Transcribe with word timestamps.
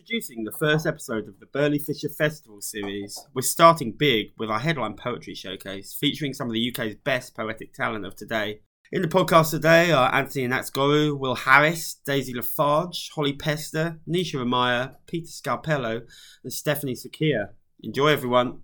Introducing 0.00 0.44
the 0.44 0.52
first 0.52 0.86
episode 0.86 1.28
of 1.28 1.38
the 1.40 1.46
Burley 1.46 1.78
Fisher 1.78 2.08
Festival 2.08 2.62
series, 2.62 3.22
we're 3.34 3.42
starting 3.42 3.92
big 3.92 4.28
with 4.38 4.48
our 4.48 4.58
headline 4.58 4.94
poetry 4.94 5.34
showcase 5.34 5.92
featuring 5.92 6.32
some 6.32 6.46
of 6.46 6.54
the 6.54 6.70
UK's 6.70 6.94
best 6.94 7.36
poetic 7.36 7.74
talent 7.74 8.06
of 8.06 8.16
today. 8.16 8.60
In 8.90 9.02
the 9.02 9.08
podcast 9.08 9.50
today 9.50 9.92
are 9.92 10.12
Anthony 10.14 10.48
Anaxagorou, 10.48 11.18
Will 11.18 11.34
Harris, 11.34 11.96
Daisy 12.06 12.32
Lafarge, 12.32 13.10
Holly 13.14 13.34
Pester, 13.34 14.00
Nisha 14.08 14.36
Ramayya, 14.36 14.94
Peter 15.06 15.28
Scalpello, 15.28 16.00
and 16.42 16.50
Stephanie 16.50 16.94
Sy-Quia. 16.94 17.50
Enjoy, 17.82 18.06
everyone. 18.06 18.62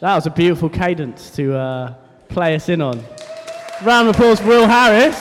That 0.00 0.14
was 0.14 0.26
a 0.26 0.30
beautiful 0.30 0.68
cadence 0.68 1.28
to 1.30 1.56
uh, 1.56 1.94
play 2.28 2.54
us 2.54 2.68
in 2.68 2.80
on. 2.80 3.02
Round 3.82 4.08
of 4.08 4.14
applause 4.14 4.38
for 4.38 4.46
Will 4.46 4.68
Harris, 4.68 5.20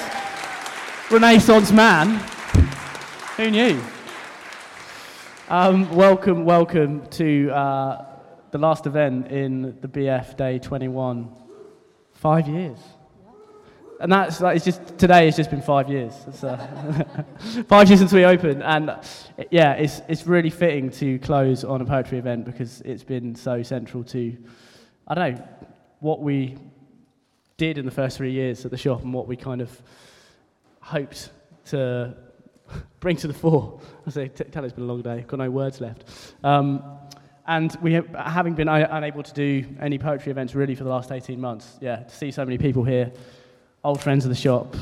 Renaissance 1.09 1.71
man. 1.71 2.23
Who 3.37 3.49
knew? 3.49 3.81
Um, 5.49 5.91
welcome, 5.95 6.45
welcome 6.45 7.07
to 7.07 7.49
uh, 7.49 8.05
the 8.51 8.59
last 8.59 8.85
event 8.85 9.31
in 9.31 9.79
the 9.81 9.87
BF 9.87 10.37
Day 10.37 10.59
21. 10.59 11.27
Five 12.13 12.47
years. 12.47 12.77
And 13.99 14.11
that's 14.11 14.37
that 14.37 14.55
is 14.57 14.63
just 14.63 14.99
today. 14.99 15.25
has 15.25 15.37
just 15.37 15.49
been 15.49 15.63
five 15.63 15.89
years. 15.89 16.13
It's, 16.27 16.43
uh, 16.43 17.15
five 17.67 17.87
years 17.87 17.99
since 17.99 18.13
we 18.13 18.25
opened, 18.25 18.61
and 18.61 18.95
yeah, 19.49 19.73
it's 19.73 20.03
it's 20.07 20.27
really 20.27 20.51
fitting 20.51 20.91
to 20.91 21.17
close 21.17 21.63
on 21.63 21.81
a 21.81 21.85
poetry 21.85 22.19
event 22.19 22.45
because 22.45 22.81
it's 22.81 23.03
been 23.03 23.33
so 23.33 23.63
central 23.63 24.03
to 24.03 24.37
I 25.07 25.13
don't 25.13 25.35
know, 25.35 25.47
what 25.99 26.21
we 26.21 26.57
did 27.55 27.77
in 27.77 27.85
the 27.85 27.91
first 27.91 28.17
three 28.17 28.31
years 28.31 28.65
at 28.65 28.71
the 28.71 28.77
shop 28.77 29.03
and 29.03 29.13
what 29.13 29.27
we 29.27 29.35
kind 29.35 29.61
of 29.61 29.81
hoped 30.81 31.31
to 31.65 32.13
bring 32.99 33.15
to 33.17 33.27
the 33.27 33.33
fore. 33.33 33.79
I 34.05 34.09
say, 34.09 34.27
tell 34.27 34.63
it's 34.63 34.73
been 34.73 34.83
a 34.83 34.87
long 34.87 35.01
day, 35.01 35.23
got 35.27 35.39
no 35.39 35.49
words 35.49 35.81
left. 35.81 36.03
Um, 36.43 36.83
and 37.47 37.75
we 37.81 37.93
have, 37.93 38.07
having 38.09 38.53
been 38.53 38.67
unable 38.67 39.23
to 39.23 39.33
do 39.33 39.65
any 39.79 39.97
poetry 39.97 40.31
events 40.31 40.53
really 40.53 40.75
for 40.75 40.83
the 40.83 40.89
last 40.89 41.11
18 41.11 41.39
months, 41.39 41.77
yeah, 41.79 41.97
to 41.97 42.15
see 42.15 42.29
so 42.29 42.43
many 42.43 42.57
people 42.57 42.83
here, 42.83 43.11
old 43.85 44.01
friends 44.01 44.25
of 44.25 44.29
the 44.29 44.35
shop, 44.35 44.75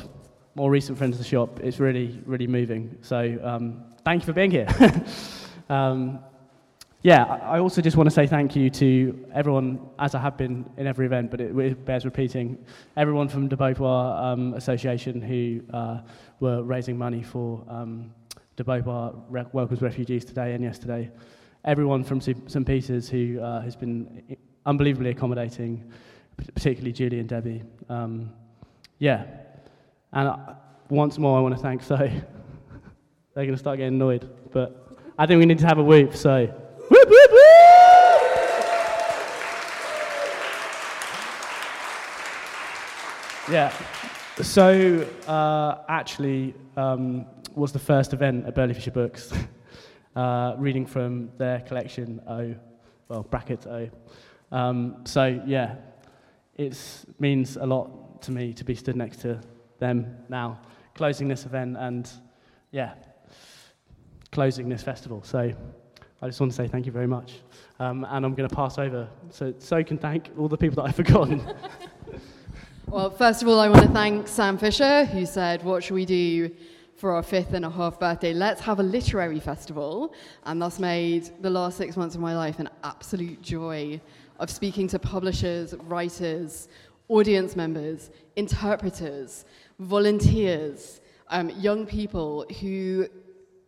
more 0.56 0.72
recent 0.72 0.98
friends 0.98 1.16
of 1.16 1.20
the 1.20 1.30
shop, 1.30 1.60
it's 1.60 1.80
really, 1.80 2.20
really 2.26 2.48
moving. 2.48 2.98
So 3.02 3.38
um, 3.44 3.84
thank 4.04 4.24
you 4.24 4.26
for 4.26 4.34
being 4.34 4.50
here. 4.50 4.68
um, 5.70 6.20
yeah, 7.06 7.24
I 7.24 7.60
also 7.60 7.84
just 7.84 7.98
want 7.98 8.08
to 8.08 8.12
say 8.16 8.26
thank 8.26 8.56
you 8.56 8.72
to 8.72 9.28
everyone, 9.32 9.80
as 10.00 10.16
I 10.16 10.20
have 10.22 10.38
been 10.38 10.68
in 10.76 10.88
every 10.88 11.06
event, 11.06 11.30
but 11.30 11.40
it, 11.40 11.56
it 11.56 11.86
bears 11.86 12.04
repeating, 12.04 12.58
everyone 12.98 13.30
from 13.30 13.48
the 13.48 13.56
Beauvoir 13.56 14.20
um, 14.24 14.56
Association 14.56 15.22
who 15.22 15.62
uh, 15.72 16.02
were 16.40 16.64
raising 16.64 16.98
money 16.98 17.22
for 17.22 17.64
um, 17.70 18.12
the 18.56 18.64
Beauvoir 18.64 19.14
Re- 19.30 19.46
Welcomes 19.54 19.84
Refugees 19.84 20.26
today 20.26 20.56
and 20.56 20.64
yesterday. 20.64 21.12
Everyone 21.64 22.04
from 22.04 22.20
St. 22.20 22.66
Peter's 22.66 23.08
who 23.08 23.40
uh, 23.40 23.62
has 23.62 23.76
been 23.76 24.36
unbelievably 24.66 25.12
accommodating, 25.12 25.84
particularly 26.56 26.92
Julie 26.92 27.20
and 27.20 27.30
Debbie. 27.30 27.62
Um, 27.88 28.32
yeah, 28.98 29.26
and 30.12 30.30
uh, 30.30 30.38
once 30.90 31.20
more 31.20 31.38
I 31.38 31.42
want 31.42 31.56
to 31.56 31.62
thank 31.62 31.84
So. 31.84 31.98
They're 31.98 33.44
going 33.44 33.52
to 33.52 33.58
start 33.60 33.78
getting 33.78 33.94
annoyed, 33.94 34.28
but 34.52 34.98
I 35.20 35.28
think 35.28 35.38
we 35.38 35.46
need 35.46 35.60
to 35.60 35.68
have 35.68 35.78
a 35.78 35.84
whoop, 35.84 36.16
so. 36.16 36.65
Whoop, 36.88 37.10
whoop, 37.10 37.32
whoop! 37.32 38.22
Yeah. 43.50 43.74
So, 44.44 45.08
uh, 45.28 45.78
actually, 45.90 46.54
um, 46.78 47.26
was 47.56 47.72
the 47.72 47.80
first 47.80 48.14
event 48.14 48.46
at 48.46 48.54
Burley 48.54 48.76
Fisher 48.76 48.92
Books, 48.92 49.34
uh, 50.16 50.56
reading 50.60 50.86
from 50.86 51.32
their 51.40 51.62
collection 51.62 52.22
O, 52.28 52.54
well, 53.08 53.24
brackets 53.24 53.66
O. 53.66 53.90
Um, 54.52 54.98
so, 55.06 55.42
yeah, 55.48 55.78
it 56.56 56.78
means 57.18 57.58
a 57.58 57.66
lot 57.66 58.22
to 58.24 58.32
me 58.32 58.54
to 58.54 58.64
be 58.64 58.76
stood 58.76 58.96
next 58.96 59.22
to 59.22 59.42
them 59.80 60.18
now, 60.30 60.60
closing 60.94 61.28
this 61.28 61.46
event 61.46 61.78
and, 61.80 62.08
yeah, 62.70 62.94
closing 64.32 64.70
this 64.70 64.84
festival. 64.84 65.24
So, 65.24 65.52
I 66.22 66.28
just 66.28 66.40
want 66.40 66.52
to 66.52 66.56
say 66.56 66.68
thank 66.68 66.86
you 66.86 66.92
very 66.92 67.08
much. 67.08 67.40
Um, 67.80 68.06
and 68.10 68.26
I'm 68.26 68.34
going 68.34 68.48
to 68.48 68.56
pass 68.56 68.78
over 68.78 69.08
so 69.30 69.54
so 69.60 69.84
can 69.84 69.98
thank 69.98 70.30
all 70.38 70.48
the 70.48 70.58
people 70.58 70.82
that 70.84 70.90
I've 70.90 70.96
forgotten. 71.04 71.46
well, 72.88 73.10
first 73.10 73.42
of 73.42 73.48
all, 73.48 73.60
I 73.60 73.68
want 73.68 73.84
to 73.84 73.92
thank 73.92 74.28
Sam 74.28 74.58
Fisher, 74.58 75.06
who 75.06 75.26
said, 75.26 75.64
What 75.64 75.84
should 75.84 75.96
we 75.96 76.06
do 76.06 76.52
for 76.96 77.14
our 77.14 77.22
fifth 77.22 77.54
and 77.54 77.66
a 77.66 77.70
half 77.70 78.00
birthday? 78.00 78.34
Let's 78.34 78.62
have 78.62 78.80
a 78.80 78.84
literary 78.84 79.42
festival. 79.42 80.14
And 80.46 80.62
thus 80.62 80.80
made 80.80 81.30
the 81.42 81.50
last 81.50 81.78
six 81.78 81.98
months 81.98 82.16
of 82.16 82.22
my 82.22 82.36
life 82.36 82.60
an 82.60 82.70
absolute 82.84 83.42
joy 83.42 84.00
of 84.40 84.50
speaking 84.50 84.88
to 84.90 85.00
publishers, 85.00 85.74
writers, 85.84 86.70
audience 87.10 87.56
members, 87.56 88.10
interpreters, 88.36 89.46
volunteers, 89.80 91.02
um, 91.30 91.50
young 91.52 91.86
people 91.86 92.46
who 92.62 93.08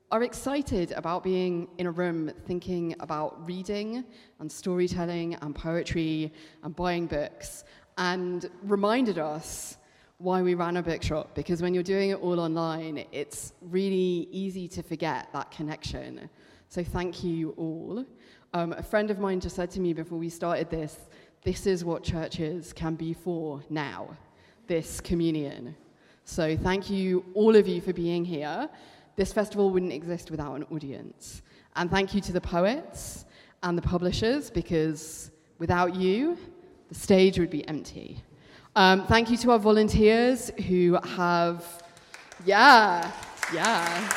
are 0.10 0.24
excited 0.24 0.94
about 0.94 1.22
being 1.22 1.68
in 1.78 1.86
a 1.86 1.92
room 1.92 2.32
thinking 2.46 2.96
about 3.02 3.46
reading 3.46 4.06
and 4.40 4.50
storytelling 4.50 5.36
and 5.36 5.54
poetry 5.54 6.32
and 6.64 6.74
buying 6.78 7.08
books 7.08 7.66
and 7.98 8.50
reminded 8.64 9.20
us 9.20 9.78
why 10.20 10.42
we 10.42 10.54
ran 10.54 10.78
a 10.78 10.82
bookshop 10.82 11.36
because 11.36 11.62
when 11.62 11.74
you're 11.74 11.84
doing 11.84 12.12
it 12.12 12.22
all 12.22 12.40
online 12.40 13.04
it's 13.12 13.52
really 13.62 14.30
easy 14.32 14.66
to 14.66 14.82
forget 14.82 15.28
that 15.34 15.52
connection. 15.52 16.30
So 16.70 16.86
thank 16.86 17.22
you 17.22 17.52
all. 17.58 18.06
Um, 18.54 18.72
a 18.74 18.84
friend 18.84 19.12
of 19.12 19.20
mine 19.20 19.42
just 19.42 19.58
said 19.58 19.70
to 19.72 19.82
me 19.82 19.92
before 19.92 20.18
we 20.18 20.30
started 20.30 20.70
this 20.70 21.10
this 21.44 21.68
is 21.68 21.84
what 21.84 22.04
churches 22.04 22.72
can 22.72 22.96
be 22.96 23.14
for 23.14 23.62
now 23.70 24.16
this 24.68 25.02
communion. 25.02 25.76
So 26.24 26.56
thank 26.56 26.90
you 26.90 27.26
all 27.34 27.58
of 27.58 27.68
you 27.68 27.82
for 27.82 27.92
being 27.92 28.24
here 28.24 28.70
this 29.18 29.34
festival 29.34 29.72
wouldn't 29.72 29.92
exist 29.92 30.32
without 30.32 30.56
an 30.56 30.64
audience. 30.72 31.42
And 31.76 31.92
thank 31.92 32.14
you 32.14 32.22
to 32.22 32.32
the 32.32 32.40
poets 32.40 33.26
and 33.64 33.78
the 33.78 33.82
publishers, 33.82 34.50
because 34.50 35.32
without 35.58 35.96
you, 35.96 36.38
the 36.90 36.96
stage 36.96 37.38
would 37.40 37.50
be 37.50 37.68
empty. 37.68 38.24
Um, 38.76 39.08
thank 39.08 39.32
you 39.32 39.38
to 39.38 39.52
our 39.52 39.60
volunteers 39.60 40.52
who 40.68 41.00
have, 41.04 41.84
yeah, 42.46 43.12
yeah. 43.52 44.14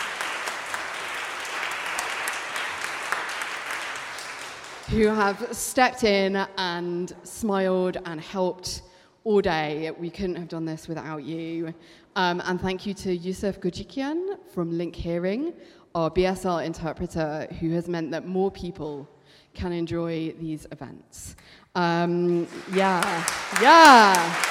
Who 4.91 5.07
have 5.07 5.49
stepped 5.57 6.05
in 6.05 6.37
and 6.59 7.15
smiled 7.23 7.97
and 8.05 8.21
helped 8.21 8.83
all 9.25 9.41
day. 9.41 9.93
We 9.99 10.11
couldn't 10.11 10.37
have 10.37 10.49
done 10.49 10.67
this 10.67 10.89
without 10.89 11.23
you. 11.25 11.73
Um, 12.21 12.43
and 12.45 12.61
thank 12.61 12.85
you 12.85 12.93
to 12.93 13.17
Yusuf 13.17 13.61
Gujikian 13.61 14.37
from 14.53 14.77
Link 14.77 14.95
Hearing, 14.95 15.55
our 15.95 16.11
BSL 16.11 16.67
interpreter, 16.67 17.49
who 17.59 17.71
has 17.71 17.89
meant 17.89 18.11
that 18.11 18.27
more 18.27 18.51
people 18.51 19.09
can 19.55 19.73
enjoy 19.73 20.35
these 20.39 20.67
events. 20.71 21.35
Um, 21.75 22.47
yeah, 22.75 23.27
yeah, 23.63 24.45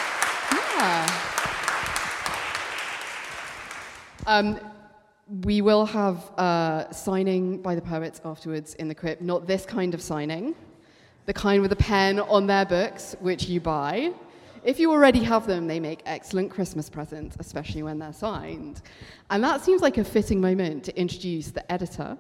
yeah. 0.76 1.06
Um, 4.26 4.60
we 5.44 5.62
will 5.62 5.86
have 5.86 6.32
uh, 6.40 6.92
signing 6.92 7.62
by 7.62 7.76
the 7.76 7.84
poets 7.84 8.20
afterwards 8.26 8.74
in 8.74 8.88
the 8.88 8.96
crypt. 8.96 9.22
Not 9.22 9.46
this 9.46 9.68
kind 9.68 9.94
of 9.94 10.02
signing, 10.02 10.56
the 11.28 11.34
kind 11.36 11.62
with 11.62 11.72
a 11.72 11.76
pen 11.76 12.20
on 12.20 12.48
their 12.48 12.66
books, 12.66 13.16
which 13.20 13.48
you 13.48 13.60
buy. 13.62 14.12
If 14.64 14.80
you 14.80 14.92
already 14.92 15.24
have 15.24 15.48
them, 15.48 15.68
they 15.68 15.80
make 15.80 16.02
excellent 16.06 16.52
Christmas 16.52 16.90
presents, 16.90 17.38
especially 17.40 17.84
when 17.84 18.00
they're 18.00 18.14
signed. 18.14 18.82
And 19.30 19.44
that 19.44 19.64
seems 19.64 19.82
like 19.82 19.98
a 19.98 20.04
fitting 20.04 20.42
moment 20.42 20.84
to 20.86 21.00
introduce 21.00 21.52
the 21.52 21.70
editor 21.72 22.18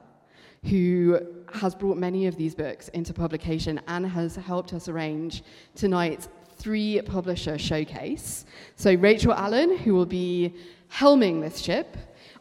who 0.65 1.19
has 1.53 1.75
brought 1.75 1.97
many 1.97 2.27
of 2.27 2.36
these 2.36 2.56
books 2.56 2.89
into 2.89 3.13
publication 3.13 3.80
and 3.88 4.06
has 4.06 4.36
helped 4.36 4.74
us 4.74 4.88
arrange 4.88 5.44
tonight's 5.75 6.30
three 6.57 7.01
publisher 7.01 7.57
showcase. 7.57 8.45
So, 8.75 8.94
Rachael 8.94 9.33
Allen, 9.33 9.77
who 9.77 9.94
will 9.94 10.06
be 10.06 10.53
helming 10.92 11.42
this 11.42 11.59
ship, 11.59 11.95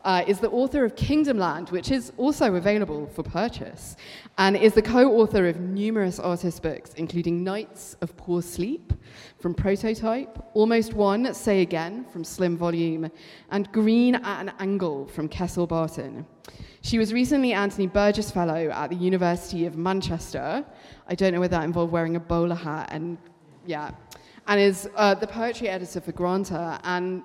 uh, 0.09 0.25
is 0.27 0.41
the 0.41 0.49
author 0.49 0.87
of 0.87 0.97
Kingdomland, 0.97 1.71
which 1.71 1.91
is 1.91 2.13
also 2.17 2.55
available 2.55 3.07
for 3.09 3.23
purchase, 3.23 3.95
and 4.39 4.57
is 4.57 4.73
the 4.73 4.81
co 4.81 5.13
author 5.21 5.47
of 5.47 5.61
numerous 5.61 6.19
artist 6.19 6.63
books, 6.63 6.95
including 6.95 7.45
Nights 7.45 7.95
of 8.01 8.17
Poor 8.17 8.41
Sleep 8.41 8.95
from 9.39 9.53
Prototype, 9.53 10.39
Almost 10.55 10.95
One, 10.95 11.35
Say 11.35 11.61
Again 11.61 12.07
from 12.07 12.25
Slim 12.25 12.57
Volume, 12.57 13.11
and 13.51 13.71
Green 13.71 14.15
at 14.15 14.41
an 14.41 14.53
Angle 14.59 15.09
from 15.09 15.29
Kessel 15.29 15.67
Barton. 15.67 16.25
She 16.81 16.99
was 16.99 17.13
recently 17.13 17.53
Anthony 17.53 17.87
Burgess 17.87 18.31
Fellow 18.31 18.71
at 18.71 18.89
the 18.89 18.97
University 18.97 19.67
of 19.67 19.77
Manchester. 19.77 20.65
I 21.07 21.15
don't 21.17 21.35
know 21.35 21.41
whether 21.41 21.59
that 21.59 21.65
involved 21.65 21.93
wearing 21.93 22.17
a 22.17 22.21
bowler 22.21 22.55
hat 22.55 22.89
and 22.93 23.19
yeah, 23.67 23.91
and 24.47 24.59
is 24.59 24.89
uh, 24.97 25.15
the 25.15 25.27
poetry 25.27 25.69
editor 25.69 26.01
for 26.01 26.13
Granta. 26.13 26.81
And 26.83 27.23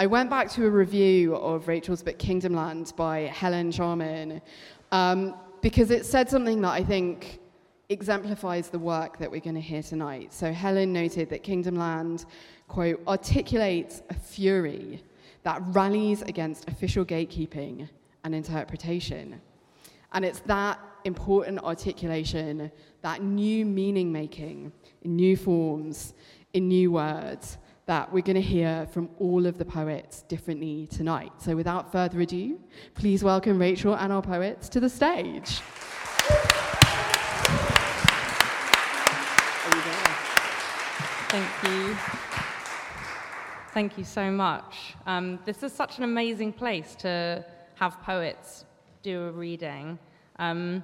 I 0.00 0.06
went 0.06 0.30
back 0.30 0.48
to 0.50 0.64
a 0.64 0.70
review 0.70 1.34
of 1.34 1.66
Rachael's 1.66 2.04
book 2.04 2.18
Kingdomland 2.18 2.94
by 2.94 3.22
Helen 3.22 3.72
Sharman 3.72 4.40
um, 4.92 5.34
because 5.60 5.90
it 5.90 6.06
said 6.06 6.30
something 6.30 6.60
that 6.60 6.70
I 6.70 6.84
think 6.84 7.40
exemplifies 7.88 8.68
the 8.68 8.78
work 8.78 9.18
that 9.18 9.28
we're 9.28 9.40
going 9.40 9.56
to 9.56 9.60
hear 9.60 9.82
tonight. 9.82 10.32
So 10.32 10.52
Helen 10.52 10.92
noted 10.92 11.28
that 11.30 11.42
Kingdomland, 11.42 12.26
quote, 12.68 13.02
articulates 13.08 14.02
a 14.08 14.14
fury 14.14 15.02
that 15.42 15.60
rallies 15.70 16.22
against 16.22 16.68
official 16.68 17.04
gatekeeping 17.04 17.88
and 18.22 18.36
interpretation. 18.36 19.40
And 20.12 20.24
it's 20.24 20.40
that 20.46 20.78
important 21.06 21.58
articulation, 21.64 22.70
that 23.02 23.20
new 23.20 23.66
meaning 23.66 24.12
making 24.12 24.70
in 25.02 25.16
new 25.16 25.36
forms, 25.36 26.14
in 26.52 26.68
new 26.68 26.92
words, 26.92 27.58
that 27.88 28.12
we're 28.12 28.22
going 28.22 28.36
to 28.36 28.42
hear 28.42 28.86
from 28.92 29.08
all 29.18 29.46
of 29.46 29.56
the 29.56 29.64
poets 29.64 30.20
differently 30.28 30.86
tonight. 30.88 31.32
So 31.38 31.56
without 31.56 31.90
further 31.90 32.20
ado, 32.20 32.60
please 32.94 33.24
welcome 33.24 33.58
Rachael 33.58 33.94
and 33.94 34.12
our 34.12 34.20
poets 34.20 34.68
to 34.68 34.78
the 34.78 34.90
stage. 34.90 35.60
Thank 41.30 41.48
you. 41.64 41.96
Thank 43.72 43.96
you 43.96 44.04
so 44.04 44.30
much. 44.30 44.94
Um, 45.06 45.38
this 45.46 45.62
is 45.62 45.72
such 45.72 45.96
an 45.96 46.04
amazing 46.04 46.52
place 46.52 46.94
to 46.96 47.42
have 47.76 48.02
poets 48.02 48.66
do 49.02 49.28
a 49.28 49.30
reading. 49.30 49.98
Um, 50.38 50.82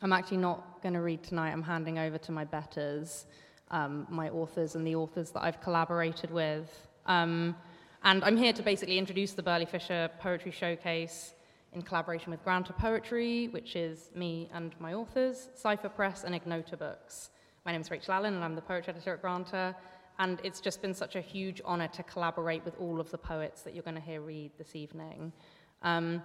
I'm 0.00 0.12
actually 0.12 0.36
not 0.36 0.80
going 0.80 0.94
to 0.94 1.00
read 1.00 1.24
tonight. 1.24 1.50
I'm 1.50 1.62
handing 1.62 1.98
over 1.98 2.18
to 2.18 2.30
my 2.30 2.44
betters, 2.44 3.26
um, 3.70 4.06
my 4.10 4.28
authors, 4.30 4.74
and 4.74 4.86
the 4.86 4.94
authors 4.94 5.30
that 5.30 5.42
I've 5.42 5.60
collaborated 5.60 6.30
with. 6.30 6.88
Um, 7.06 7.56
and 8.02 8.24
I'm 8.24 8.36
here 8.36 8.52
to 8.52 8.62
basically 8.62 8.98
introduce 8.98 9.32
the 9.32 9.42
Burley 9.42 9.66
Fisher 9.66 10.10
Poetry 10.20 10.50
Showcase 10.50 11.34
in 11.72 11.82
collaboration 11.82 12.30
with 12.30 12.42
Granta 12.42 12.72
Poetry, 12.72 13.48
which 13.48 13.76
is 13.76 14.10
me 14.14 14.48
and 14.52 14.74
my 14.80 14.94
authors, 14.94 15.48
Cipher 15.54 15.88
Press, 15.88 16.24
and 16.24 16.34
Ignota 16.34 16.76
Books. 16.76 17.30
My 17.64 17.72
name 17.72 17.80
is 17.82 17.90
Rachael 17.90 18.14
Allen, 18.14 18.34
and 18.34 18.42
I'm 18.42 18.54
the 18.54 18.62
poetry 18.62 18.92
editor 18.94 19.14
at 19.14 19.20
Granta. 19.20 19.76
And 20.18 20.40
it's 20.42 20.60
just 20.60 20.82
been 20.82 20.94
such 20.94 21.16
a 21.16 21.20
huge 21.20 21.62
honor 21.64 21.88
to 21.88 22.02
collaborate 22.02 22.64
with 22.64 22.74
all 22.80 23.00
of 23.00 23.10
the 23.10 23.18
poets 23.18 23.62
that 23.62 23.74
you're 23.74 23.82
going 23.82 23.94
to 23.94 24.00
hear 24.00 24.20
read 24.20 24.50
this 24.58 24.74
evening. 24.74 25.32
Um, 25.82 26.22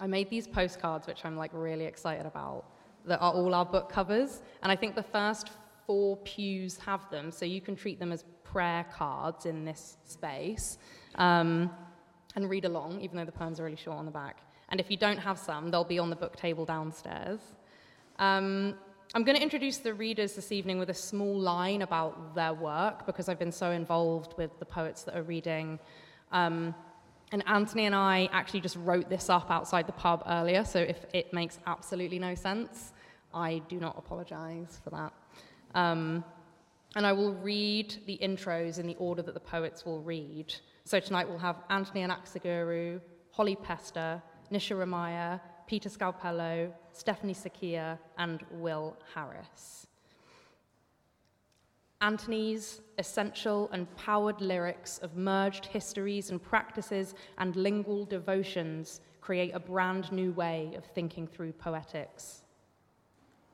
I 0.00 0.06
made 0.06 0.30
these 0.30 0.46
postcards, 0.46 1.06
which 1.06 1.24
I'm 1.24 1.36
like 1.36 1.50
really 1.52 1.84
excited 1.84 2.26
about, 2.26 2.64
that 3.06 3.20
are 3.20 3.32
all 3.32 3.54
our 3.54 3.64
book 3.64 3.88
covers. 3.88 4.42
And 4.62 4.70
I 4.70 4.76
think 4.76 4.94
the 4.94 5.02
first 5.02 5.50
four 5.86 6.16
pews 6.18 6.78
have 6.78 7.08
them, 7.10 7.30
so 7.30 7.44
you 7.44 7.60
can 7.60 7.76
treat 7.76 7.98
them 7.98 8.12
as 8.12 8.24
prayer 8.44 8.86
cards 8.92 9.46
in 9.46 9.64
this 9.64 9.96
space 10.04 10.78
um, 11.16 11.70
and 12.34 12.48
read 12.48 12.64
along, 12.64 13.00
even 13.00 13.16
though 13.16 13.24
the 13.24 13.32
poems 13.32 13.60
are 13.60 13.64
really 13.64 13.76
short 13.76 13.98
on 13.98 14.04
the 14.04 14.10
back. 14.10 14.38
And 14.68 14.80
if 14.80 14.90
you 14.90 14.96
don't 14.96 15.18
have 15.18 15.38
some, 15.38 15.70
they'll 15.70 15.84
be 15.84 15.98
on 15.98 16.10
the 16.10 16.16
book 16.16 16.36
table 16.36 16.64
downstairs. 16.64 17.40
Um, 18.18 18.74
I'm 19.14 19.22
going 19.22 19.36
to 19.36 19.42
introduce 19.42 19.78
the 19.78 19.94
readers 19.94 20.34
this 20.34 20.50
evening 20.50 20.78
with 20.78 20.90
a 20.90 20.94
small 20.94 21.38
line 21.38 21.82
about 21.82 22.34
their 22.34 22.52
work 22.52 23.06
because 23.06 23.28
I've 23.28 23.38
been 23.38 23.52
so 23.52 23.70
involved 23.70 24.34
with 24.36 24.58
the 24.58 24.64
poets 24.64 25.04
that 25.04 25.16
are 25.16 25.22
reading. 25.22 25.78
Um, 26.32 26.74
and 27.32 27.42
Anthony 27.46 27.86
and 27.86 27.94
I 27.94 28.28
actually 28.32 28.60
just 28.60 28.76
wrote 28.76 29.08
this 29.08 29.30
up 29.30 29.50
outside 29.50 29.86
the 29.86 29.92
pub 29.92 30.22
earlier, 30.26 30.64
so 30.64 30.78
if 30.78 31.04
it 31.12 31.32
makes 31.32 31.58
absolutely 31.66 32.18
no 32.18 32.34
sense, 32.34 32.92
I 33.34 33.62
do 33.68 33.78
not 33.78 33.96
apologize 33.98 34.80
for 34.82 34.90
that. 34.90 35.12
Um, 35.74 36.24
and 36.94 37.06
I 37.06 37.12
will 37.12 37.34
read 37.34 37.94
the 38.06 38.18
intros 38.22 38.78
in 38.78 38.86
the 38.86 38.96
order 38.96 39.22
that 39.22 39.34
the 39.34 39.40
poets 39.40 39.84
will 39.84 40.00
read. 40.00 40.54
So 40.84 40.98
tonight 41.00 41.28
we'll 41.28 41.38
have 41.38 41.56
Anthony 41.68 42.02
Anaxagorou, 42.02 43.00
Holly 43.32 43.56
Pester, 43.56 44.22
Nisha 44.50 44.76
Ramayya, 44.76 45.40
Peter 45.66 45.88
Scalpello, 45.88 46.72
Stephanie 46.92 47.34
Sy-Quia, 47.34 47.98
and 48.18 48.44
Will 48.52 48.96
Harris. 49.14 49.86
Anthony's 52.00 52.82
essential 52.98 53.68
and 53.72 53.94
powered 53.96 54.40
lyrics 54.40 54.98
of 54.98 55.16
merged 55.16 55.66
histories 55.66 56.30
and 56.30 56.42
practices 56.42 57.14
and 57.38 57.56
lingual 57.56 58.04
devotions 58.04 59.00
create 59.20 59.54
a 59.54 59.60
brand 59.60 60.12
new 60.12 60.32
way 60.32 60.72
of 60.76 60.84
thinking 60.84 61.26
through 61.26 61.52
poetics. 61.52 62.42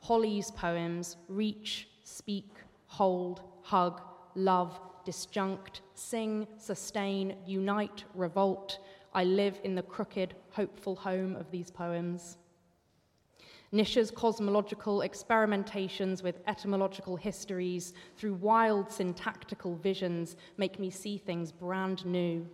Holly's 0.00 0.50
poems 0.50 1.17
reach, 1.29 1.88
speak, 2.05 2.51
hold, 2.87 3.43
hug, 3.63 4.01
love, 4.35 4.81
disjunct, 5.05 5.81
sing, 5.95 6.47
sustain, 6.59 7.37
unite, 7.47 8.05
revolt. 8.15 8.79
I 9.15 9.25
live 9.25 9.61
in 9.65 9.75
the 9.75 9.83
crooked, 9.83 10.35
hopeful 10.51 10.97
home 10.97 11.37
of 11.37 11.51
these 11.51 11.71
poems. 11.71 12.37
Nisha's 13.73 14.11
cosmological 14.11 14.99
experimentations 14.99 16.23
with 16.23 16.41
etymological 16.47 17.17
histories 17.17 17.95
through 18.19 18.35
wild 18.35 18.93
syntactical 18.93 19.77
visions 19.77 20.37
make 20.59 20.79
me 20.79 20.91
see 20.91 21.17
things 21.17 21.51
brand 21.51 22.05
new. 22.05 22.47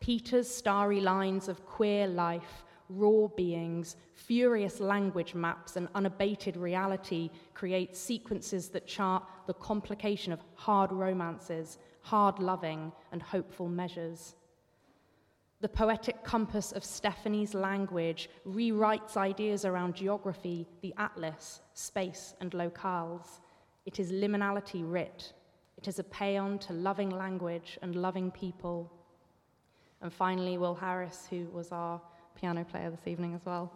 Peter's 0.00 0.52
starry 0.52 1.00
lines 1.00 1.48
of 1.48 1.64
queer 1.64 2.08
life, 2.08 2.63
raw 2.88 3.28
beings, 3.28 3.96
furious 4.12 4.80
language 4.80 5.34
maps, 5.34 5.76
and 5.76 5.88
unabated 5.94 6.56
reality 6.56 7.30
create 7.54 7.96
sequences 7.96 8.68
that 8.68 8.86
chart 8.86 9.24
the 9.46 9.54
complication 9.54 10.32
of 10.32 10.40
hard 10.54 10.92
romances, 10.92 11.78
hard 12.02 12.38
loving, 12.38 12.92
and 13.12 13.22
hopeful 13.22 13.68
measures. 13.68 14.34
The 15.60 15.68
poetic 15.68 16.22
compass 16.24 16.72
of 16.72 16.84
Stephanie's 16.84 17.54
language 17.54 18.28
rewrites 18.46 19.16
ideas 19.16 19.64
around 19.64 19.94
geography, 19.94 20.66
the 20.82 20.92
atlas, 20.98 21.62
space, 21.72 22.34
and 22.40 22.50
locales. 22.52 23.40
It 23.86 23.98
is 23.98 24.12
liminality 24.12 24.82
writ. 24.84 25.32
It 25.78 25.88
is 25.88 25.98
a 25.98 26.04
paean 26.04 26.58
to 26.60 26.74
loving 26.74 27.08
language 27.08 27.78
and 27.80 27.96
loving 27.96 28.30
people. 28.30 28.92
And 30.02 30.12
finally, 30.12 30.58
Will 30.58 30.74
Harris, 30.74 31.26
who 31.30 31.46
was 31.50 31.72
our 31.72 31.98
piano 32.34 32.64
player 32.64 32.90
this 32.90 33.06
evening 33.06 33.34
as 33.34 33.44
well. 33.44 33.72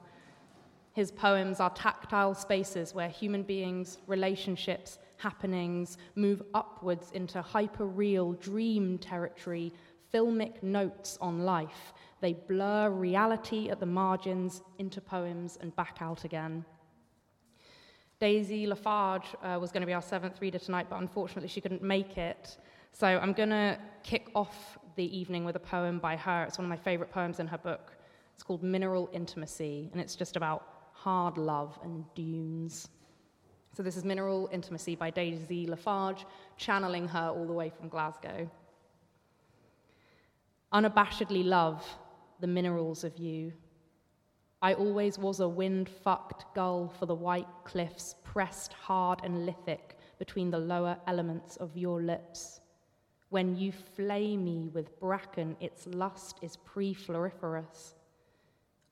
His 0.92 1.10
poems 1.10 1.60
are 1.60 1.70
tactile 1.70 2.34
spaces 2.34 2.94
where 2.94 3.08
human 3.08 3.42
beings, 3.42 3.98
relationships, 4.06 4.98
happenings 5.18 5.98
move 6.14 6.42
upwards 6.54 7.10
into 7.12 7.42
hyper 7.42 7.86
real 7.86 8.32
dream 8.32 8.98
territory 8.98 9.72
filmic 10.12 10.62
notes 10.62 11.18
on 11.20 11.44
life. 11.44 11.92
They 12.20 12.32
blur 12.32 12.90
reality 12.90 13.68
at 13.68 13.80
the 13.80 13.86
margins 13.86 14.62
into 14.78 15.00
poems 15.00 15.58
and 15.60 15.74
back 15.76 15.98
out 16.00 16.24
again. 16.24 16.64
Daisy 18.20 18.66
Lafarge 18.66 19.26
uh, 19.42 19.58
was 19.60 19.70
going 19.70 19.82
to 19.82 19.86
be 19.86 19.92
our 19.92 20.02
seventh 20.02 20.40
reader 20.40 20.58
tonight, 20.58 20.86
but 20.90 20.98
unfortunately 20.98 21.48
she 21.48 21.60
couldn't 21.60 21.82
make 21.82 22.18
it. 22.18 22.58
So 22.92 23.06
I'm 23.06 23.32
going 23.32 23.50
to 23.50 23.78
kick 24.02 24.28
off 24.34 24.78
the 24.96 25.16
evening 25.16 25.44
with 25.44 25.54
a 25.54 25.60
poem 25.60 26.00
by 26.00 26.16
her. 26.16 26.42
It's 26.44 26.58
one 26.58 26.64
of 26.64 26.70
my 26.70 26.76
favorite 26.76 27.12
poems 27.12 27.38
in 27.38 27.46
her 27.46 27.58
book. 27.58 27.97
It's 28.38 28.44
called 28.44 28.62
Mineral 28.62 29.10
Intimacy, 29.12 29.90
and 29.92 30.00
it's 30.00 30.16
just 30.16 30.36
about 30.36 30.64
hard 30.92 31.36
love 31.36 31.78
and 31.82 32.06
dunes. 32.14 32.88
So 33.76 33.82
this 33.82 33.98
is 33.98 34.04
Mineral 34.04 34.48
Intimacy 34.52 34.94
by 34.94 35.10
Daisy 35.10 35.66
Lafarge, 35.66 36.24
channeling 36.56 37.06
her 37.08 37.28
all 37.28 37.46
the 37.46 37.52
way 37.52 37.68
from 37.68 37.90
Glasgow 37.90 38.48
unabashedly 40.72 41.44
love 41.44 41.84
the 42.40 42.46
minerals 42.46 43.04
of 43.04 43.16
you. 43.18 43.52
I 44.60 44.74
always 44.74 45.18
was 45.18 45.40
a 45.40 45.48
wind 45.48 45.88
fucked 45.88 46.44
gull 46.54 46.92
for 46.98 47.06
the 47.06 47.14
white 47.14 47.46
cliffs, 47.64 48.16
pressed 48.24 48.72
hard 48.72 49.20
and 49.22 49.46
lithic 49.46 49.96
between 50.18 50.50
the 50.50 50.58
lower 50.58 50.98
elements 51.06 51.56
of 51.56 51.76
your 51.76 52.02
lips. 52.02 52.60
When 53.30 53.56
you 53.56 53.72
flay 53.72 54.36
me 54.36 54.68
with 54.72 54.98
bracken, 54.98 55.56
its 55.60 55.86
lust 55.86 56.38
is 56.42 56.56
pre 56.56 56.94
floriferous. 56.94 57.94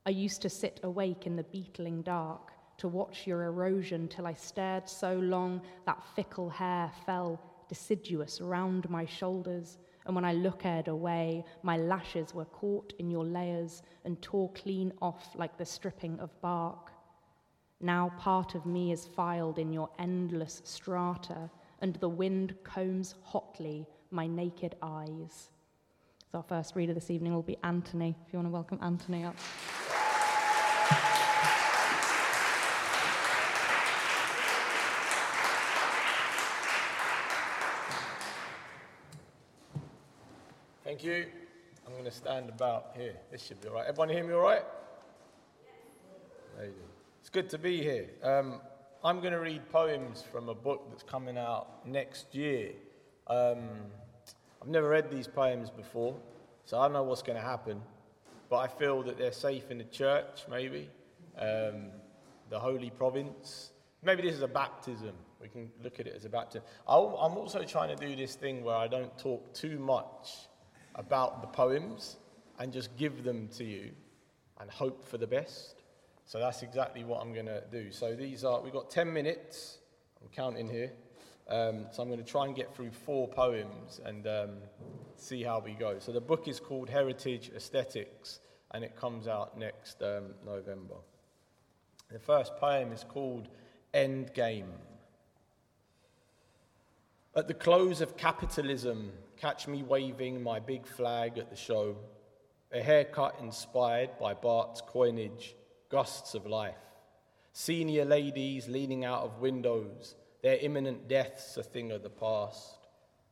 I 0.07 0.11
used 0.11 0.41
to 0.43 0.49
sit 0.49 0.79
awake 0.83 1.27
in 1.27 1.35
the 1.35 1.43
beetling 1.43 2.01
dark 2.01 2.53
to 2.77 2.87
watch 2.87 3.27
your 3.27 3.43
erosion 3.43 4.07
till 4.07 4.25
I 4.25 4.35
stared 4.35 4.87
so 4.87 5.15
long 5.15 5.61
that 5.85 6.01
fickle 6.15 6.49
hair 6.49 6.89
fell 7.05 7.41
deciduous 7.67 8.39
round 8.39 8.89
my 8.89 9.05
shoulders 9.05 9.77
And 10.07 10.15
when 10.15 10.23
I 10.23 10.33
looked 10.33 10.87
away, 10.87 11.43
my 11.63 11.75
lashes 11.75 12.33
were 12.33 12.45
caught 12.45 12.93
in 12.97 13.11
your 13.11 13.25
layers 13.25 13.83
and 14.05 14.19
tore 14.21 14.49
clean 14.53 14.93
off 15.01 15.35
like 15.35 15.57
the 15.57 15.65
stripping 15.65 16.17
of 16.21 16.39
bark. 16.41 16.91
Now 17.81 18.13
part 18.17 18.55
of 18.55 18.65
me 18.65 18.93
is 18.93 19.05
filed 19.05 19.59
in 19.59 19.73
your 19.73 19.89
endless 19.99 20.61
strata, 20.63 21.49
and 21.81 21.95
the 21.97 22.07
wind 22.07 22.55
combs 22.63 23.15
hotly 23.21 23.85
my 24.09 24.25
naked 24.25 24.75
eyes. 24.81 25.49
So 26.31 26.37
our 26.37 26.43
first 26.43 26.77
reader 26.77 26.93
this 26.93 27.11
evening 27.11 27.33
will 27.33 27.43
be 27.43 27.57
Anthony. 27.65 28.15
If 28.25 28.31
you 28.31 28.39
want 28.39 28.47
to 28.47 28.53
welcome 28.53 28.79
Anthony 28.81 29.25
up. 29.25 29.35
Thank 40.97 41.09
you. 41.09 41.25
I'm 41.85 41.93
going 41.93 42.05
to 42.05 42.11
stand 42.11 42.49
about 42.49 42.93
here. 42.97 43.13
This 43.31 43.45
should 43.45 43.61
be 43.61 43.67
all 43.67 43.75
right. 43.75 43.85
Everyone 43.87 44.09
hear 44.09 44.23
me 44.23 44.33
all 44.33 44.41
right? 44.41 44.63
It's 47.19 47.29
good 47.29 47.51
to 47.51 47.59
be 47.59 47.83
here. 47.83 48.09
Um, 48.23 48.61
I'm 49.03 49.19
going 49.19 49.33
to 49.33 49.39
read 49.39 49.69
poems 49.69 50.23
from 50.31 50.49
a 50.49 50.55
book 50.55 50.87
that's 50.89 51.03
coming 51.03 51.37
out 51.37 51.85
next 51.85 52.33
year. 52.33 52.71
Um, 53.27 53.59
I've 54.59 54.69
never 54.69 54.89
read 54.89 55.11
these 55.11 55.27
poems 55.27 55.69
before, 55.69 56.15
so 56.65 56.79
I 56.79 56.85
don't 56.85 56.93
know 56.93 57.03
what's 57.03 57.21
going 57.21 57.37
to 57.37 57.45
happen, 57.47 57.79
but 58.49 58.57
I 58.57 58.67
feel 58.67 59.03
that 59.03 59.19
they're 59.19 59.31
safe 59.31 59.69
in 59.69 59.77
the 59.77 59.83
church, 59.83 60.45
maybe, 60.49 60.89
um, 61.37 61.89
the 62.49 62.57
Holy 62.57 62.89
Province. 62.89 63.69
Maybe 64.01 64.23
this 64.23 64.33
is 64.33 64.41
a 64.41 64.47
baptism. 64.47 65.13
We 65.39 65.49
can 65.49 65.69
look 65.83 65.99
at 65.99 66.07
it 66.07 66.15
as 66.15 66.25
a 66.25 66.29
baptism. 66.29 66.63
I'll, 66.87 67.19
I'm 67.21 67.37
also 67.37 67.61
trying 67.61 67.95
to 67.95 68.07
do 68.07 68.15
this 68.15 68.33
thing 68.33 68.63
where 68.63 68.77
I 68.77 68.87
don't 68.87 69.15
talk 69.19 69.53
too 69.53 69.77
much 69.77 70.47
about 70.97 71.41
the 71.41 71.47
poems 71.47 72.17
and 72.59 72.73
just 72.73 72.95
give 72.97 73.23
them 73.23 73.47
to 73.49 73.63
you 73.63 73.91
and 74.59 74.69
hope 74.69 75.05
for 75.05 75.17
the 75.17 75.27
best. 75.27 75.83
So 76.25 76.39
that's 76.39 76.63
exactly 76.63 77.03
what 77.03 77.21
I'm 77.21 77.33
going 77.33 77.45
to 77.45 77.63
do. 77.71 77.91
So 77.91 78.15
these 78.15 78.43
are, 78.43 78.61
we've 78.61 78.73
got 78.73 78.89
10 78.89 79.11
minutes. 79.11 79.77
I'm 80.21 80.29
counting 80.29 80.67
here. 80.67 80.91
Um, 81.49 81.85
so 81.91 82.03
I'm 82.03 82.09
going 82.09 82.23
to 82.23 82.29
try 82.29 82.45
and 82.45 82.55
get 82.55 82.75
through 82.75 82.91
four 82.91 83.27
poems 83.27 84.01
and 84.03 84.27
um, 84.27 84.49
see 85.15 85.43
how 85.43 85.59
we 85.59 85.71
go. 85.73 85.99
So 85.99 86.11
the 86.11 86.19
book 86.19 86.47
is 86.47 86.59
called 86.59 86.89
Heritage 86.89 87.51
Aesthetics 87.55 88.41
and 88.71 88.83
it 88.83 88.97
comes 88.97 89.27
out 89.27 89.57
next 89.57 90.01
um, 90.03 90.33
November. 90.45 90.95
The 92.11 92.19
first 92.19 92.57
poem 92.57 92.91
is 92.91 93.05
called 93.07 93.47
End 93.93 94.33
Game. 94.33 94.73
At 97.37 97.47
the 97.47 97.53
close 97.53 98.01
of 98.01 98.17
capitalism, 98.17 99.11
catch 99.35 99.67
me 99.67 99.83
waving 99.83 100.41
my 100.41 100.59
big 100.59 100.87
flag 100.87 101.37
at 101.37 101.51
the 101.51 101.55
show, 101.55 101.95
a 102.71 102.81
haircut 102.81 103.35
inspired 103.39 104.09
by 104.19 104.33
Bart's 104.33 104.81
coinage, 104.81 105.55
gusts 105.87 106.33
of 106.33 106.47
life. 106.47 106.73
Senior 107.53 108.05
ladies 108.05 108.67
leaning 108.67 109.05
out 109.05 109.21
of 109.21 109.37
windows, 109.37 110.15
their 110.41 110.57
imminent 110.57 111.07
deaths 111.07 111.57
a 111.57 111.63
thing 111.63 111.91
of 111.91 112.01
the 112.01 112.09
past. 112.09 112.87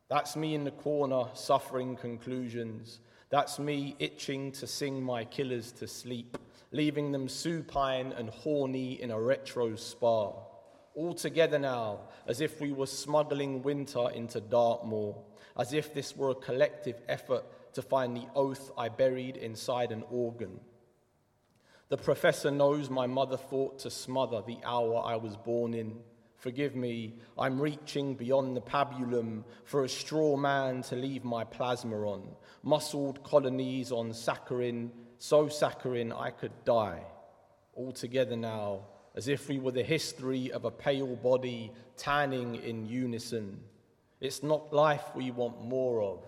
That's 0.08 0.36
me 0.36 0.54
in 0.54 0.62
the 0.62 0.70
corner, 0.70 1.24
suffering 1.34 1.96
conclusions. 1.96 3.00
That's 3.30 3.58
me 3.58 3.96
itching 3.98 4.52
to 4.52 4.68
sing 4.68 5.02
my 5.02 5.24
killers 5.24 5.72
to 5.72 5.88
sleep, 5.88 6.38
leaving 6.70 7.10
them 7.10 7.28
supine 7.28 8.12
and 8.12 8.30
horny 8.30 9.02
in 9.02 9.10
a 9.10 9.20
retro 9.20 9.74
spa. 9.74 10.45
All 10.96 11.12
together 11.12 11.58
now, 11.58 12.00
as 12.26 12.40
if 12.40 12.58
we 12.58 12.72
were 12.72 12.86
smuggling 12.86 13.62
winter 13.62 14.08
into 14.14 14.40
Dartmoor, 14.40 15.14
as 15.58 15.74
if 15.74 15.92
this 15.92 16.16
were 16.16 16.30
a 16.30 16.34
collective 16.34 17.02
effort 17.06 17.44
to 17.74 17.82
find 17.82 18.16
the 18.16 18.26
oath 18.34 18.70
I 18.78 18.88
buried 18.88 19.36
inside 19.36 19.92
an 19.92 20.04
organ. 20.10 20.58
The 21.90 21.98
professor 21.98 22.50
knows 22.50 22.88
my 22.88 23.06
mother 23.06 23.36
thought 23.36 23.78
to 23.80 23.90
smother 23.90 24.40
the 24.40 24.56
hour 24.64 25.02
I 25.04 25.16
was 25.16 25.36
born 25.36 25.74
in. 25.74 25.98
Forgive 26.38 26.74
me, 26.74 27.18
I'm 27.38 27.60
reaching 27.60 28.14
beyond 28.14 28.56
the 28.56 28.62
pabulum 28.62 29.44
for 29.66 29.84
a 29.84 29.88
straw 29.90 30.38
man 30.38 30.80
to 30.84 30.96
leave 30.96 31.24
my 31.24 31.44
plasma 31.44 31.96
on. 32.08 32.26
Muscled 32.62 33.22
colonies 33.22 33.92
on 33.92 34.12
saccharin, 34.12 34.88
so 35.18 35.46
saccharin 35.48 36.18
I 36.18 36.30
could 36.30 36.64
die. 36.64 37.02
All 37.74 37.92
together 37.92 38.36
now, 38.36 38.86
as 39.16 39.28
if 39.28 39.48
we 39.48 39.58
were 39.58 39.72
the 39.72 39.82
history 39.82 40.52
of 40.52 40.66
a 40.66 40.70
pale 40.70 41.16
body 41.16 41.72
tanning 41.96 42.56
in 42.56 42.86
unison. 42.86 43.58
It's 44.20 44.42
not 44.42 44.72
life 44.72 45.04
we 45.14 45.30
want 45.30 45.64
more 45.64 46.02
of, 46.02 46.24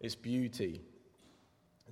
it's 0.00 0.16
beauty. 0.16 0.82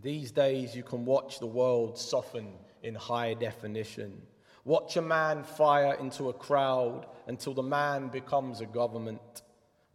These 0.02 0.32
days, 0.32 0.74
you 0.74 0.82
can 0.82 1.04
watch 1.04 1.38
the 1.38 1.46
world 1.46 1.96
soften 1.96 2.54
in 2.82 2.96
high 2.96 3.34
definition. 3.34 4.20
Watch 4.64 4.96
a 4.96 5.02
man 5.02 5.44
fire 5.44 5.94
into 5.94 6.30
a 6.30 6.32
crowd 6.32 7.06
until 7.28 7.54
the 7.54 7.62
man 7.62 8.08
becomes 8.08 8.60
a 8.60 8.66
government. 8.66 9.42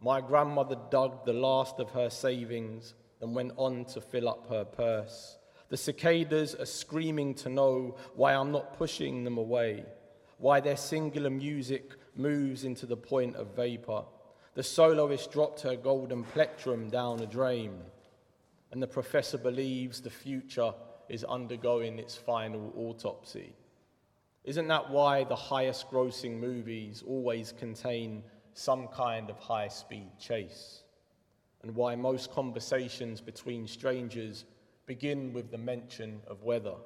My 0.00 0.20
grandmother 0.20 0.76
dug 0.90 1.26
the 1.26 1.34
last 1.34 1.78
of 1.78 1.90
her 1.90 2.08
savings 2.08 2.94
and 3.20 3.34
went 3.34 3.52
on 3.56 3.84
to 3.86 4.00
fill 4.00 4.28
up 4.28 4.48
her 4.48 4.64
purse. 4.64 5.36
The 5.68 5.76
cicadas 5.76 6.54
are 6.54 6.66
screaming 6.66 7.34
to 7.34 7.48
know 7.48 7.96
why 8.14 8.34
I'm 8.34 8.52
not 8.52 8.78
pushing 8.78 9.24
them 9.24 9.36
away, 9.36 9.84
why 10.40 10.58
their 10.58 10.76
singular 10.76 11.28
music 11.28 11.92
moves 12.16 12.64
into 12.64 12.86
the 12.86 12.96
point 12.96 13.36
of 13.36 13.54
vapor. 13.54 14.02
The 14.54 14.62
soloist 14.62 15.30
dropped 15.30 15.60
her 15.60 15.76
golden 15.76 16.24
plectrum 16.24 16.88
down 16.88 17.20
a 17.20 17.26
drain, 17.26 17.78
and 18.72 18.82
the 18.82 18.86
professor 18.86 19.36
believes 19.36 20.00
the 20.00 20.08
future 20.08 20.72
is 21.10 21.24
undergoing 21.24 21.98
its 21.98 22.16
final 22.16 22.72
autopsy. 22.74 23.54
Isn't 24.44 24.68
that 24.68 24.88
why 24.88 25.24
the 25.24 25.36
highest 25.36 25.90
grossing 25.90 26.40
movies 26.40 27.04
always 27.06 27.52
contain 27.52 28.22
some 28.54 28.88
kind 28.88 29.28
of 29.28 29.38
high 29.38 29.68
speed 29.68 30.08
chase? 30.18 30.84
And 31.62 31.74
why 31.74 31.94
most 31.96 32.32
conversations 32.32 33.20
between 33.20 33.66
strangers 33.66 34.46
begin 34.86 35.34
with 35.34 35.50
the 35.50 35.58
mention 35.58 36.22
of 36.26 36.42
weather, 36.44 36.76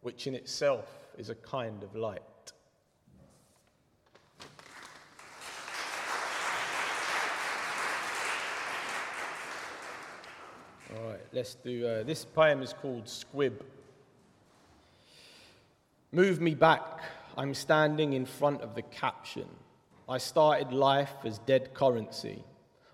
which 0.00 0.26
in 0.26 0.34
itself 0.34 0.88
is 1.16 1.30
a 1.30 1.36
kind 1.36 1.84
of 1.84 1.94
light? 1.94 2.22
All 10.98 11.10
right, 11.10 11.20
let's 11.32 11.54
do. 11.54 11.86
Uh, 11.86 12.02
this 12.02 12.24
poem 12.24 12.60
is 12.60 12.72
called 12.72 13.08
Squib. 13.08 13.64
Move 16.10 16.40
me 16.40 16.54
back. 16.54 17.02
I'm 17.36 17.54
standing 17.54 18.14
in 18.14 18.26
front 18.26 18.62
of 18.62 18.74
the 18.74 18.82
caption. 18.82 19.46
I 20.08 20.18
started 20.18 20.72
life 20.72 21.12
as 21.24 21.38
dead 21.40 21.72
currency. 21.72 22.42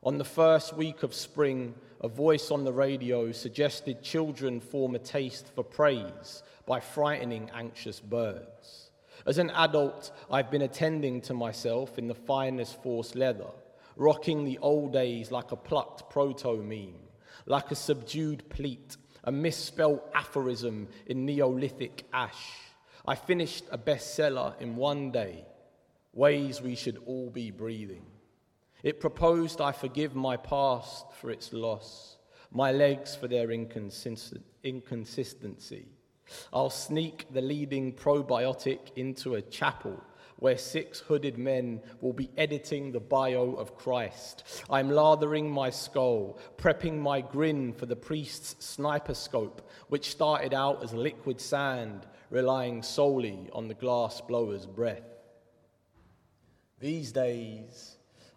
On 0.02 0.18
the 0.18 0.24
first 0.24 0.76
week 0.76 1.02
of 1.02 1.14
spring, 1.14 1.74
a 2.02 2.08
voice 2.08 2.50
on 2.50 2.64
the 2.64 2.72
radio 2.72 3.32
suggested 3.32 4.02
children 4.02 4.60
form 4.60 4.94
a 4.94 4.98
taste 4.98 5.46
for 5.54 5.64
praise 5.64 6.42
by 6.66 6.80
frightening 6.80 7.50
anxious 7.54 8.00
birds. 8.00 8.90
As 9.24 9.38
an 9.38 9.50
adult, 9.50 10.10
I've 10.30 10.50
been 10.50 10.62
attending 10.62 11.22
to 11.22 11.32
myself 11.32 11.96
in 11.96 12.08
the 12.08 12.14
finest 12.14 12.82
force 12.82 13.14
leather, 13.14 13.50
rocking 13.96 14.44
the 14.44 14.58
old 14.58 14.92
days 14.92 15.30
like 15.30 15.52
a 15.52 15.56
plucked 15.56 16.10
proto 16.10 16.62
meme 16.62 17.03
like 17.46 17.70
a 17.70 17.74
subdued 17.74 18.48
pleat, 18.48 18.96
a 19.24 19.32
misspelled 19.32 20.00
aphorism 20.14 20.88
in 21.06 21.26
Neolithic 21.26 22.06
ash. 22.12 22.58
I 23.06 23.14
finished 23.14 23.64
a 23.70 23.78
bestseller 23.78 24.60
in 24.60 24.76
one 24.76 25.10
day, 25.10 25.44
Ways 26.12 26.62
We 26.62 26.74
Should 26.74 27.02
All 27.06 27.30
Be 27.30 27.50
Breathing. 27.50 28.06
It 28.82 29.00
proposed 29.00 29.60
I 29.60 29.72
forgive 29.72 30.14
my 30.14 30.36
past 30.36 31.06
for 31.20 31.30
its 31.30 31.52
loss, 31.52 32.18
my 32.50 32.70
legs 32.72 33.14
for 33.16 33.28
their 33.28 33.50
inconsistent, 33.50 34.44
inconsistency. 34.62 35.86
I'll 36.52 36.70
sneak 36.70 37.26
the 37.32 37.40
leading 37.40 37.92
probiotic 37.92 38.78
into 38.96 39.34
a 39.34 39.42
chapel 39.42 40.02
where 40.38 40.58
six 40.58 41.00
hooded 41.00 41.38
men 41.38 41.80
will 42.00 42.12
be 42.12 42.30
editing 42.36 42.92
the 42.92 43.00
bio 43.00 43.54
of 43.54 43.76
Christ. 43.76 44.44
I'm 44.68 44.90
lathering 44.90 45.50
my 45.50 45.70
skull, 45.70 46.38
prepping 46.56 46.98
my 46.98 47.20
grin 47.20 47.72
for 47.72 47.86
the 47.86 47.96
priest's 47.96 48.64
sniper 48.64 49.14
scope, 49.14 49.68
which 49.88 50.10
started 50.10 50.54
out 50.54 50.82
as 50.82 50.92
liquid 50.92 51.40
sand, 51.40 52.06
relying 52.30 52.82
solely 52.82 53.48
on 53.52 53.68
the 53.68 53.74
glass 53.74 54.20
blower's 54.20 54.66
breath. 54.66 55.02
These 56.80 57.12
days, 57.12 57.96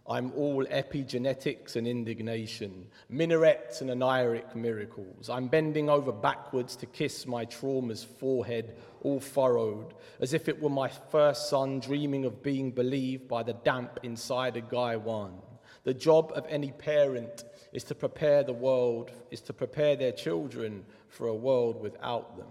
I'm 0.10 0.32
all 0.38 0.66
epigenetics 0.66 1.76
and 1.76 1.86
indignation, 1.86 2.88
minarets 3.10 3.82
and 3.82 3.90
aniric 3.90 4.56
miracles. 4.56 5.30
I'm 5.30 5.50
bending 5.50 5.90
over 5.90 6.14
backwards 6.14 6.78
to 6.78 6.86
kiss 6.86 7.28
my 7.28 7.44
trauma's 7.44 8.06
forehead, 8.06 8.78
all 9.02 9.20
furrowed, 9.20 9.94
as 10.22 10.34
if 10.34 10.48
it 10.48 10.62
were 10.62 10.70
my 10.70 10.88
first 10.88 11.50
son 11.50 11.82
dreaming 11.82 12.24
of 12.24 12.42
being 12.42 12.72
believed 12.72 13.28
by 13.28 13.44
the 13.44 13.54
damp 13.54 14.00
inside 14.04 14.56
a 14.56 14.62
guy 14.62 14.96
one. 14.96 15.40
The 15.84 15.94
job 15.94 16.32
of 16.36 16.46
any 16.48 16.72
parent 16.72 17.44
is 17.74 17.84
to 17.86 17.96
prepare 17.96 18.44
the 18.44 18.54
world, 18.54 19.12
is 19.30 19.42
to 19.42 19.54
prepare 19.54 19.98
their 19.98 20.14
children 20.14 20.86
for 21.10 21.28
a 21.28 21.36
world 21.36 21.82
without 21.82 22.38
them. 22.38 22.48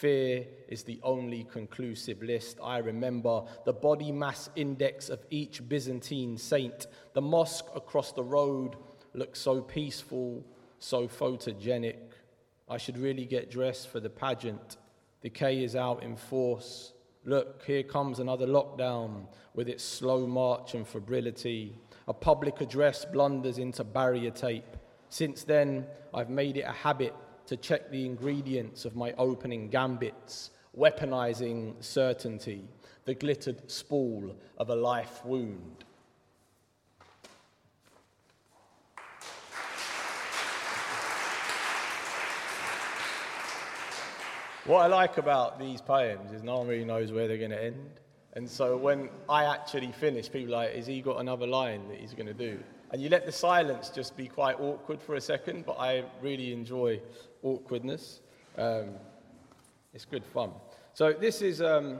Fear 0.00 0.44
is 0.68 0.82
the 0.82 0.98
only 1.04 1.44
conclusive 1.44 2.20
list. 2.20 2.58
I 2.60 2.78
remember 2.78 3.44
the 3.64 3.72
body 3.72 4.10
mass 4.10 4.50
index 4.56 5.08
of 5.08 5.24
each 5.30 5.66
Byzantine 5.68 6.36
saint. 6.36 6.88
The 7.12 7.20
mosque 7.20 7.66
across 7.76 8.10
the 8.10 8.24
road 8.24 8.74
looked 9.14 9.36
so 9.36 9.60
peaceful, 9.60 10.44
so 10.80 11.06
photogenic. 11.06 12.00
I 12.68 12.76
should 12.76 12.98
really 12.98 13.24
get 13.24 13.52
dressed 13.52 13.88
for 13.88 14.00
the 14.00 14.10
pageant. 14.10 14.78
Decay 15.22 15.62
is 15.62 15.76
out 15.76 16.02
in 16.02 16.16
force. 16.16 16.92
Look, 17.24 17.62
here 17.64 17.84
comes 17.84 18.18
another 18.18 18.48
lockdown 18.48 19.28
with 19.54 19.68
its 19.68 19.84
slow 19.84 20.26
march 20.26 20.74
and 20.74 20.86
febrility. 20.86 21.78
A 22.08 22.12
public 22.12 22.60
address 22.60 23.04
blunders 23.04 23.58
into 23.58 23.84
barrier 23.84 24.32
tape. 24.32 24.76
Since 25.08 25.44
then, 25.44 25.86
I've 26.12 26.30
made 26.30 26.56
it 26.56 26.62
a 26.62 26.72
habit 26.72 27.14
to 27.46 27.56
check 27.56 27.90
the 27.90 28.06
ingredients 28.06 28.84
of 28.84 28.96
my 28.96 29.12
opening 29.18 29.68
gambits, 29.68 30.50
weaponizing 30.76 31.74
certainty, 31.82 32.64
the 33.04 33.14
glittered 33.14 33.70
spool 33.70 34.34
of 34.58 34.70
a 34.70 34.74
life 34.74 35.24
wound. 35.24 35.84
What 44.66 44.80
I 44.80 44.86
like 44.86 45.18
about 45.18 45.58
these 45.58 45.82
poems 45.82 46.32
is 46.32 46.42
no 46.42 46.56
one 46.56 46.68
really 46.68 46.86
knows 46.86 47.12
where 47.12 47.28
they're 47.28 47.36
going 47.36 47.50
to 47.50 47.62
end. 47.62 48.00
And 48.32 48.48
so 48.48 48.78
when 48.78 49.10
I 49.28 49.44
actually 49.44 49.92
finish, 49.92 50.32
people 50.32 50.54
are 50.54 50.64
like, 50.64 50.74
is 50.74 50.86
he 50.86 51.02
got 51.02 51.20
another 51.20 51.46
line 51.46 51.86
that 51.88 51.98
he's 51.98 52.14
going 52.14 52.26
to 52.26 52.34
do? 52.34 52.58
And 52.94 53.02
you 53.02 53.08
let 53.08 53.26
the 53.26 53.32
silence 53.32 53.88
just 53.88 54.16
be 54.16 54.28
quite 54.28 54.60
awkward 54.60 55.02
for 55.02 55.16
a 55.16 55.20
second, 55.20 55.66
but 55.66 55.80
I 55.80 56.04
really 56.22 56.52
enjoy 56.52 57.00
awkwardness. 57.42 58.20
Um, 58.56 58.90
it's 59.92 60.04
good 60.04 60.24
fun. 60.24 60.52
So 60.92 61.12
this 61.12 61.42
is, 61.42 61.60
um, 61.60 61.98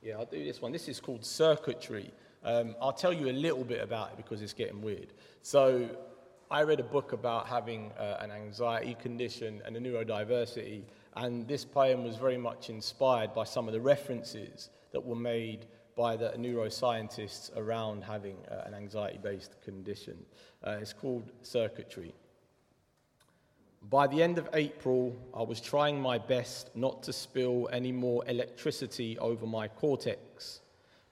yeah, 0.00 0.14
I'll 0.14 0.26
do 0.26 0.44
this 0.44 0.62
one. 0.62 0.70
This 0.70 0.86
is 0.86 1.00
called 1.00 1.24
circuitry. 1.24 2.12
Um, 2.44 2.76
I'll 2.80 2.92
tell 2.92 3.12
you 3.12 3.28
a 3.28 3.32
little 3.32 3.64
bit 3.64 3.82
about 3.82 4.12
it 4.12 4.16
because 4.16 4.42
it's 4.42 4.52
getting 4.52 4.80
weird. 4.80 5.08
So 5.42 5.88
I 6.52 6.62
read 6.62 6.78
a 6.78 6.84
book 6.84 7.12
about 7.12 7.48
having 7.48 7.90
uh, 7.98 8.18
an 8.20 8.30
anxiety 8.30 8.94
condition 8.94 9.60
and 9.66 9.76
a 9.76 9.80
neurodiversity, 9.80 10.82
and 11.16 11.48
this 11.48 11.64
poem 11.64 12.04
was 12.04 12.14
very 12.14 12.38
much 12.38 12.70
inspired 12.70 13.34
by 13.34 13.42
some 13.42 13.66
of 13.66 13.74
the 13.74 13.80
references 13.80 14.70
that 14.92 15.04
were 15.04 15.16
made 15.16 15.66
by 15.96 16.16
the 16.16 16.30
neuroscientists 16.30 17.56
around 17.56 18.02
having 18.02 18.36
uh, 18.50 18.62
an 18.66 18.74
anxiety 18.74 19.18
based 19.22 19.60
condition. 19.62 20.16
Uh, 20.66 20.78
it's 20.80 20.92
called 20.92 21.30
circuitry. 21.42 22.14
By 23.90 24.06
the 24.06 24.22
end 24.22 24.38
of 24.38 24.48
April, 24.54 25.14
I 25.34 25.42
was 25.42 25.60
trying 25.60 26.00
my 26.00 26.16
best 26.16 26.74
not 26.74 27.02
to 27.02 27.12
spill 27.12 27.68
any 27.70 27.92
more 27.92 28.24
electricity 28.26 29.18
over 29.18 29.46
my 29.46 29.68
cortex, 29.68 30.60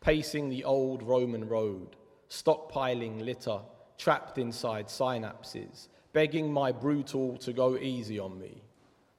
pacing 0.01 0.49
the 0.49 0.65
old 0.65 1.03
Roman 1.03 1.47
road, 1.47 1.97
stockpiling 2.31 3.23
litter, 3.23 3.61
trapped 3.99 4.39
inside 4.39 4.87
synapses, 4.87 5.89
begging 6.15 6.51
my 6.51 6.73
brutal 6.73 7.37
to 7.39 7.53
go 7.53 7.77
easy 7.77 8.19
on 8.19 8.39
me. 8.39 8.63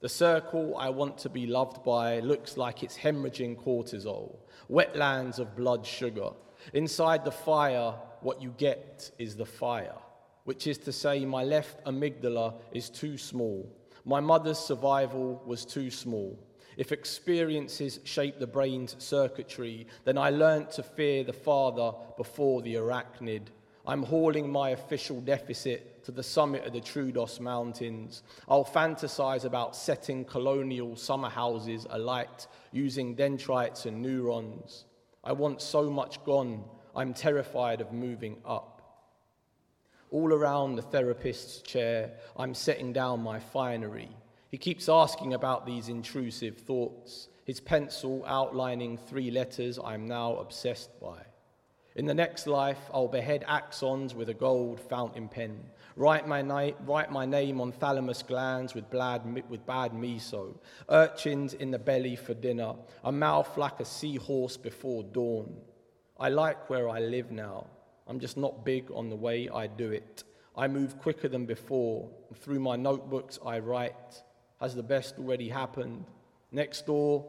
The 0.03 0.09
circle 0.09 0.77
I 0.77 0.89
want 0.89 1.17
to 1.19 1.29
be 1.29 1.47
loved 1.47 1.83
by 1.83 2.19
looks 2.19 2.57
like 2.57 2.83
it's 2.83 2.97
hemorrhaging 2.97 3.55
cortisol, 3.55 4.35
wetlands 4.69 5.39
of 5.39 5.55
blood 5.55 5.83
sugar. 5.83 6.29
Inside 6.73 7.25
the 7.25 7.31
fire, 7.31 7.95
what 8.21 8.39
you 8.39 8.53
get 8.57 9.09
is 9.17 9.35
the 9.35 9.45
fire 9.45 9.95
which 10.43 10.67
is 10.67 10.77
to 10.77 10.91
say, 10.91 11.25
my 11.25 11.43
left 11.43 11.83
amygdala 11.85 12.55
is 12.71 12.89
too 12.89 13.17
small. 13.17 13.69
My 14.05 14.19
mother's 14.19 14.59
survival 14.59 15.41
was 15.45 15.65
too 15.65 15.89
small. 15.89 16.37
If 16.75 16.91
experiences 16.91 17.99
shape 18.03 18.39
the 18.39 18.47
brain's 18.47 18.95
circuitry, 18.99 19.87
then 20.03 20.17
I 20.17 20.31
learnt 20.31 20.71
to 20.71 20.83
fear 20.83 21.23
the 21.23 21.33
father 21.33 21.93
before 22.17 22.61
the 22.61 22.75
arachnid. 22.75 23.47
I'm 23.85 24.03
hauling 24.03 24.49
my 24.49 24.71
official 24.71 25.21
deficit 25.21 25.92
to 26.03 26.11
the 26.11 26.23
summit 26.23 26.65
of 26.65 26.73
the 26.73 26.81
Troodos 26.81 27.39
Mountains. 27.39 28.23
I'll 28.47 28.65
fantasize 28.65 29.45
about 29.45 29.75
setting 29.75 30.25
colonial 30.25 30.95
summer 30.95 31.29
houses 31.29 31.87
alight 31.89 32.47
using 32.71 33.15
dendrites 33.15 33.85
and 33.85 34.01
neurons. 34.01 34.85
I 35.23 35.31
want 35.31 35.61
so 35.61 35.89
much 35.89 36.23
gone, 36.25 36.63
I'm 36.95 37.13
terrified 37.13 37.81
of 37.81 37.93
moving 37.93 38.37
up. 38.45 38.69
All 40.11 40.31
around 40.31 40.75
the 40.75 40.81
therapist's 40.81 41.61
chair, 41.61 42.11
I'm 42.37 42.53
setting 42.53 42.93
down 42.93 43.21
my 43.21 43.39
finery. 43.39 44.09
He 44.51 44.57
keeps 44.57 44.87
asking 44.87 45.33
about 45.33 45.65
these 45.65 45.89
intrusive 45.89 46.57
thoughts, 46.57 47.29
his 47.45 47.59
pencil 47.59 48.23
outlining 48.27 48.97
three 48.97 49.31
letters 49.31 49.79
I'm 49.83 50.07
now 50.07 50.35
obsessed 50.35 50.99
by. 50.99 51.17
In 51.95 52.05
the 52.05 52.13
next 52.13 52.45
life, 52.47 52.79
I'll 52.93 53.07
behead 53.07 53.43
axons 53.47 54.13
with 54.13 54.29
a 54.29 54.33
gold 54.33 54.79
fountain 54.79 55.27
pen, 55.27 55.59
write 55.95 56.27
my, 56.27 56.41
na- 56.41 56.71
write 56.85 57.11
my 57.11 57.25
name 57.25 57.61
on 57.61 57.71
thalamus 57.71 58.23
glands 58.23 58.73
with, 58.73 58.89
blad, 58.89 59.21
with 59.49 59.65
bad 59.65 59.91
miso, 59.93 60.55
urchins 60.89 61.53
in 61.53 61.71
the 61.71 61.79
belly 61.79 62.15
for 62.15 62.33
dinner, 62.33 62.73
a 63.03 63.11
mouth 63.11 63.57
like 63.57 63.79
a 63.79 63.85
seahorse 63.85 64.57
before 64.57 65.03
dawn. 65.03 65.53
I 66.19 66.29
like 66.29 66.69
where 66.69 66.89
I 66.89 66.99
live 66.99 67.31
now. 67.31 67.67
I'm 68.07 68.19
just 68.19 68.37
not 68.37 68.65
big 68.65 68.91
on 68.91 69.09
the 69.09 69.15
way 69.15 69.49
I 69.49 69.67
do 69.67 69.91
it. 69.91 70.23
I 70.55 70.67
move 70.67 70.99
quicker 70.99 71.27
than 71.27 71.45
before. 71.45 72.09
Through 72.35 72.59
my 72.59 72.75
notebooks, 72.75 73.39
I 73.45 73.59
write. 73.59 74.23
Has 74.59 74.75
the 74.75 74.83
best 74.83 75.15
already 75.17 75.49
happened? 75.49 76.05
Next 76.51 76.85
door, 76.85 77.25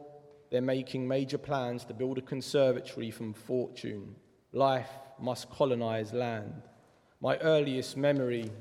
they're 0.51 0.61
making 0.61 1.07
major 1.07 1.37
plans 1.37 1.83
to 1.85 1.93
build 1.93 2.17
a 2.17 2.21
conservatory 2.21 3.09
from 3.09 3.33
fortune. 3.33 4.15
Life 4.51 4.89
must 5.19 5.49
colonize 5.49 6.13
land. 6.13 6.61
My 7.25 7.37
earliest 7.37 7.97
memory 7.97 8.51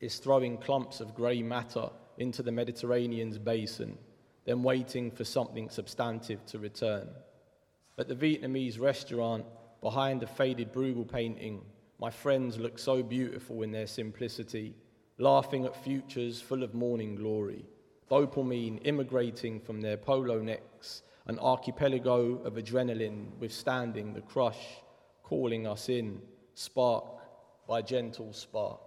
is 0.00 0.16
throwing 0.16 0.56
clumps 0.56 1.00
of 1.00 1.14
grey 1.14 1.42
matter 1.42 1.90
into 2.16 2.42
the 2.42 2.50
Mediterranean's 2.50 3.36
basin, 3.36 3.98
then 4.46 4.62
waiting 4.62 5.10
for 5.10 5.24
something 5.24 5.68
substantive 5.68 6.46
to 6.46 6.58
return. 6.58 7.06
At 7.98 8.08
the 8.08 8.14
Vietnamese 8.14 8.80
restaurant, 8.80 9.44
Behind 9.82 10.22
the 10.22 10.26
faded 10.26 10.72
Bruegel 10.72 11.06
painting, 11.06 11.66
my 12.00 12.08
friends 12.08 12.56
look 12.56 12.78
so 12.78 13.02
beautiful 13.02 13.60
in 13.60 13.72
their 13.72 13.86
simplicity, 13.86 14.74
laughing 15.18 15.66
at 15.66 15.84
futures 15.84 16.40
full 16.40 16.62
of 16.62 16.72
morning 16.72 17.14
glory. 17.14 17.66
Dopamine 18.10 18.80
immigrating 18.84 19.60
from 19.60 19.82
their 19.82 19.98
polo 19.98 20.40
necks, 20.40 21.02
an 21.26 21.38
archipelago 21.40 22.38
of 22.38 22.54
adrenaline 22.54 23.36
withstanding 23.38 24.14
the 24.14 24.22
crush, 24.22 24.78
calling 25.22 25.66
us 25.66 25.90
in, 25.90 26.22
spark 26.54 27.15
by 27.66 27.82
gentle 27.82 28.32
spark. 28.32 28.80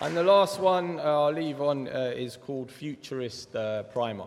And 0.00 0.16
the 0.16 0.22
last 0.22 0.60
one 0.60 0.98
uh, 0.98 1.02
I'll 1.02 1.32
leave 1.32 1.62
on 1.62 1.88
uh, 1.88 2.12
is 2.14 2.36
called 2.36 2.70
Futurist 2.70 3.56
uh, 3.56 3.84
Primer. 3.84 4.26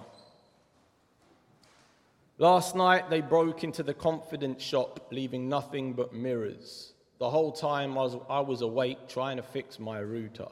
Last 2.40 2.76
night 2.76 3.10
they 3.10 3.22
broke 3.22 3.64
into 3.64 3.84
the 3.84 3.94
confidence 3.94 4.64
shop, 4.64 5.08
leaving 5.12 5.48
nothing 5.48 5.94
but 5.94 6.14
mirrors. 6.14 6.94
The 7.20 7.30
whole 7.30 7.52
time 7.52 7.92
I 7.92 8.02
was, 8.02 8.18
I 8.30 8.40
was 8.40 8.62
awake 8.62 9.08
trying 9.08 9.38
to 9.38 9.44
fix 9.44 9.80
my 9.80 10.00
router. 10.00 10.48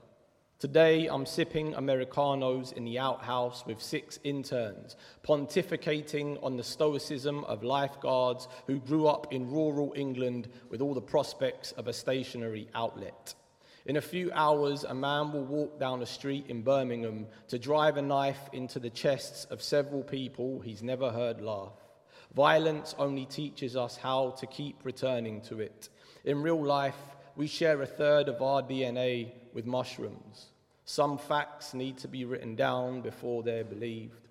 Today 0.58 1.08
I'm 1.08 1.26
sipping 1.26 1.74
Americanos 1.74 2.72
in 2.72 2.86
the 2.86 2.98
outhouse 2.98 3.65
with 3.65 3.82
six 3.82 4.20
interns, 4.24 4.96
pontificating 5.22 6.41
on 6.41 6.56
the 6.56 6.63
stoicism 6.63 7.44
of 7.44 7.62
lifeguards 7.62 8.48
who 8.65 8.80
grew 8.80 9.06
up 9.06 9.34
in 9.34 9.52
rural 9.52 9.91
England 9.98 10.48
with 10.70 10.80
all 10.80 10.94
the 10.94 11.02
prospects 11.02 11.74
of 11.74 11.89
a 11.89 11.94
stationary 11.94 12.70
outlet. 12.74 13.36
In 13.86 13.98
a 13.98 14.02
few 14.02 14.32
hours, 14.32 14.86
a 14.86 14.94
man 14.96 15.34
will 15.34 15.44
walk 15.44 15.78
down 15.78 16.02
a 16.02 16.06
street 16.06 16.46
in 16.48 16.62
Birmingham 16.62 17.28
to 17.50 17.60
drive 17.60 17.98
a 17.98 18.02
knife 18.02 18.50
into 18.54 18.80
the 18.80 18.89
chests 18.89 19.44
of 19.52 19.62
several 19.62 20.04
people 20.04 20.62
he's 20.62 20.82
never 20.82 21.12
heard 21.12 21.41
laugh. 21.41 21.74
Violence 22.34 22.96
only 22.98 23.26
teaches 23.26 23.76
us 23.76 23.98
how 23.98 24.32
to 24.39 24.48
keep 24.48 24.86
returning 24.86 25.41
to 25.41 25.60
it. 25.60 25.89
In 26.24 26.41
real 26.41 26.63
life, 26.63 26.96
we 27.36 27.48
share 27.48 27.82
a 27.82 27.86
third 27.86 28.30
of 28.30 28.41
our 28.41 28.62
DNA 28.62 29.32
with 29.54 29.65
mushrooms. 29.65 30.48
Some 30.86 31.17
facts 31.17 31.74
need 31.74 31.98
to 31.98 32.08
be 32.08 32.24
written 32.24 32.56
down 32.56 33.02
before 33.02 33.43
they're 33.43 33.63
believed. 33.63 34.28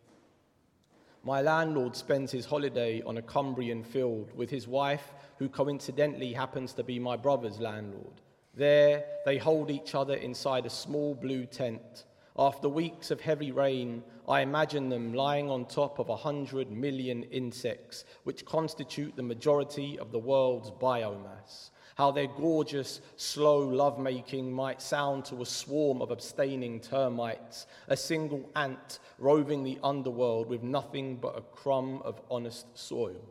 My 1.22 1.42
landlord 1.42 1.96
spends 1.96 2.30
his 2.30 2.46
holiday 2.46 3.02
on 3.02 3.16
a 3.16 3.22
Cumbrian 3.22 3.82
field 3.82 4.30
with 4.34 4.50
his 4.50 4.68
wife, 4.68 5.14
who 5.38 5.48
coincidentally 5.48 6.32
happens 6.32 6.72
to 6.74 6.84
be 6.84 6.98
my 6.98 7.16
brother's 7.16 7.58
landlord. 7.58 8.20
There, 8.54 9.04
they 9.24 9.38
hold 9.38 9.70
each 9.70 9.94
other 9.94 10.14
inside 10.14 10.64
a 10.64 10.70
small 10.70 11.14
blue 11.14 11.44
tent. 11.46 12.04
After 12.38 12.68
weeks 12.68 13.10
of 13.10 13.20
heavy 13.20 13.52
rain, 13.52 14.02
I 14.28 14.40
imagine 14.40 14.88
them 14.88 15.12
lying 15.12 15.50
on 15.50 15.66
top 15.66 15.98
of 15.98 16.08
a 16.08 16.16
hundred 16.16 16.70
million 16.70 17.24
insects, 17.24 18.04
which 18.24 18.44
constitute 18.44 19.16
the 19.16 19.22
majority 19.22 19.98
of 19.98 20.12
the 20.12 20.18
world's 20.18 20.70
biomass. 20.70 21.70
How 21.94 22.10
their 22.10 22.26
gorgeous, 22.26 23.00
slow 23.16 23.58
lovemaking 23.58 24.52
might 24.52 24.82
sound 24.82 25.24
to 25.26 25.42
a 25.42 25.46
swarm 25.46 26.02
of 26.02 26.10
abstaining 26.10 26.80
termites, 26.80 27.66
a 27.86 27.96
single 27.96 28.50
ant 28.56 28.98
roving 29.18 29.62
the 29.62 29.78
underworld 29.82 30.48
with 30.48 30.62
nothing 30.62 31.16
but 31.16 31.38
a 31.38 31.42
crumb 31.42 32.02
of 32.04 32.20
honest 32.30 32.66
soil. 32.76 33.22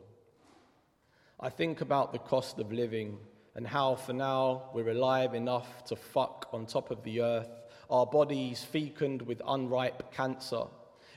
I 1.38 1.50
think 1.50 1.82
about 1.82 2.12
the 2.12 2.18
cost 2.18 2.58
of 2.58 2.72
living 2.72 3.18
and 3.54 3.66
how, 3.66 3.96
for 3.96 4.14
now, 4.14 4.70
we're 4.72 4.90
alive 4.90 5.34
enough 5.34 5.84
to 5.86 5.96
fuck 5.96 6.48
on 6.52 6.64
top 6.66 6.90
of 6.90 7.02
the 7.04 7.20
earth 7.20 7.50
our 7.90 8.06
bodies 8.06 8.64
fecund 8.64 9.22
with 9.22 9.42
unripe 9.46 10.12
cancer. 10.12 10.62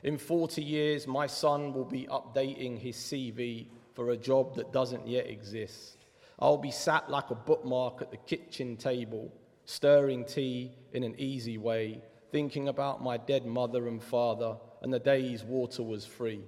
In 0.02 0.18
40 0.18 0.62
years, 0.62 1.06
my 1.06 1.26
son 1.26 1.72
will 1.72 1.84
be 1.84 2.06
updating 2.06 2.78
his 2.78 2.96
CV 2.96 3.66
for 3.94 4.10
a 4.10 4.16
job 4.16 4.54
that 4.56 4.72
doesn't 4.72 5.06
yet 5.06 5.26
exist. 5.26 5.97
I'll 6.38 6.58
be 6.58 6.70
sat 6.70 7.10
like 7.10 7.30
a 7.30 7.34
bookmark 7.34 8.02
at 8.02 8.10
the 8.10 8.16
kitchen 8.16 8.76
table, 8.76 9.32
stirring 9.64 10.24
tea 10.24 10.72
in 10.92 11.02
an 11.02 11.14
easy 11.18 11.58
way, 11.58 12.02
thinking 12.30 12.68
about 12.68 13.02
my 13.02 13.16
dead 13.16 13.44
mother 13.44 13.88
and 13.88 14.02
father 14.02 14.56
and 14.82 14.92
the 14.92 15.00
days 15.00 15.42
water 15.42 15.82
was 15.82 16.06
free. 16.06 16.42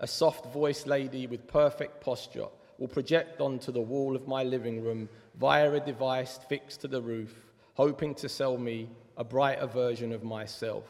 A 0.00 0.06
soft 0.06 0.52
voiced 0.52 0.86
lady 0.86 1.26
with 1.26 1.46
perfect 1.46 2.00
posture 2.00 2.48
will 2.78 2.88
project 2.88 3.40
onto 3.40 3.72
the 3.72 3.80
wall 3.80 4.16
of 4.16 4.28
my 4.28 4.42
living 4.42 4.82
room 4.82 5.08
via 5.38 5.72
a 5.72 5.80
device 5.80 6.38
fixed 6.48 6.82
to 6.82 6.88
the 6.88 7.00
roof 7.00 7.46
hoping 7.76 8.14
to 8.14 8.28
sell 8.28 8.56
me 8.56 8.88
a 9.18 9.24
brighter 9.24 9.66
version 9.66 10.12
of 10.12 10.24
myself, 10.24 10.84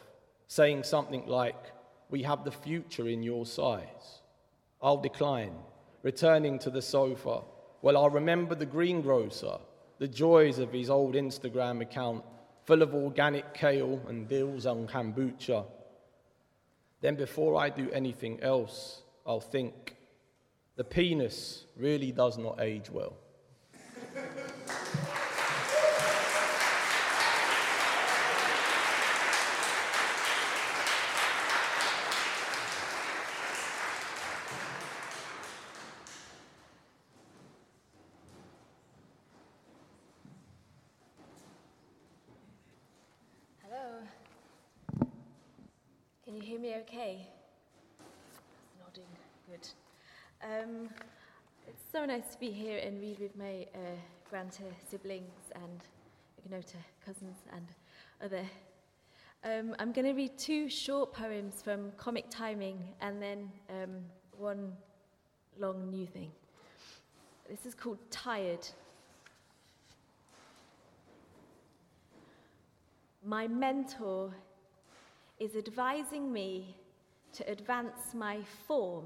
saying 0.46 0.84
something 0.84 1.26
like, 1.26 1.72
We 2.10 2.22
have 2.22 2.44
the 2.44 2.52
future 2.52 3.08
in 3.08 3.22
your 3.22 3.44
size. 3.44 4.22
I'll 4.80 4.96
decline, 4.96 5.54
returning 6.02 6.58
to 6.60 6.70
the 6.70 6.82
sofa. 6.82 7.40
Well, 7.86 7.98
I'll 7.98 8.10
remember 8.10 8.56
the 8.56 8.66
greengrocer, 8.66 9.58
the 10.00 10.08
joys 10.08 10.58
of 10.58 10.72
his 10.72 10.90
old 10.90 11.14
Instagram 11.14 11.82
account, 11.82 12.24
full 12.64 12.82
of 12.82 12.96
organic 12.96 13.54
kale 13.54 14.02
and 14.08 14.26
deals 14.28 14.66
on 14.66 14.88
kombucha. 14.88 15.64
Then, 17.00 17.14
before 17.14 17.54
I 17.54 17.70
do 17.70 17.88
anything 17.92 18.42
else, 18.42 19.02
I'll 19.24 19.38
think 19.38 19.94
the 20.74 20.82
penis 20.82 21.66
really 21.76 22.10
does 22.10 22.36
not 22.38 22.60
age 22.60 22.90
well. 22.90 23.18
okay? 46.96 47.26
Nodding, 48.96 49.16
good. 49.46 49.68
Um, 50.42 50.88
it's 51.66 51.82
so 51.92 52.06
nice 52.06 52.32
to 52.32 52.38
be 52.38 52.50
here 52.50 52.78
and 52.78 53.00
read 53.00 53.18
with 53.18 53.36
my 53.36 53.66
uh, 53.74 54.38
siblings 54.90 55.32
and 55.54 55.80
Ignota 56.38 56.78
cousins 57.04 57.36
and 57.52 57.66
other. 58.24 58.44
Um, 59.44 59.74
I'm 59.78 59.92
going 59.92 60.06
to 60.06 60.12
read 60.12 60.38
two 60.38 60.70
short 60.70 61.12
poems 61.12 61.62
from 61.62 61.90
Comic 61.98 62.26
Timing 62.30 62.78
and 63.00 63.20
then 63.20 63.50
um, 63.68 63.96
one 64.38 64.72
long 65.58 65.90
new 65.90 66.06
thing. 66.06 66.30
This 67.50 67.66
is 67.66 67.74
called 67.74 67.98
Tired. 68.10 68.66
My 73.24 73.46
mentor 73.46 74.30
is 75.38 75.54
advising 75.56 76.32
me 76.32 76.76
to 77.36 77.50
advance 77.50 78.14
my 78.14 78.38
form 78.66 79.04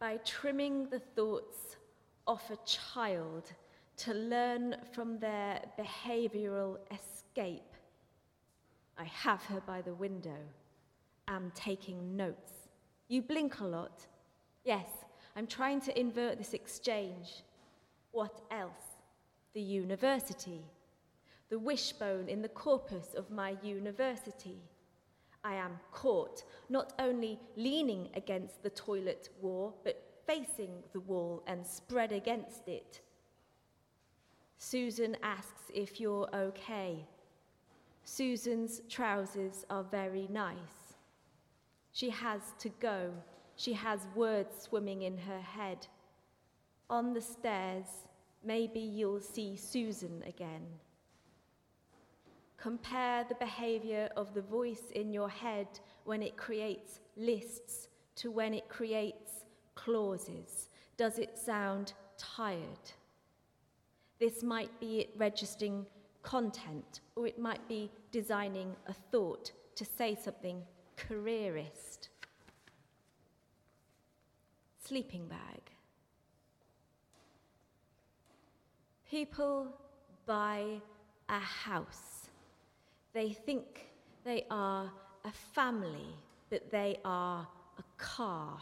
by 0.00 0.16
trimming 0.24 0.88
the 0.88 0.98
thoughts 0.98 1.76
of 2.26 2.42
a 2.50 2.58
child 2.66 3.52
to 3.96 4.12
learn 4.12 4.74
from 4.92 5.20
their 5.20 5.60
behavioral 5.78 6.78
escape. 6.90 7.74
I 8.98 9.04
have 9.04 9.42
her 9.44 9.60
by 9.60 9.82
the 9.82 9.94
window. 9.94 10.40
am 11.28 11.52
taking 11.54 12.16
notes. 12.16 12.52
You 13.06 13.22
blink 13.22 13.60
a 13.60 13.64
lot. 13.64 14.04
Yes, 14.64 14.88
I'm 15.36 15.46
trying 15.46 15.80
to 15.82 15.96
invert 15.98 16.38
this 16.38 16.54
exchange. 16.54 17.44
What 18.10 18.40
else? 18.50 19.02
The 19.54 19.60
university. 19.60 20.64
The 21.50 21.58
wishbone 21.58 22.28
in 22.28 22.42
the 22.42 22.48
corpus 22.48 23.14
of 23.16 23.30
my 23.30 23.56
university. 23.62 24.58
I 25.44 25.54
am 25.54 25.78
caught, 25.92 26.44
not 26.68 26.92
only 26.98 27.38
leaning 27.56 28.08
against 28.14 28.62
the 28.62 28.70
toilet 28.70 29.30
wall, 29.40 29.76
but 29.84 30.02
facing 30.26 30.82
the 30.92 31.00
wall 31.00 31.42
and 31.46 31.66
spread 31.66 32.12
against 32.12 32.68
it. 32.68 33.00
Susan 34.58 35.16
asks 35.22 35.70
if 35.72 36.00
you're 36.00 36.28
okay. 36.34 37.06
Susan's 38.04 38.80
trousers 38.88 39.64
are 39.70 39.84
very 39.84 40.26
nice. 40.30 40.96
She 41.92 42.10
has 42.10 42.40
to 42.58 42.68
go. 42.80 43.12
She 43.56 43.72
has 43.72 44.00
words 44.14 44.62
swimming 44.62 45.02
in 45.02 45.16
her 45.18 45.40
head. 45.40 45.86
On 46.90 47.12
the 47.12 47.20
stairs, 47.20 47.86
maybe 48.44 48.80
you'll 48.80 49.20
see 49.20 49.56
Susan 49.56 50.22
again. 50.26 50.66
Compare 52.60 53.24
the 53.28 53.36
behavior 53.36 54.10
of 54.16 54.34
the 54.34 54.42
voice 54.42 54.90
in 54.94 55.12
your 55.12 55.28
head 55.28 55.68
when 56.04 56.22
it 56.22 56.36
creates 56.36 56.98
lists 57.16 57.88
to 58.16 58.32
when 58.32 58.52
it 58.52 58.68
creates 58.68 59.44
clauses. 59.76 60.68
Does 60.96 61.20
it 61.20 61.38
sound 61.38 61.92
tired? 62.16 62.92
This 64.18 64.42
might 64.42 64.80
be 64.80 65.00
it 65.00 65.10
registering 65.16 65.86
content, 66.24 67.00
or 67.14 67.28
it 67.28 67.38
might 67.38 67.66
be 67.68 67.92
designing 68.10 68.74
a 68.88 68.92
thought 68.92 69.52
to 69.76 69.84
say 69.84 70.16
something 70.16 70.60
careerist. 70.96 72.08
Sleeping 74.84 75.28
bag. 75.28 75.60
People 79.08 79.68
buy 80.26 80.80
a 81.28 81.38
house 81.38 82.17
they 83.18 83.30
think 83.30 83.90
they 84.24 84.44
are 84.48 84.92
a 85.24 85.32
family, 85.52 86.14
but 86.50 86.70
they 86.70 87.00
are 87.04 87.48
a 87.76 87.82
car. 87.96 88.60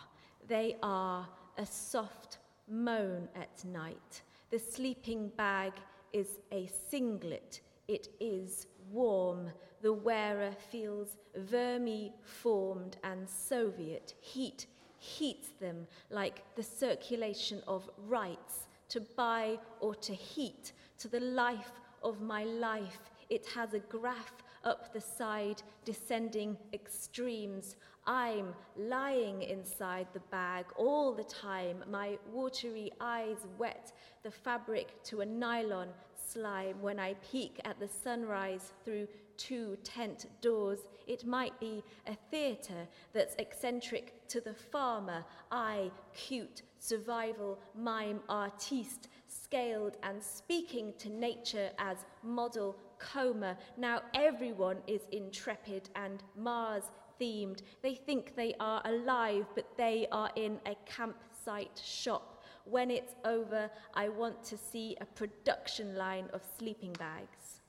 They 0.48 0.76
are 0.82 1.28
a 1.58 1.66
soft 1.66 2.38
moan 2.66 3.28
at 3.34 3.62
night. 3.66 4.22
The 4.50 4.58
sleeping 4.58 5.30
bag 5.36 5.74
is 6.14 6.38
a 6.52 6.70
singlet. 6.90 7.60
It 7.86 8.08
is 8.18 8.66
warm. 8.90 9.50
The 9.82 9.92
wearer 9.92 10.52
feels 10.70 11.18
vermi 11.38 12.12
formed 12.22 12.96
and 13.04 13.28
Soviet. 13.28 14.14
Heat 14.20 14.64
heats 14.98 15.50
them 15.60 15.86
like 16.08 16.42
the 16.56 16.62
circulation 16.62 17.62
of 17.68 17.90
rights 18.08 18.68
to 18.88 19.02
buy 19.18 19.58
or 19.80 19.94
to 19.96 20.14
heat 20.14 20.72
to 21.00 21.08
the 21.08 21.20
life 21.20 21.72
of 22.02 22.22
my 22.22 22.44
life 22.44 23.10
it 23.28 23.46
has 23.46 23.74
a 23.74 23.80
graph 23.80 24.32
up 24.66 24.92
the 24.92 25.00
side, 25.00 25.62
descending 25.84 26.58
extremes. 26.74 27.76
I'm 28.06 28.54
lying 28.76 29.42
inside 29.42 30.08
the 30.12 30.20
bag 30.30 30.66
all 30.76 31.14
the 31.14 31.24
time, 31.24 31.82
my 31.90 32.18
watery 32.32 32.92
eyes 33.00 33.46
wet 33.58 33.92
the 34.22 34.30
fabric 34.30 35.02
to 35.04 35.20
a 35.20 35.26
nylon 35.26 35.88
slime. 36.14 36.82
When 36.82 36.98
I 36.98 37.14
peek 37.30 37.60
at 37.64 37.78
the 37.78 37.88
sunrise 37.88 38.72
through 38.84 39.08
two 39.36 39.76
tent 39.84 40.26
doors, 40.40 40.80
it 41.06 41.24
might 41.24 41.58
be 41.60 41.82
a 42.06 42.16
theatre 42.30 42.86
that's 43.12 43.36
eccentric 43.38 44.26
to 44.28 44.40
the 44.40 44.54
farmer. 44.54 45.24
I, 45.50 45.90
cute, 46.14 46.62
survival, 46.78 47.58
mime, 47.74 48.20
artiste, 48.28 49.08
scaled 49.28 49.96
and 50.02 50.22
speaking 50.22 50.92
to 50.98 51.08
nature 51.08 51.70
as 51.78 51.98
model 52.22 52.76
coma. 52.98 53.56
Now 53.76 54.02
everyone 54.14 54.78
is 54.86 55.02
intrepid 55.12 55.90
and 55.94 56.22
Mars 56.36 56.84
themed. 57.20 57.62
They 57.82 57.94
think 57.94 58.34
they 58.36 58.54
are 58.60 58.82
alive, 58.84 59.46
but 59.54 59.66
they 59.76 60.06
are 60.12 60.30
in 60.36 60.58
a 60.66 60.76
campsite 60.84 61.80
shop. 61.82 62.42
When 62.64 62.90
it's 62.90 63.14
over, 63.24 63.70
I 63.94 64.08
want 64.08 64.42
to 64.44 64.56
see 64.56 64.96
a 65.00 65.06
production 65.06 65.96
line 65.96 66.28
of 66.32 66.42
sleeping 66.58 66.92
bags. 66.94 67.60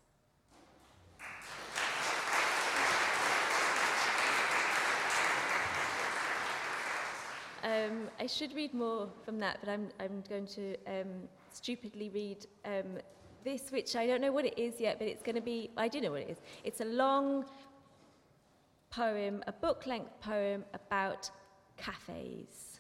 Um, 7.64 8.08
I 8.20 8.28
should 8.28 8.56
read 8.56 8.74
more 8.74 9.10
from 9.26 9.40
that, 9.40 9.58
but 9.60 9.70
I'm, 9.70 9.90
I'm 10.00 10.24
going 10.30 10.48
to 10.48 10.78
um, 10.88 11.28
stupidly 11.52 12.10
read 12.10 12.46
um, 12.64 13.00
this, 13.44 13.72
which 13.72 13.96
I 13.96 14.08
don't 14.08 14.22
know 14.22 14.32
what 14.32 14.46
it 14.46 14.58
is 14.58 14.80
yet, 14.80 15.00
but 15.00 15.08
it's 15.08 15.24
going 15.24 15.36
to 15.36 15.42
be, 15.42 15.70
I 15.78 15.88
do 15.88 16.02
know 16.02 16.12
what 16.12 16.22
it 16.22 16.30
is. 16.30 16.38
It's 16.64 16.82
a 16.82 16.86
long 16.86 17.46
poem, 18.90 19.44
a 19.48 19.52
book 19.52 19.86
length 19.86 20.20
poem 20.22 20.64
about 20.74 21.30
cafes. 21.78 22.80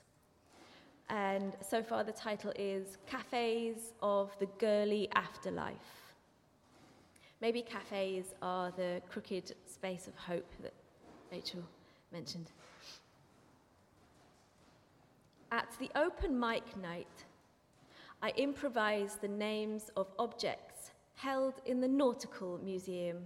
And 1.09 1.55
so 1.61 1.81
far, 1.81 2.03
the 2.03 2.11
title 2.11 2.51
is 2.57 2.97
Cafes 3.05 3.93
of 4.01 4.37
the 4.39 4.47
Girly 4.57 5.07
Afterlife. 5.15 5.75
Maybe 7.39 7.61
cafes 7.61 8.33
are 8.41 8.71
the 8.71 9.01
crooked 9.09 9.53
space 9.65 10.07
of 10.07 10.15
hope 10.15 10.51
that 10.63 10.73
Rachael 11.31 11.63
mentioned. 12.11 12.51
At 15.51 15.71
the 15.79 15.89
open 15.95 16.37
mic 16.37 16.75
night, 16.75 17.25
I 18.21 18.29
improvised 18.31 19.21
the 19.21 19.27
names 19.27 19.91
of 19.95 20.07
objects 20.17 20.91
held 21.13 21.61
in 21.65 21.79
the 21.79 21.87
Nautical 21.87 22.59
Museum. 22.63 23.17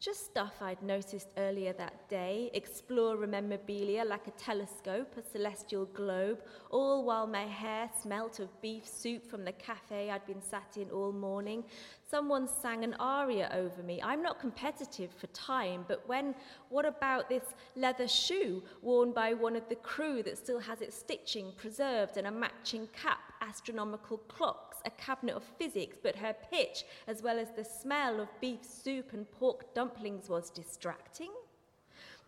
Just 0.00 0.24
stuff 0.24 0.54
I'd 0.62 0.82
noticed 0.82 1.28
earlier 1.36 1.72
that 1.74 2.08
day, 2.08 2.50
explore 2.54 3.16
memorabilia 3.26 4.04
like 4.04 4.26
a 4.26 4.30
telescope, 4.32 5.14
a 5.16 5.22
celestial 5.22 5.84
globe, 5.84 6.40
all 6.70 7.04
while 7.04 7.26
my 7.26 7.44
hair 7.44 7.90
smelt 8.00 8.40
of 8.40 8.48
beef 8.62 8.88
soup 8.88 9.26
from 9.26 9.44
the 9.44 9.52
cafe 9.52 10.10
I'd 10.10 10.26
been 10.26 10.42
sat 10.42 10.76
in 10.76 10.90
all 10.90 11.12
morning. 11.12 11.64
Someone 12.10 12.48
sang 12.48 12.82
an 12.82 12.94
aria 12.98 13.48
over 13.54 13.84
me. 13.84 14.00
I'm 14.02 14.20
not 14.20 14.40
competitive 14.40 15.12
for 15.12 15.28
time, 15.28 15.84
but 15.86 16.02
when, 16.08 16.34
what 16.68 16.84
about 16.84 17.28
this 17.28 17.44
leather 17.76 18.08
shoe 18.08 18.64
worn 18.82 19.12
by 19.12 19.32
one 19.32 19.54
of 19.54 19.68
the 19.68 19.76
crew 19.76 20.20
that 20.24 20.36
still 20.36 20.58
has 20.58 20.80
its 20.80 20.96
stitching 20.96 21.52
preserved 21.56 22.16
and 22.16 22.26
a 22.26 22.32
matching 22.32 22.88
cap, 22.92 23.20
astronomical 23.42 24.18
clocks, 24.26 24.78
a 24.84 24.90
cabinet 24.90 25.36
of 25.36 25.44
physics, 25.56 25.98
but 26.02 26.16
her 26.16 26.34
pitch, 26.50 26.84
as 27.06 27.22
well 27.22 27.38
as 27.38 27.52
the 27.52 27.64
smell 27.64 28.18
of 28.18 28.28
beef 28.40 28.64
soup 28.64 29.12
and 29.12 29.30
pork 29.30 29.72
dumplings, 29.72 30.28
was 30.28 30.50
distracting? 30.50 31.30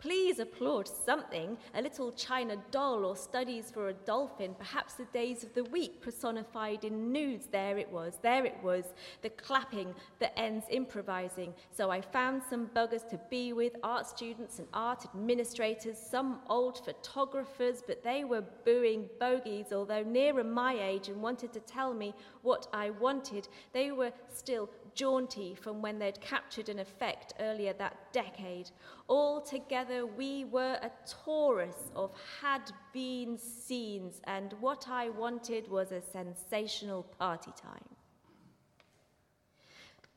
Please 0.02 0.40
applaud 0.40 0.88
something, 0.88 1.56
a 1.76 1.80
little 1.80 2.10
china 2.10 2.56
doll 2.72 3.04
or 3.04 3.14
studies 3.14 3.70
for 3.70 3.88
a 3.88 3.92
dolphin, 3.92 4.52
perhaps 4.58 4.94
the 4.94 5.04
days 5.12 5.44
of 5.44 5.54
the 5.54 5.62
week 5.62 6.02
personified 6.02 6.82
in 6.82 7.12
nudes. 7.12 7.46
There 7.46 7.78
it 7.78 7.88
was, 7.88 8.18
there 8.20 8.44
it 8.44 8.56
was, 8.64 8.84
the 9.22 9.30
clapping 9.30 9.94
that 10.18 10.36
ends 10.36 10.66
improvising. 10.70 11.54
So 11.70 11.92
I 11.92 12.00
found 12.00 12.42
some 12.50 12.66
buggers 12.74 13.08
to 13.10 13.20
be 13.30 13.52
with, 13.52 13.76
art 13.84 14.08
students 14.08 14.58
and 14.58 14.66
art 14.74 15.04
administrators, 15.04 15.98
some 15.98 16.40
old 16.48 16.84
photographers, 16.84 17.80
but 17.86 18.02
they 18.02 18.24
were 18.24 18.42
booing 18.64 19.08
bogies, 19.20 19.66
although 19.72 20.02
nearer 20.02 20.42
my 20.42 20.76
age 20.82 21.10
and 21.10 21.22
wanted 21.22 21.52
to 21.52 21.60
tell 21.60 21.94
me 21.94 22.12
what 22.42 22.66
I 22.72 22.90
wanted. 22.90 23.46
They 23.72 23.92
were 23.92 24.12
still 24.34 24.68
jaunty 24.94 25.54
from 25.54 25.82
when 25.82 25.98
they'd 25.98 26.20
captured 26.20 26.68
an 26.68 26.78
effect 26.78 27.34
earlier 27.40 27.72
that 27.74 28.12
decade. 28.12 28.70
All 29.08 29.40
together, 29.40 30.06
we 30.06 30.44
were 30.44 30.78
a 30.82 30.90
chorus 31.06 31.90
of 31.94 32.12
had 32.40 32.70
been 32.92 33.38
scenes, 33.38 34.20
and 34.24 34.54
what 34.60 34.88
I 34.88 35.08
wanted 35.10 35.70
was 35.70 35.92
a 35.92 36.00
sensational 36.00 37.04
party 37.18 37.52
time. 37.60 37.88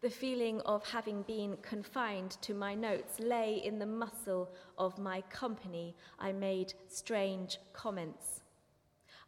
The 0.02 0.10
feeling 0.10 0.62
of 0.62 0.88
having 0.88 1.24
been 1.24 1.58
confined 1.64 2.38
to 2.42 2.54
my 2.54 2.76
notes 2.76 3.20
lay 3.20 3.56
in 3.64 3.80
the 3.80 3.88
muscle 3.88 4.52
of 4.78 5.00
my 5.00 5.22
company. 5.30 5.96
I 6.20 6.32
made 6.32 6.74
strange 6.90 7.58
comments. 7.74 8.42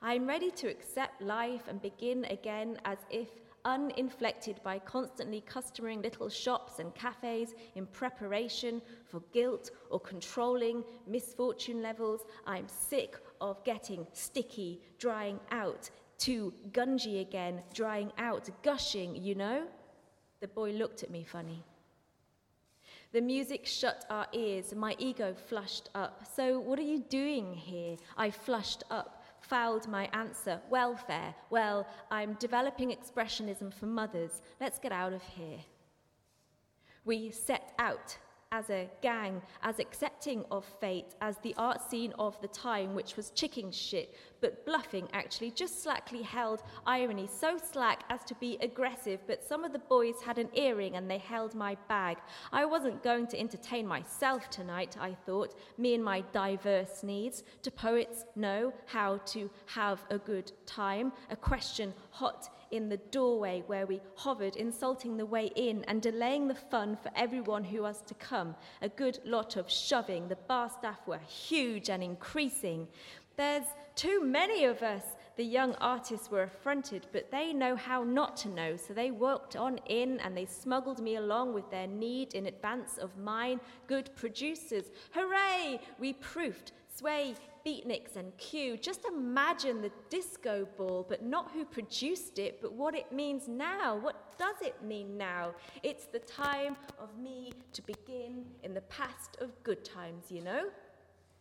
I'm 0.02 0.28
ready 0.28 0.52
to 0.52 0.68
accept 0.68 1.20
life 1.20 1.64
and 1.68 1.82
begin 1.82 2.26
again 2.26 2.78
as 2.86 3.00
if 3.10 3.30
uninflected 3.68 4.62
by 4.64 4.80
constantly 4.80 5.42
customering 5.42 6.02
little 6.02 6.30
shops 6.30 6.80
and 6.80 6.96
cafes 6.96 7.54
in 7.76 7.86
preparation 7.88 8.82
for 9.06 9.22
guilt 9.34 9.72
or 9.92 10.00
controlling 10.00 10.84
misfortune 11.06 11.82
levels. 11.84 12.22
I'm 12.48 12.68
sick 12.70 13.18
of 13.42 13.64
getting 13.66 14.08
sticky, 14.14 14.82
drying 14.98 15.40
out, 15.52 15.90
too 16.18 16.54
gungy 16.72 17.20
again, 17.20 17.62
drying 17.74 18.12
out, 18.18 18.50
gushing, 18.64 19.16
you 19.18 19.36
know? 19.36 19.68
The 20.40 20.48
boy 20.48 20.72
looked 20.72 21.04
at 21.04 21.12
me 21.12 21.26
funny. 21.30 21.62
The 23.12 23.22
music 23.22 23.66
shut 23.66 24.06
our 24.10 24.28
ears, 24.32 24.74
my 24.76 24.96
ego 24.98 25.36
flushed 25.50 25.90
up. 25.94 26.26
So, 26.36 26.60
what 26.60 26.80
are 26.80 26.84
you 26.94 27.00
doing 27.00 27.54
here? 27.54 27.98
I 28.18 28.32
flushed 28.32 28.84
up 28.92 29.17
fouled 29.48 29.88
my 29.88 30.10
answer. 30.14 30.60
Welfare. 30.70 31.34
Well, 31.50 31.88
I'm 32.12 32.34
developing 32.36 32.92
expressionism 32.92 33.74
for 33.74 33.86
mothers. 33.86 34.42
Let's 34.60 34.80
get 34.80 34.92
out 34.92 35.14
of 35.14 35.24
here. 35.24 35.60
We 37.06 37.32
set 37.32 37.74
out 37.80 38.18
as 38.52 38.70
a 38.70 38.90
gang, 39.02 39.42
as 39.62 39.80
accepting 39.80 40.46
of 40.52 40.64
fate, 40.80 41.16
as 41.20 41.38
the 41.40 41.54
art 41.58 41.82
scene 41.90 42.14
of 42.18 42.40
the 42.42 42.48
time, 42.48 42.96
which 42.96 43.18
was 43.18 43.32
chicken 43.32 43.72
shit, 43.72 44.16
but 44.40 44.66
bluffing 44.66 45.08
actually, 45.12 45.52
just 45.52 45.84
slackly 45.84 46.22
held 46.22 46.64
irony, 46.86 47.28
so 47.28 47.58
slack 47.58 48.04
as 48.10 48.24
to 48.24 48.36
be 48.36 48.58
aggressive. 48.62 49.20
But 49.28 49.44
some 49.44 49.66
of 49.66 49.74
the 49.74 49.80
boys 49.80 50.16
had 50.26 50.38
an 50.38 50.50
earring 50.54 50.96
and 50.96 51.12
they 51.12 51.18
held 51.18 51.56
my 51.56 51.76
bag. 51.90 52.18
I 52.54 52.64
wasn't 52.64 53.04
going 53.04 53.28
to 53.28 53.40
entertain 53.40 53.86
myself 53.86 54.50
tonight, 54.50 54.96
I 55.00 55.14
thought, 55.26 55.56
me 55.78 55.94
and 55.94 56.04
my 56.04 56.22
diverse 56.32 57.04
needs. 57.04 57.44
Do 57.64 57.72
poets 57.72 58.24
know 58.36 58.74
how 58.86 59.18
to 59.18 59.50
have 59.66 60.06
a 60.10 60.18
good 60.18 60.54
time? 60.66 61.12
A 61.30 61.36
question 61.36 61.94
hot 62.12 62.50
in 62.72 62.90
the 62.90 62.98
doorway 62.98 63.64
where 63.68 63.86
we 63.86 64.02
hovered, 64.16 64.56
insulting 64.56 65.18
the 65.18 65.26
way 65.26 65.52
in 65.56 65.84
and 65.86 66.02
delaying 66.02 66.48
the 66.48 66.56
fun 66.56 66.96
for 66.96 67.12
everyone 67.16 67.64
who 67.64 67.82
was 67.82 68.02
to 68.04 68.14
come. 68.16 68.56
A 68.82 68.90
good 68.90 69.20
lot 69.26 69.56
of 69.56 69.70
shoving. 69.70 70.28
The 70.28 70.36
bar 70.36 70.70
staff 70.70 71.00
were 71.06 71.20
huge 71.20 71.90
and 71.90 72.04
increasing. 72.04 72.88
There's 73.36 73.66
too 73.96 74.22
many 74.24 74.66
of 74.66 74.82
us. 74.82 75.04
The 75.36 75.44
young 75.44 75.76
artists 75.76 76.32
were 76.32 76.42
affronted, 76.42 77.06
but 77.12 77.30
they 77.30 77.54
know 77.54 77.76
how 77.76 78.04
not 78.04 78.36
to 78.38 78.50
know, 78.50 78.76
so 78.76 78.94
they 78.96 79.12
walked 79.12 79.56
on 79.56 79.80
in 79.86 80.20
and 80.22 80.36
they 80.36 80.46
smuggled 80.46 81.00
me 81.00 81.18
along 81.18 81.54
with 81.54 81.70
their 81.70 81.86
need 81.86 82.34
in 82.34 82.48
advance 82.48 82.98
of 82.98 83.16
mine. 83.18 83.60
Good 83.86 84.10
producers. 84.16 84.86
Hooray! 85.12 85.80
We 86.00 86.14
proofed. 86.14 86.72
Sway, 86.96 87.36
beatniks, 87.68 88.16
and 88.16 88.36
Q, 88.38 88.78
Just 88.78 89.04
imagine 89.06 89.82
the 89.82 89.92
disco 90.10 90.68
ball, 90.78 91.06
but 91.08 91.22
not 91.24 91.52
who 91.52 91.66
produced 91.66 92.40
it, 92.40 92.62
but 92.62 92.72
what 92.72 92.96
it 92.96 93.12
means 93.12 93.48
now. 93.48 93.98
What 93.98 94.38
does 94.40 94.56
it 94.62 94.82
mean 94.84 95.18
now? 95.18 95.54
It's 95.84 96.06
the 96.06 96.20
time 96.20 96.78
of 96.98 97.10
me 97.18 97.52
to 97.74 97.82
begin 97.82 98.46
in 98.64 98.74
the 98.74 98.82
past 98.82 99.38
of 99.42 99.52
good 99.64 99.84
times, 99.84 100.32
you 100.32 100.42
know? 100.42 100.70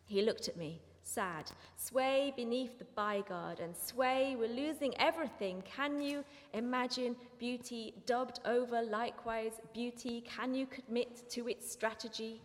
He 0.05 0.21
looked 0.21 0.49
at 0.49 0.57
me 0.57 0.81
sad. 1.03 1.49
Sway 1.77 2.33
beneath 2.35 2.77
the 2.77 2.85
bygard 2.97 3.61
and 3.61 3.73
sway, 3.77 4.35
we're 4.37 4.49
losing 4.49 4.93
everything. 4.97 5.63
Can 5.63 6.01
you 6.01 6.25
imagine 6.53 7.15
beauty 7.39 7.93
dubbed 8.05 8.41
over 8.45 8.81
likewise 8.81 9.53
beauty? 9.73 10.21
Can 10.21 10.53
you 10.53 10.67
commit 10.67 11.29
to 11.29 11.47
its 11.47 11.71
strategy? 11.71 12.41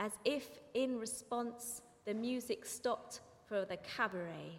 As 0.00 0.10
if 0.24 0.58
in 0.74 0.98
response, 0.98 1.82
the 2.04 2.14
music 2.14 2.64
stopped 2.64 3.20
for 3.46 3.64
the 3.64 3.76
cabaret. 3.78 4.58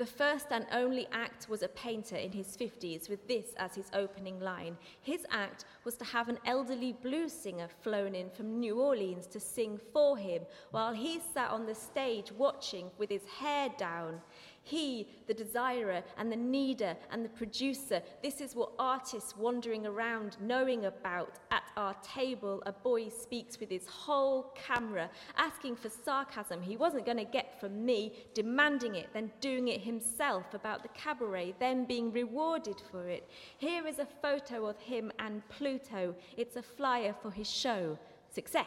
The 0.00 0.06
first 0.06 0.46
and 0.50 0.64
only 0.72 1.06
act 1.12 1.50
was 1.50 1.62
a 1.62 1.68
painter 1.68 2.16
in 2.16 2.32
his 2.32 2.56
50s 2.56 3.10
with 3.10 3.28
this 3.28 3.48
as 3.58 3.74
his 3.74 3.90
opening 3.92 4.40
line. 4.40 4.78
His 5.02 5.26
act 5.30 5.66
was 5.84 5.96
to 5.96 6.06
have 6.06 6.30
an 6.30 6.38
elderly 6.46 6.94
blues 6.94 7.34
singer 7.34 7.68
flown 7.82 8.14
in 8.14 8.30
from 8.30 8.58
New 8.58 8.80
Orleans 8.80 9.26
to 9.26 9.38
sing 9.38 9.78
for 9.92 10.16
him 10.16 10.40
while 10.70 10.94
he 10.94 11.20
sat 11.34 11.50
on 11.50 11.66
the 11.66 11.74
stage 11.74 12.32
watching 12.32 12.90
with 12.96 13.10
his 13.10 13.26
hair 13.26 13.68
down. 13.76 14.22
He, 14.62 15.08
the 15.26 15.34
desirer 15.34 16.02
and 16.16 16.30
the 16.30 16.36
needer 16.36 16.96
and 17.10 17.24
the 17.24 17.28
producer, 17.30 18.02
this 18.22 18.40
is 18.40 18.54
what 18.54 18.72
artists 18.78 19.36
wandering 19.36 19.86
around 19.86 20.36
knowing 20.40 20.84
about. 20.84 21.38
At 21.50 21.62
our 21.76 21.94
table, 22.02 22.62
a 22.66 22.72
boy 22.72 23.08
speaks 23.08 23.58
with 23.58 23.70
his 23.70 23.86
whole 23.86 24.54
camera, 24.54 25.10
asking 25.36 25.76
for 25.76 25.88
sarcasm 25.88 26.60
he 26.60 26.76
wasn't 26.76 27.06
going 27.06 27.16
to 27.16 27.24
get 27.24 27.58
from 27.58 27.84
me, 27.84 28.12
demanding 28.34 28.94
it, 28.94 29.08
then 29.12 29.32
doing 29.40 29.68
it 29.68 29.80
himself 29.80 30.54
about 30.54 30.82
the 30.82 30.88
cabaret, 30.90 31.54
then 31.58 31.84
being 31.84 32.12
rewarded 32.12 32.80
for 32.90 33.08
it. 33.08 33.28
Here 33.58 33.86
is 33.86 33.98
a 33.98 34.06
photo 34.22 34.66
of 34.66 34.78
him 34.78 35.10
and 35.18 35.42
Pluto. 35.48 36.14
It's 36.36 36.56
a 36.56 36.62
flyer 36.62 37.14
for 37.22 37.30
his 37.30 37.50
show. 37.50 37.98
Success. 38.30 38.66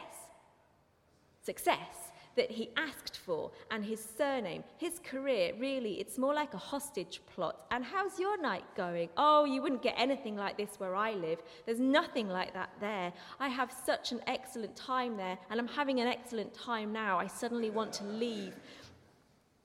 Success 1.42 2.03
that 2.36 2.50
he 2.50 2.70
asked 2.76 3.18
for 3.18 3.50
and 3.70 3.84
his 3.84 4.04
surname, 4.16 4.64
his 4.76 5.00
career, 5.00 5.52
really, 5.58 5.94
it's 6.00 6.18
more 6.18 6.34
like 6.34 6.54
a 6.54 6.58
hostage 6.58 7.20
plot. 7.34 7.66
And 7.70 7.84
how's 7.84 8.18
your 8.18 8.40
night 8.40 8.64
going? 8.76 9.08
Oh, 9.16 9.44
you 9.44 9.62
wouldn't 9.62 9.82
get 9.82 9.94
anything 9.96 10.36
like 10.36 10.56
this 10.56 10.78
where 10.78 10.94
I 10.94 11.12
live. 11.12 11.42
There's 11.66 11.80
nothing 11.80 12.28
like 12.28 12.52
that 12.54 12.70
there. 12.80 13.12
I 13.40 13.48
have 13.48 13.72
such 13.84 14.12
an 14.12 14.20
excellent 14.26 14.76
time 14.76 15.16
there, 15.16 15.38
and 15.50 15.60
I'm 15.60 15.68
having 15.68 16.00
an 16.00 16.08
excellent 16.08 16.54
time 16.54 16.92
now. 16.92 17.18
I 17.18 17.26
suddenly 17.26 17.70
want 17.70 17.92
to 17.94 18.04
leave. 18.04 18.54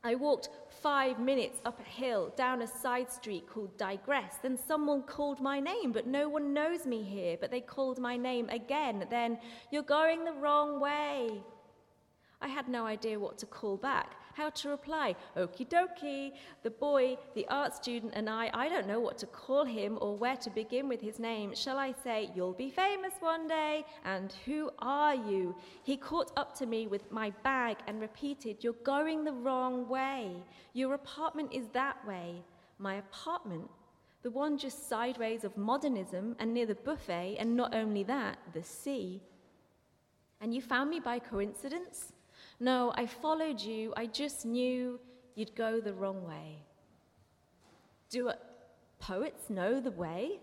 I 0.01 0.15
walked 0.15 0.49
five 0.81 1.19
minutes 1.19 1.59
up 1.65 1.79
a 1.79 1.83
hill, 1.83 2.33
down 2.37 2.61
a 2.61 2.67
side 2.67 3.11
street 3.11 3.47
called 3.49 3.77
Digress. 3.77 4.35
Then 4.41 4.57
someone 4.57 5.03
called 5.03 5.41
my 5.41 5.59
name, 5.59 5.91
but 5.91 6.07
no 6.07 6.29
one 6.29 6.53
knows 6.53 6.85
me 6.85 7.03
here. 7.03 7.35
But 7.39 7.51
they 7.51 7.59
called 7.59 7.99
my 7.99 8.15
name 8.15 8.47
again. 8.47 9.05
Then, 9.09 9.37
you're 9.71 9.83
going 9.83 10.23
the 10.23 10.31
wrong 10.31 10.79
way. 10.79 11.41
I 12.41 12.47
had 12.47 12.69
no 12.69 12.85
idea 12.85 13.19
what 13.19 13.37
to 13.39 13.45
call 13.45 13.75
back, 13.75 14.15
how 14.33 14.49
to 14.49 14.69
reply. 14.69 15.13
Okie 15.35 15.67
dokie. 15.67 16.31
The 16.63 16.69
boy, 16.69 17.17
the 17.35 17.45
art 17.49 17.75
student, 17.75 18.13
and 18.15 18.29
I, 18.29 18.49
I 18.53 18.69
don't 18.69 18.87
know 18.87 19.01
what 19.01 19.17
to 19.17 19.25
call 19.25 19.65
him 19.65 19.97
or 19.99 20.15
where 20.15 20.37
to 20.37 20.49
begin 20.49 20.87
with 20.87 21.01
his 21.01 21.19
name. 21.19 21.53
Shall 21.53 21.77
I 21.77 21.93
say, 22.01 22.29
You'll 22.33 22.53
be 22.53 22.69
famous 22.69 23.13
one 23.19 23.49
day? 23.49 23.83
And 24.05 24.33
who 24.45 24.71
are 24.79 25.15
you? 25.15 25.53
He 25.83 25.97
caught 25.97 26.31
up 26.37 26.57
to 26.59 26.65
me 26.65 26.87
with 26.87 27.11
my 27.11 27.31
bag 27.43 27.77
and 27.87 27.99
repeated, 27.99 28.63
You're 28.63 28.85
going 28.85 29.25
the 29.25 29.33
wrong 29.33 29.89
way. 29.89 30.31
Your 30.73 30.93
apartment 30.93 31.51
is 31.51 31.67
that 31.73 31.97
way. 32.07 32.41
My 32.77 32.95
apartment? 32.95 33.69
The 34.21 34.31
one 34.31 34.57
just 34.57 34.87
sideways 34.87 35.43
of 35.43 35.57
modernism 35.57 36.37
and 36.39 36.53
near 36.53 36.65
the 36.65 36.75
buffet, 36.75 37.35
and 37.37 37.57
not 37.57 37.73
only 37.75 38.03
that, 38.03 38.37
the 38.53 38.63
sea. 38.63 39.21
And 40.39 40.53
you 40.53 40.61
found 40.61 40.89
me 40.89 41.01
by 41.01 41.19
coincidence? 41.19 42.13
No, 42.59 42.91
I 42.95 43.05
followed 43.05 43.61
you. 43.61 43.93
I 43.95 44.05
just 44.05 44.45
knew 44.45 44.99
you'd 45.35 45.55
go 45.55 45.79
the 45.79 45.93
wrong 45.93 46.27
way. 46.27 46.63
Do 48.09 48.31
poets 48.99 49.49
know 49.49 49.79
the 49.79 49.91
way? 49.91 50.39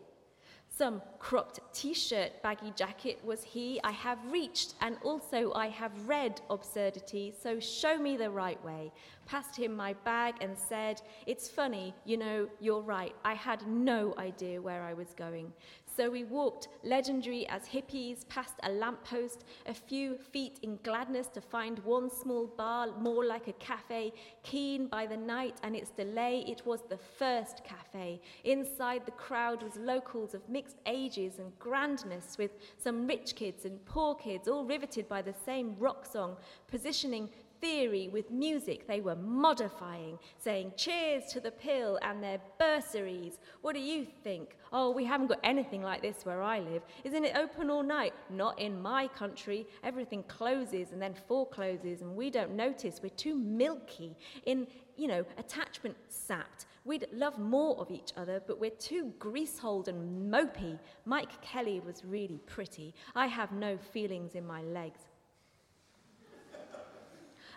Some 0.68 1.00
cropped 1.18 1.60
t 1.72 1.94
shirt, 1.94 2.42
baggy 2.42 2.70
jacket 2.76 3.18
was 3.24 3.42
he. 3.42 3.80
I 3.82 3.92
have 3.92 4.18
reached, 4.30 4.74
and 4.82 4.98
also 5.02 5.52
I 5.54 5.68
have 5.68 5.92
read 6.06 6.42
absurdity, 6.50 7.32
so 7.42 7.58
show 7.58 7.96
me 7.96 8.18
the 8.18 8.28
right 8.28 8.62
way. 8.62 8.92
Passed 9.24 9.56
him 9.56 9.74
my 9.74 9.94
bag 10.04 10.34
and 10.42 10.56
said, 10.56 11.00
It's 11.26 11.48
funny, 11.48 11.94
you 12.04 12.18
know, 12.18 12.48
you're 12.60 12.82
right. 12.82 13.14
I 13.24 13.32
had 13.32 13.66
no 13.66 14.14
idea 14.18 14.60
where 14.60 14.82
I 14.82 14.92
was 14.92 15.14
going. 15.16 15.50
So 15.96 16.10
we 16.10 16.24
walked, 16.24 16.68
legendary 16.84 17.48
as 17.48 17.62
hippies, 17.62 18.28
past 18.28 18.54
a 18.64 18.70
lamppost, 18.70 19.44
a 19.64 19.72
few 19.72 20.18
feet 20.18 20.58
in 20.62 20.78
gladness 20.82 21.26
to 21.28 21.40
find 21.40 21.78
one 21.78 22.10
small 22.10 22.46
bar 22.46 22.88
more 22.98 23.24
like 23.24 23.48
a 23.48 23.54
cafe, 23.54 24.12
keen 24.42 24.88
by 24.88 25.06
the 25.06 25.16
night 25.16 25.56
and 25.62 25.74
its 25.74 25.90
delay. 25.90 26.44
It 26.46 26.66
was 26.66 26.80
the 26.90 26.98
first 26.98 27.64
cafe. 27.64 28.20
Inside 28.44 29.06
the 29.06 29.12
crowd 29.12 29.62
was 29.62 29.76
locals 29.76 30.34
of 30.34 30.46
mixed 30.50 30.76
ages 30.84 31.38
and 31.38 31.58
grandness, 31.58 32.36
with 32.36 32.50
some 32.76 33.06
rich 33.06 33.34
kids 33.34 33.64
and 33.64 33.82
poor 33.86 34.14
kids, 34.14 34.48
all 34.48 34.66
riveted 34.66 35.08
by 35.08 35.22
the 35.22 35.34
same 35.46 35.76
rock 35.78 36.04
song, 36.04 36.36
positioning 36.68 37.30
theory 37.66 38.08
with 38.12 38.30
music 38.30 38.86
they 38.86 39.00
were 39.00 39.16
modifying, 39.16 40.18
saying 40.38 40.72
cheers 40.76 41.24
to 41.32 41.40
the 41.40 41.50
pill 41.50 41.98
and 42.02 42.22
their 42.22 42.38
bursaries. 42.60 43.40
What 43.62 43.74
do 43.74 43.80
you 43.80 44.06
think? 44.22 44.56
Oh, 44.72 44.90
we 44.90 45.04
haven't 45.04 45.26
got 45.26 45.40
anything 45.42 45.82
like 45.82 46.00
this 46.00 46.24
where 46.24 46.42
I 46.42 46.60
live. 46.60 46.82
Isn't 47.02 47.24
it 47.24 47.36
open 47.36 47.68
all 47.68 47.82
night? 47.82 48.14
Not 48.30 48.60
in 48.60 48.80
my 48.80 49.08
country. 49.08 49.66
Everything 49.82 50.22
closes 50.28 50.92
and 50.92 51.02
then 51.02 51.14
forecloses, 51.26 52.02
and 52.02 52.14
we 52.14 52.30
don't 52.30 52.54
notice. 52.54 53.00
We're 53.02 53.08
too 53.08 53.34
milky 53.34 54.16
in, 54.44 54.68
you 54.96 55.08
know, 55.08 55.24
attachment 55.36 55.96
sapped. 56.08 56.66
We'd 56.84 57.08
love 57.12 57.36
more 57.36 57.76
of 57.78 57.90
each 57.90 58.12
other, 58.16 58.40
but 58.46 58.60
we're 58.60 58.70
too 58.70 59.12
greasehold 59.18 59.88
and 59.88 60.32
mopey. 60.32 60.78
Mike 61.04 61.42
Kelly 61.42 61.80
was 61.80 62.04
really 62.04 62.38
pretty. 62.46 62.94
I 63.16 63.26
have 63.26 63.50
no 63.50 63.76
feelings 63.76 64.36
in 64.36 64.46
my 64.46 64.62
legs. 64.62 65.00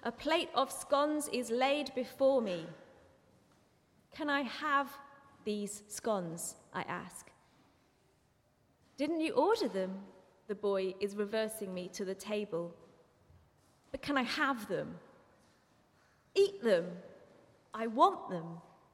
A 0.04 0.12
plate 0.12 0.50
of 0.56 0.72
scones 0.72 1.28
is 1.34 1.50
laid 1.50 1.94
before 1.94 2.42
me. 2.42 2.66
Can 4.16 4.30
I 4.30 4.42
have 4.42 4.90
these 5.44 5.84
scones? 5.88 6.56
I 6.74 6.82
ask. 6.84 7.30
Didn't 8.98 9.22
you 9.22 9.34
order 9.34 9.68
them? 9.68 9.92
The 10.48 10.56
boy 10.56 10.96
is 11.00 11.16
reversing 11.16 11.74
me 11.74 11.90
to 11.94 12.06
the 12.06 12.16
table. 12.16 12.74
But 13.92 14.02
can 14.02 14.18
I 14.18 14.24
have 14.24 14.68
them? 14.68 14.96
Eat 16.36 16.64
them. 16.64 16.86
I 17.74 17.88
want 17.88 18.30
them. 18.30 18.46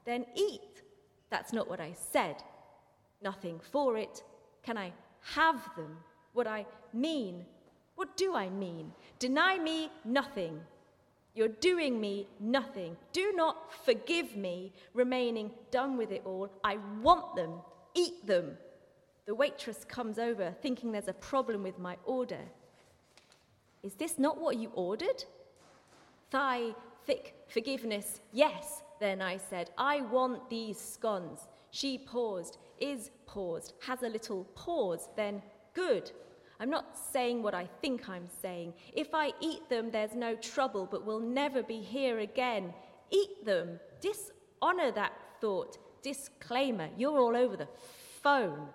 Then 0.06 0.26
eat. 0.36 0.82
That's 1.30 1.54
not 1.54 1.70
what 1.70 1.80
I 1.80 1.94
said. 1.94 2.38
Nothing 3.22 3.60
for 3.72 3.98
it. 3.98 4.24
Can 4.64 4.78
I 4.78 4.92
have 5.22 5.70
them? 5.76 5.98
What 6.34 6.48
I 6.48 6.66
mean? 6.94 7.46
What 7.96 8.18
do 8.18 8.36
I 8.36 8.50
mean? 8.50 8.92
Deny 9.20 9.58
me 9.58 9.90
nothing. 10.04 10.60
You're 11.36 11.50
doing 11.50 12.00
me 12.00 12.28
nothing. 12.40 12.96
Do 13.12 13.34
not 13.36 13.74
forgive 13.84 14.36
me, 14.38 14.72
remaining 14.94 15.52
done 15.70 15.98
with 15.98 16.12
it 16.12 16.22
all. 16.26 16.50
I 16.64 16.78
want 17.02 17.36
them. 17.36 17.52
Eat 17.94 18.26
them. 18.26 18.58
The 19.26 19.36
waitress 19.36 19.84
comes 19.86 20.18
over, 20.18 20.56
thinking 20.62 20.92
there's 20.92 21.10
a 21.10 21.14
problem 21.14 21.62
with 21.62 21.78
my 21.78 21.98
order. 22.06 22.40
Is 23.84 23.96
this 23.96 24.18
not 24.18 24.40
what 24.40 24.58
you 24.58 24.72
ordered? 24.76 25.26
Thigh, 26.32 26.74
thick 27.06 27.36
forgiveness. 27.48 28.22
Yes, 28.32 28.82
then 29.00 29.22
I 29.22 29.38
said, 29.38 29.72
I 29.78 30.02
want 30.02 30.50
these 30.50 30.80
scones. 30.80 31.48
She 31.72 31.98
paused, 31.98 32.58
is 32.80 33.12
paused, 33.26 33.74
has 33.82 34.04
a 34.04 34.10
little 34.10 34.46
pause, 34.56 35.10
then 35.18 35.42
good. 35.74 36.12
I'm 36.60 36.70
not 36.70 36.98
saying 36.98 37.44
what 37.44 37.54
I 37.54 37.68
think 37.82 38.08
I'm 38.08 38.28
saying. 38.42 38.74
If 38.94 39.14
I 39.14 39.34
eat 39.42 39.70
them, 39.70 39.92
there's 39.92 40.16
no 40.16 40.36
trouble, 40.36 40.88
but 40.90 41.06
we'll 41.06 41.20
never 41.20 41.62
be 41.62 41.82
here 41.82 42.20
again. 42.20 42.74
Eat 43.12 43.46
them. 43.46 43.80
Dishonor 44.02 44.92
that 44.92 45.14
thought. 45.42 45.78
Disclaimer. 46.02 46.90
You're 46.98 47.20
all 47.20 47.36
over 47.36 47.58
the 47.58 47.68
phone. 48.22 48.68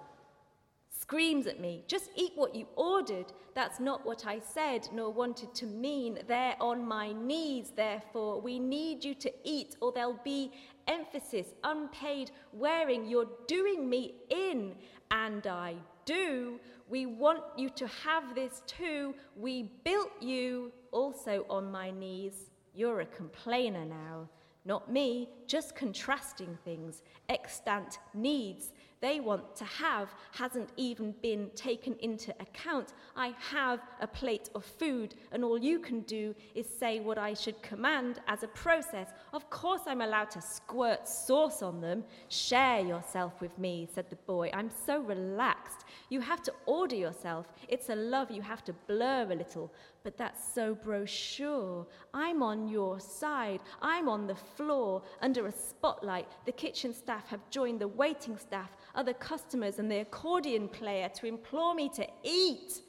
Screams 0.91 1.47
at 1.47 1.59
me. 1.59 1.83
Just 1.89 2.11
eat 2.15 2.33
what 2.37 2.55
you 2.55 2.67
ordered. 2.77 3.33
That's 3.55 3.81
not 3.81 4.05
what 4.05 4.27
I 4.27 4.39
said 4.39 4.87
nor 4.93 5.11
wanted 5.11 5.55
to 5.55 5.67
mean. 5.67 6.19
They're 6.29 6.57
on 6.61 6.87
my 6.87 7.13
knees, 7.13 7.73
therefore. 7.75 8.41
We 8.41 8.59
need 8.59 9.03
you 9.05 9.15
to 9.15 9.33
eat, 9.43 9.77
or 9.81 9.91
there'll 9.93 10.21
be 10.23 10.53
emphasis, 10.87 11.49
unpaid 11.65 12.31
wearing. 12.53 13.07
You're 13.07 13.29
doing 13.49 13.89
me 13.89 14.15
in, 14.29 14.75
and 15.11 15.47
I 15.47 15.77
do. 16.05 16.61
We 16.91 17.07
want 17.07 17.45
you 17.57 17.71
to 17.71 17.87
have 17.87 18.35
this 18.35 18.63
too. 18.67 19.15
We 19.37 19.71
built 19.85 20.11
you 20.21 20.73
also 20.91 21.47
on 21.49 21.71
my 21.71 21.93
knees. 21.93 22.51
You're 22.75 23.03
a 23.03 23.07
complainer 23.07 23.85
now. 23.85 24.29
Not 24.65 24.93
me, 24.93 25.29
just 25.47 25.77
contrasting 25.77 26.59
things, 26.65 27.03
extant 27.29 28.01
needs, 28.13 28.73
they 29.01 29.19
want 29.21 29.57
to 29.57 29.65
have 29.65 30.09
hasn't 30.33 30.71
even 30.77 31.13
been 31.23 31.51
taken 31.55 31.97
into 32.01 32.33
account. 32.41 32.93
I 33.17 33.35
have 33.39 33.81
a 34.01 34.07
plate 34.07 34.51
of 34.55 34.65
food, 34.65 35.15
and 35.33 35.43
all 35.43 35.59
you 35.59 35.79
can 35.79 36.01
do 36.01 36.35
is 36.55 36.67
say 36.69 37.01
what 37.01 37.17
I 37.17 37.33
should 37.35 37.63
command 37.63 38.21
as 38.29 38.43
a 38.43 38.49
process. 38.49 39.09
Of 39.33 39.49
course, 39.49 39.83
I'm 39.87 40.03
allowed 40.03 40.31
to 40.33 40.43
squirt 40.43 41.09
sauce 41.09 41.63
on 41.63 41.81
them. 41.81 42.05
Share 42.29 42.81
yourself 42.81 43.41
with 43.41 43.59
me, 43.59 43.89
said 43.95 44.11
the 44.11 44.17
boy. 44.17 44.51
I'm 44.53 44.71
so 44.87 45.01
relaxed. 45.01 45.85
You 46.11 46.21
have 46.21 46.43
to 46.43 46.53
order 46.67 46.97
yourself. 46.97 47.47
It's 47.69 47.89
a 47.89 47.97
love 47.97 48.31
you 48.31 48.43
have 48.43 48.65
to 48.65 48.75
blur 48.87 49.29
a 49.31 49.35
little 49.35 49.73
but 50.03 50.17
that's 50.17 50.53
so 50.55 50.75
brochure. 50.75 51.87
I'm 52.15 52.43
on 52.43 52.69
your 52.69 53.01
side. 53.01 53.61
I'm 53.83 54.09
on 54.09 54.27
the 54.27 54.35
floor 54.35 55.03
under 55.21 55.47
a 55.47 55.53
spotlight. 55.53 56.29
The 56.47 56.53
kitchen 56.53 56.95
staff 56.95 57.29
have 57.29 57.49
joined 57.51 57.81
the 57.81 57.89
waiting 57.89 58.39
staff, 58.39 58.71
other 58.95 59.13
customers, 59.13 59.79
and 59.79 59.91
the 59.91 60.01
accordion 60.01 60.69
player 60.69 61.09
to 61.11 61.27
implore 61.27 61.75
me 61.75 61.89
to 61.91 62.07
eat. 62.23 62.81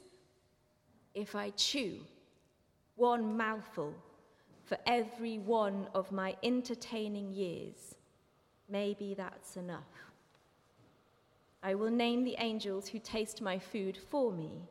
If 1.14 1.34
I 1.34 1.50
chew 1.50 2.00
one 2.96 3.36
mouthful 3.36 3.94
for 4.64 4.78
every 4.86 5.38
one 5.38 5.88
of 5.94 6.10
my 6.12 6.34
entertaining 6.42 7.32
years, 7.32 7.94
maybe 8.68 9.14
that's 9.14 9.56
enough. 9.56 9.82
I 11.62 11.74
will 11.74 11.90
name 11.90 12.24
the 12.24 12.36
angels 12.38 12.88
who 12.88 12.98
taste 12.98 13.40
my 13.40 13.58
food 13.58 13.96
for 14.10 14.32
me 14.32 14.62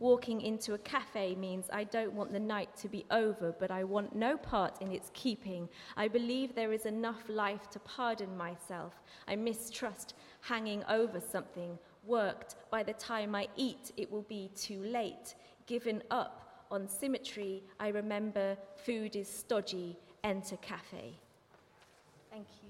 Walking 0.00 0.42
into 0.42 0.74
a 0.74 0.78
cafe 0.78 1.34
means 1.34 1.66
I 1.72 1.82
don't 1.82 2.12
want 2.12 2.32
the 2.32 2.38
night 2.38 2.76
to 2.76 2.88
be 2.88 3.04
over, 3.10 3.52
but 3.58 3.72
I 3.72 3.82
want 3.82 4.14
no 4.14 4.36
part 4.36 4.80
in 4.80 4.92
its 4.92 5.10
keeping. 5.12 5.68
I 5.96 6.06
believe 6.06 6.54
there 6.54 6.72
is 6.72 6.86
enough 6.86 7.28
life 7.28 7.68
to 7.70 7.80
pardon 7.80 8.36
myself. 8.36 8.92
I 9.26 9.34
mistrust 9.34 10.14
hanging 10.40 10.84
over 10.88 11.20
something. 11.20 11.76
Worked, 12.06 12.54
by 12.70 12.84
the 12.84 12.92
time 12.92 13.34
I 13.34 13.48
eat, 13.56 13.90
it 13.96 14.08
will 14.10 14.22
be 14.22 14.50
too 14.54 14.80
late. 14.84 15.34
Given 15.66 16.04
up 16.12 16.64
on 16.70 16.86
symmetry, 16.86 17.64
I 17.80 17.88
remember 17.88 18.56
food 18.76 19.16
is 19.16 19.28
stodgy. 19.28 19.96
Enter 20.22 20.56
cafe. 20.58 21.18
Thank 22.30 22.46
you. 22.62 22.68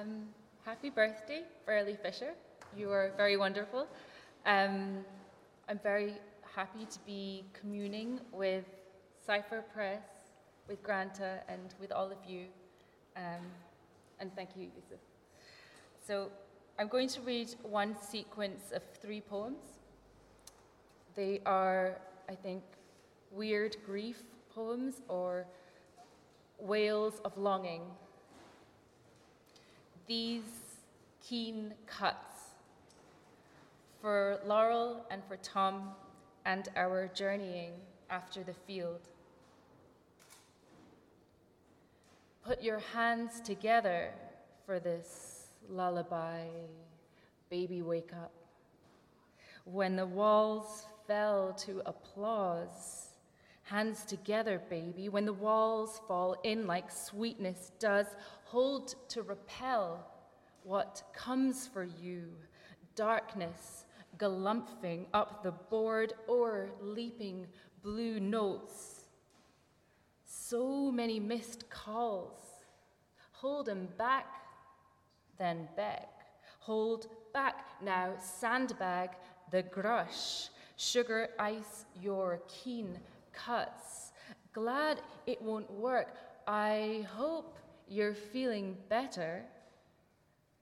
Um, 0.00 0.22
happy 0.90 1.08
birthday, 1.08 1.42
Burley 1.66 1.96
Fisher. 2.02 2.32
You 2.76 2.90
are 2.90 3.12
very 3.16 3.36
wonderful. 3.36 3.86
Um, 4.46 5.04
I'm 5.68 5.78
very 5.82 6.14
happy 6.54 6.84
to 6.84 6.98
be 7.06 7.44
communing 7.52 8.20
with 8.32 8.64
Cipher 9.24 9.62
Press, 9.72 10.02
with 10.68 10.82
Granta, 10.82 11.40
and 11.48 11.74
with 11.80 11.92
all 11.92 12.10
of 12.10 12.18
you. 12.26 12.46
Um, 13.16 13.44
and 14.18 14.34
thank 14.34 14.50
you, 14.56 14.62
Yusuf. 14.62 15.00
So 16.06 16.30
I'm 16.78 16.88
going 16.88 17.08
to 17.08 17.20
read 17.20 17.54
one 17.62 17.94
sequence 18.00 18.72
of 18.74 18.82
three 19.00 19.20
poems. 19.20 19.64
They 21.14 21.40
are, 21.46 21.98
I 22.28 22.34
think, 22.34 22.62
weird 23.30 23.76
grief 23.86 24.22
poems 24.54 25.02
or 25.08 25.46
wails 26.58 27.20
of 27.24 27.36
longing. 27.38 27.82
These 30.08 30.59
keen 31.26 31.74
cuts 31.86 32.54
for 34.00 34.40
Laurel 34.46 35.04
and 35.10 35.22
for 35.28 35.36
Tom 35.36 35.90
and 36.44 36.68
our 36.76 37.08
journeying 37.14 37.72
after 38.08 38.42
the 38.42 38.54
field. 38.66 39.00
Put 42.42 42.62
your 42.62 42.78
hands 42.78 43.40
together 43.40 44.12
for 44.64 44.80
this 44.80 45.48
lullaby, 45.68 46.44
baby 47.50 47.82
wake 47.82 48.12
up. 48.12 48.32
When 49.64 49.96
the 49.96 50.06
walls 50.06 50.86
fell 51.06 51.52
to 51.58 51.82
applause, 51.84 53.08
hands 53.64 54.04
together, 54.04 54.60
baby. 54.70 55.08
When 55.08 55.26
the 55.26 55.32
walls 55.32 56.00
fall 56.08 56.36
in 56.42 56.66
like 56.66 56.90
sweetness 56.90 57.72
does, 57.78 58.06
hold 58.44 58.94
to 59.10 59.22
repel 59.22 60.06
what 60.64 61.02
comes 61.12 61.66
for 61.66 61.84
you 61.84 62.28
darkness 62.94 63.84
galumphing 64.18 65.06
up 65.14 65.42
the 65.42 65.52
board 65.52 66.12
or 66.26 66.68
leaping 66.80 67.46
blue 67.82 68.20
notes. 68.20 69.04
So 70.26 70.90
many 70.90 71.18
missed 71.18 71.70
calls. 71.70 72.36
Hold 73.32 73.66
them 73.66 73.88
back, 73.96 74.26
then 75.38 75.68
beg. 75.76 76.06
Hold 76.58 77.06
back 77.32 77.64
now, 77.82 78.12
sandbag 78.18 79.10
the 79.50 79.62
grush. 79.62 80.50
Sugar 80.76 81.30
ice 81.38 81.86
your 82.00 82.40
keen 82.48 82.98
cuts. 83.32 84.12
Glad 84.52 85.00
it 85.26 85.40
won't 85.40 85.70
work. 85.70 86.16
I 86.46 87.06
hope 87.14 87.58
you're 87.88 88.14
feeling 88.14 88.76
better. 88.88 89.44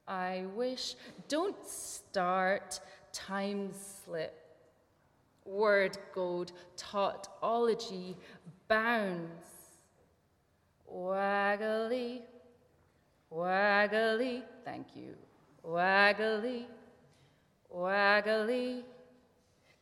I 0.09 0.44
wish. 0.56 0.94
Don't 1.28 1.64
start 1.66 2.80
time 3.12 3.70
slip. 3.72 4.34
Word 5.44 5.98
gold, 6.14 6.52
tautology, 6.76 8.16
bounds. 8.68 9.46
Waggly, 10.90 12.22
waggly, 13.32 14.42
thank 14.64 14.96
you. 14.96 15.14
Waggly, 15.64 16.64
waggly, 17.74 18.82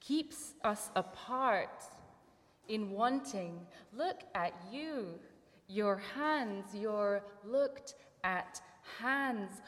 keeps 0.00 0.54
us 0.64 0.90
apart 0.96 1.84
in 2.68 2.90
wanting. 2.90 3.60
Look 3.92 4.22
at 4.34 4.52
you, 4.72 5.20
your 5.68 6.02
hands, 6.14 6.74
your 6.74 7.22
looked 7.44 7.94
at 8.24 8.60
hands. 9.00 9.62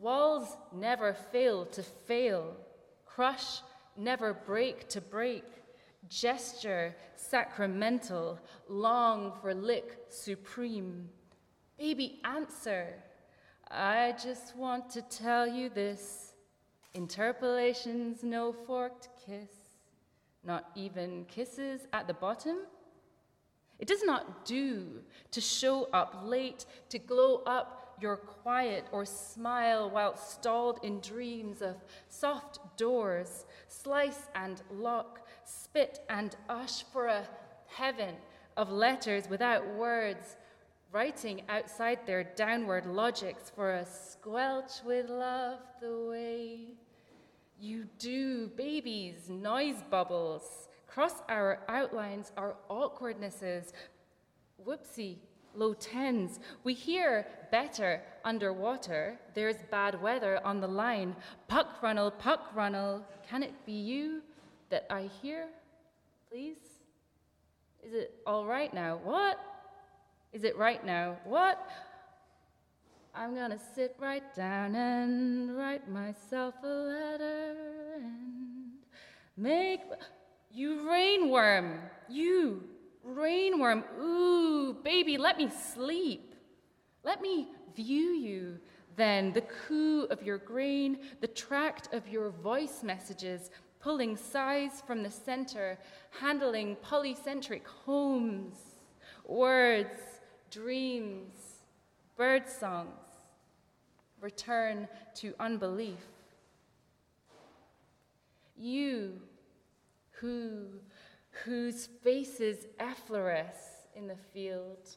Walls 0.00 0.56
never 0.72 1.14
fail 1.14 1.66
to 1.66 1.82
fail 1.82 2.56
crush, 3.16 3.62
never 3.96 4.34
break 4.34 4.88
to 4.90 5.00
break, 5.00 5.44
gesture 6.08 6.94
sacramental, 7.14 8.38
long 8.68 9.32
for 9.40 9.54
lick 9.54 9.98
supreme. 10.10 11.08
Baby, 11.78 12.20
answer. 12.24 12.94
I 13.70 14.14
just 14.22 14.54
want 14.54 14.90
to 14.90 15.02
tell 15.02 15.46
you 15.46 15.70
this 15.70 16.34
interpolations, 16.92 18.22
no 18.22 18.52
forked 18.52 19.08
kiss, 19.24 19.50
not 20.44 20.70
even 20.74 21.24
kisses 21.24 21.86
at 21.94 22.06
the 22.06 22.14
bottom. 22.14 22.58
It 23.78 23.88
does 23.88 24.02
not 24.04 24.44
do 24.44 25.00
to 25.30 25.40
show 25.40 25.84
up 25.92 26.20
late, 26.22 26.66
to 26.90 26.98
glow 26.98 27.42
up 27.46 27.85
your 28.00 28.16
quiet 28.16 28.86
or 28.92 29.04
smile 29.04 29.90
while 29.90 30.16
stalled 30.16 30.80
in 30.82 31.00
dreams 31.00 31.62
of 31.62 31.76
soft 32.08 32.58
doors, 32.76 33.46
slice 33.68 34.28
and 34.34 34.62
lock, 34.70 35.26
spit 35.44 36.00
and 36.08 36.36
ush 36.48 36.84
for 36.92 37.06
a 37.06 37.28
heaven 37.66 38.14
of 38.56 38.70
letters 38.70 39.28
without 39.28 39.66
words, 39.74 40.36
writing 40.92 41.42
outside 41.48 41.98
their 42.06 42.24
downward 42.24 42.86
logics 42.86 43.50
for 43.54 43.74
a 43.74 43.84
squelch 43.86 44.72
with 44.84 45.08
love 45.10 45.58
the 45.80 46.06
way 46.08 46.76
you 47.58 47.86
do, 47.98 48.48
babies, 48.48 49.30
noise 49.30 49.82
bubbles, 49.90 50.68
cross 50.86 51.22
our 51.28 51.60
outlines, 51.68 52.32
our 52.36 52.56
awkwardnesses. 52.68 53.72
Whoopsie, 54.64 55.16
low 55.58 55.74
tens. 55.74 56.40
We 56.64 56.74
hear 56.74 57.26
better 57.50 58.02
underwater. 58.24 59.18
There's 59.34 59.56
bad 59.70 60.00
weather 60.00 60.40
on 60.44 60.60
the 60.60 60.68
line. 60.68 61.16
Puck 61.48 61.82
runnel, 61.82 62.10
puck 62.10 62.50
runnel. 62.54 63.04
Can 63.28 63.42
it 63.42 63.54
be 63.64 63.72
you 63.72 64.22
that 64.70 64.86
I 64.90 65.10
hear? 65.22 65.48
Please? 66.30 66.58
Is 67.82 67.94
it 67.94 68.14
all 68.26 68.46
right 68.46 68.72
now? 68.74 69.00
What? 69.02 69.38
Is 70.32 70.44
it 70.44 70.56
right 70.56 70.84
now? 70.84 71.16
What? 71.24 71.68
I'm 73.14 73.34
gonna 73.34 73.58
sit 73.74 73.96
right 73.98 74.34
down 74.34 74.74
and 74.74 75.56
write 75.56 75.88
myself 75.88 76.54
a 76.62 76.66
letter 76.66 77.54
and 77.94 78.72
make 79.36 79.80
you 80.52 80.80
rainworm, 80.88 81.78
you 82.08 82.64
Rainworm, 83.08 83.84
ooh, 84.00 84.74
baby, 84.82 85.16
let 85.18 85.38
me 85.38 85.48
sleep. 85.74 86.34
Let 87.04 87.22
me 87.22 87.48
view 87.74 88.10
you 88.10 88.58
then, 88.96 89.32
the 89.32 89.42
coo 89.42 90.06
of 90.10 90.22
your 90.22 90.38
grain, 90.38 90.98
the 91.20 91.28
tract 91.28 91.92
of 91.92 92.08
your 92.08 92.30
voice 92.30 92.82
messages, 92.82 93.50
pulling 93.78 94.16
sighs 94.16 94.82
from 94.86 95.02
the 95.02 95.10
center, 95.10 95.78
handling 96.18 96.76
polycentric 96.76 97.66
homes, 97.84 98.56
words, 99.26 100.00
dreams, 100.50 101.34
bird 102.16 102.48
songs, 102.48 102.88
return 104.20 104.88
to 105.14 105.34
unbelief. 105.38 106.06
You 108.56 109.20
who 110.12 110.68
whose 111.44 111.86
faces 112.02 112.66
effloresce 112.80 113.86
in 113.94 114.06
the 114.06 114.16
field. 114.32 114.96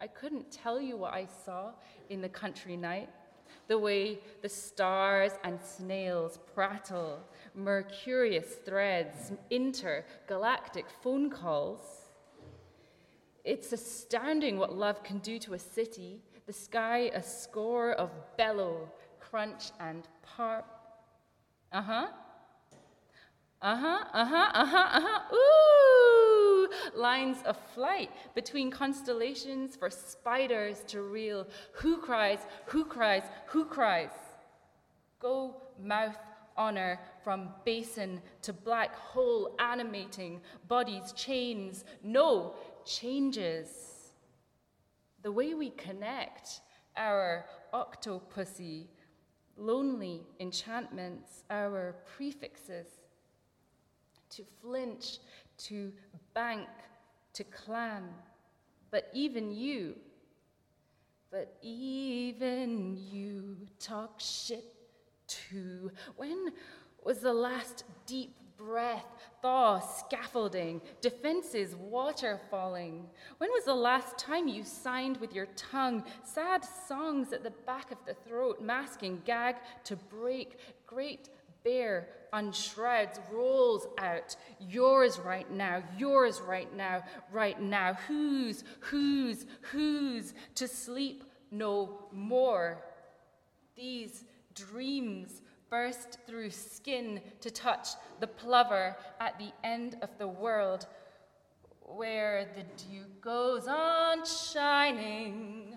I 0.00 0.06
couldn't 0.06 0.50
tell 0.50 0.80
you 0.80 0.96
what 0.96 1.14
I 1.14 1.26
saw 1.44 1.70
in 2.10 2.20
the 2.20 2.28
country 2.28 2.76
night, 2.76 3.08
the 3.68 3.78
way 3.78 4.18
the 4.42 4.48
stars 4.48 5.32
and 5.44 5.58
snails 5.60 6.38
prattle, 6.54 7.20
mercurious 7.54 8.56
threads, 8.64 9.32
intergalactic 9.50 10.86
phone 11.02 11.30
calls. 11.30 11.80
It's 13.44 13.72
astounding 13.72 14.58
what 14.58 14.76
love 14.76 15.02
can 15.02 15.18
do 15.18 15.38
to 15.40 15.54
a 15.54 15.58
city, 15.58 16.20
the 16.46 16.52
sky 16.52 17.10
a 17.14 17.22
score 17.22 17.92
of 17.92 18.10
bellow, 18.36 18.90
crunch, 19.20 19.70
and 19.80 20.06
parp. 20.24 20.64
Uh 21.72 21.82
huh. 21.82 22.06
Uh 23.62 23.74
huh, 23.76 24.04
uh 24.12 24.24
huh, 24.24 24.50
uh 24.52 24.66
huh, 24.66 24.88
uh 24.92 25.00
huh. 25.02 25.34
Ooh! 25.34 26.68
Lines 26.94 27.38
of 27.46 27.56
flight 27.74 28.10
between 28.34 28.70
constellations 28.70 29.76
for 29.76 29.88
spiders 29.88 30.84
to 30.88 31.02
reel. 31.02 31.46
Who 31.72 31.96
cries, 31.96 32.40
who 32.66 32.84
cries, 32.84 33.22
who 33.46 33.64
cries? 33.64 34.10
Go 35.20 35.56
mouth 35.82 36.18
honor 36.56 37.00
from 37.24 37.48
basin 37.64 38.20
to 38.42 38.52
black 38.52 38.94
hole 38.94 39.56
animating 39.58 40.42
bodies, 40.68 41.12
chains. 41.12 41.84
No, 42.02 42.54
changes. 42.84 44.12
The 45.22 45.32
way 45.32 45.54
we 45.54 45.70
connect 45.70 46.60
our 46.96 47.46
octopussy, 47.72 48.86
lonely 49.56 50.26
enchantments, 50.40 51.42
our 51.50 51.96
prefixes 52.16 52.86
to 54.36 54.42
flinch, 54.60 55.18
to 55.58 55.92
bank, 56.34 56.68
to 57.34 57.44
clam. 57.44 58.04
But 58.90 59.10
even 59.12 59.50
you, 59.50 59.96
But 61.30 61.56
even 61.60 62.96
you 62.96 63.56
talk 63.78 64.20
shit 64.20 64.64
too. 65.26 65.90
When 66.16 66.52
was 67.04 67.18
the 67.18 67.32
last 67.32 67.84
deep 68.06 68.36
breath, 68.56 69.04
thaw, 69.42 69.80
scaffolding, 69.80 70.80
defenses, 71.00 71.74
water 71.74 72.40
falling? 72.50 73.06
When 73.38 73.50
was 73.50 73.64
the 73.64 73.74
last 73.74 74.18
time 74.18 74.48
you 74.48 74.64
signed 74.64 75.18
with 75.18 75.34
your 75.34 75.46
tongue 75.56 76.04
sad 76.24 76.64
songs 76.88 77.32
at 77.32 77.42
the 77.42 77.52
back 77.66 77.90
of 77.90 77.98
the 78.06 78.14
throat, 78.14 78.62
masking 78.62 79.20
gag 79.24 79.56
to 79.84 79.96
break, 79.96 80.58
great 80.86 81.28
bear 81.66 82.06
unshrouds, 82.32 83.18
rolls 83.32 83.88
out. 83.98 84.36
Yours 84.60 85.18
right 85.18 85.50
now, 85.50 85.82
yours 85.98 86.40
right 86.40 86.74
now, 86.76 87.02
right 87.32 87.60
now. 87.60 87.94
Whose, 88.06 88.62
whose, 88.80 89.46
whose 89.72 90.32
to 90.54 90.68
sleep 90.68 91.24
no 91.50 92.06
more. 92.12 92.78
These 93.76 94.24
dreams 94.54 95.42
burst 95.68 96.18
through 96.26 96.50
skin 96.50 97.20
to 97.40 97.50
touch 97.50 97.88
the 98.20 98.26
plover 98.26 98.96
at 99.18 99.38
the 99.38 99.50
end 99.64 99.96
of 100.02 100.10
the 100.18 100.28
world, 100.28 100.86
where 101.80 102.48
the 102.56 102.62
dew 102.84 103.04
goes 103.20 103.66
on 103.66 104.24
shining, 104.24 105.75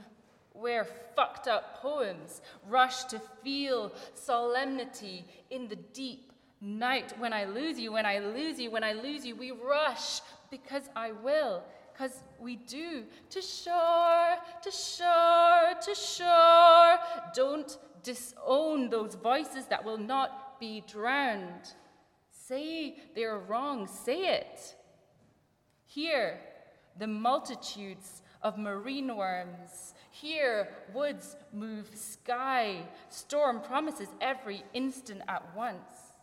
where 0.60 0.86
fucked 1.16 1.48
up 1.48 1.82
poems 1.82 2.42
rush 2.68 3.06
to 3.06 3.20
feel 3.44 3.92
solemnity 4.14 5.26
in 5.50 5.68
the 5.68 5.76
deep 5.76 6.32
night. 6.62 7.14
When 7.18 7.34
I 7.34 7.46
lose 7.46 7.80
you, 7.80 7.92
when 7.92 8.06
I 8.06 8.20
lose 8.20 8.60
you, 8.60 8.72
when 8.72 8.84
I 8.84 8.94
lose 8.94 9.26
you, 9.26 9.36
we 9.36 9.52
rush 9.52 10.22
because 10.52 10.90
I 10.96 11.12
will. 11.12 11.64
Because 11.94 12.24
we 12.40 12.56
do. 12.56 13.04
To 13.32 13.42
shore, 13.42 14.36
to 14.64 14.72
shore, 14.72 15.74
to 15.82 15.96
shore. 15.96 16.98
Don't 17.34 17.78
disown 18.04 18.90
those 18.90 19.16
voices 19.16 19.66
that 19.66 19.84
will 19.84 19.98
not 19.98 20.60
be 20.60 20.84
drowned. 20.88 21.74
Say 22.32 22.98
they're 23.16 23.40
wrong, 23.40 23.88
say 23.88 24.28
it. 24.28 24.76
Here, 25.86 26.40
the 26.98 27.08
multitudes 27.08 28.22
of 28.42 28.58
marine 28.58 29.16
worms. 29.16 29.94
Here, 30.22 30.70
woods 30.94 31.38
move 31.54 31.90
sky. 31.96 32.84
Storm 33.10 33.62
promises 33.62 34.10
every 34.20 34.64
instant 34.74 35.22
at 35.30 35.56
once. 35.56 36.14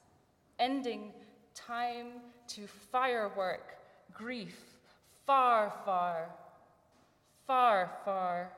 Ending 0.58 1.12
time 1.54 2.08
to 2.48 2.66
firework, 2.66 3.78
grief, 4.12 4.58
far, 5.24 5.72
far, 5.86 6.28
far, 7.46 7.90
far. 8.04 8.52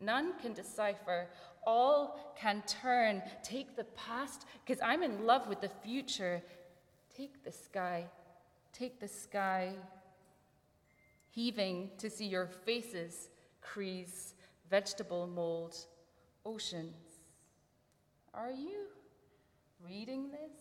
None 0.00 0.34
can 0.40 0.52
decipher 0.52 1.28
all 1.66 2.34
can 2.38 2.62
turn. 2.66 3.22
Take 3.42 3.76
the 3.76 3.84
past, 3.84 4.46
because 4.64 4.80
I'm 4.82 5.02
in 5.02 5.26
love 5.26 5.48
with 5.48 5.60
the 5.60 5.70
future. 5.82 6.42
Take 7.16 7.44
the 7.44 7.52
sky, 7.52 8.06
take 8.72 9.00
the 9.00 9.08
sky. 9.08 9.74
Heaving 11.30 11.90
to 11.98 12.10
see 12.10 12.26
your 12.26 12.46
faces, 12.46 13.30
crease, 13.62 14.34
vegetable 14.68 15.26
mold, 15.26 15.76
oceans. 16.44 17.20
Are 18.34 18.50
you 18.50 18.86
reading 19.84 20.30
this? 20.30 20.52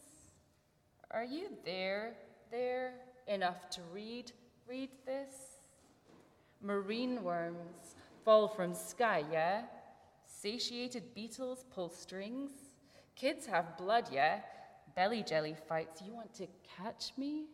Are 1.10 1.26
you 1.26 1.50
there, 1.66 2.14
there, 2.52 2.94
enough 3.28 3.70
to 3.72 3.82
read, 3.94 4.32
read 4.68 4.90
this? 5.06 5.36
Marine 6.62 7.24
worms 7.24 7.96
fall 8.24 8.48
from 8.48 8.74
sky, 8.74 9.24
yeah? 9.32 9.64
Satiated 10.26 11.14
beetles 11.14 11.66
pull 11.74 11.90
strings. 11.90 12.52
Kids 13.16 13.46
have 13.46 13.78
blood, 13.78 14.10
yeah? 14.12 14.40
Belly 14.96 15.24
jelly 15.24 15.56
fights. 15.68 16.02
You 16.02 16.14
want 16.14 16.34
to 16.36 16.48
catch 16.78 17.14
me? 17.18 17.46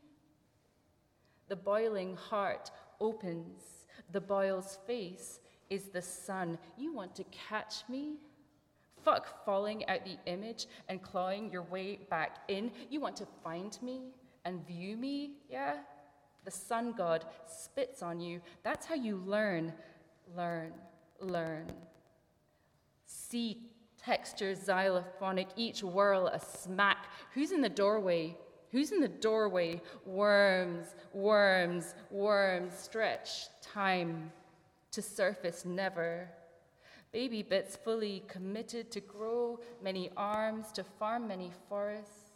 The 1.48 1.56
boiling 1.56 2.16
heart 2.16 2.72
opens. 3.00 3.77
The 4.12 4.22
boil's 4.22 4.78
face 4.88 5.40
is 5.70 5.84
the 5.86 6.02
sun. 6.02 6.58
You 6.78 6.94
want 6.94 7.16
to 7.16 7.24
catch 7.26 7.84
me? 7.90 8.16
Fuck 9.04 9.46
falling 9.46 9.88
out 9.88 10.06
the 10.06 10.18
image 10.26 10.68
and 10.90 11.02
clawing 11.02 11.52
your 11.52 11.64
way 11.64 12.00
back 12.10 12.38
in. 12.48 12.72
You 12.90 13.00
want 13.00 13.16
to 13.18 13.28
find 13.44 13.78
me 13.82 14.12
and 14.46 14.66
view 14.66 14.98
me, 14.98 15.32
yeah? 15.50 15.78
The 16.46 16.52
sun 16.52 16.94
god 16.94 17.26
spits 17.46 18.02
on 18.02 18.20
you. 18.20 18.42
That's 18.64 18.86
how 18.86 18.96
you 18.96 19.18
learn, 19.18 19.74
learn, 20.36 20.74
learn. 21.20 21.68
See 23.06 23.64
textures 23.98 24.60
xylophonic, 24.60 25.48
each 25.58 25.84
whirl 25.84 26.28
a 26.28 26.40
smack. 26.40 27.08
Who's 27.34 27.52
in 27.52 27.62
the 27.62 27.70
doorway? 27.70 28.38
Who's 28.72 28.92
in 28.92 29.00
the 29.00 29.08
doorway? 29.08 29.82
Worms, 30.06 30.96
worms, 31.14 31.96
worms, 32.12 32.74
stretch, 32.78 33.48
time 33.62 34.32
to 34.92 35.02
surface 35.02 35.66
never. 35.66 36.30
Baby 37.12 37.42
bits 37.44 37.76
fully 37.76 38.24
committed 38.28 38.92
to 38.92 39.00
grow 39.00 39.60
many 39.82 40.10
arms, 40.18 40.72
to 40.74 40.84
farm 40.84 41.28
many 41.28 41.52
forests. 41.70 42.32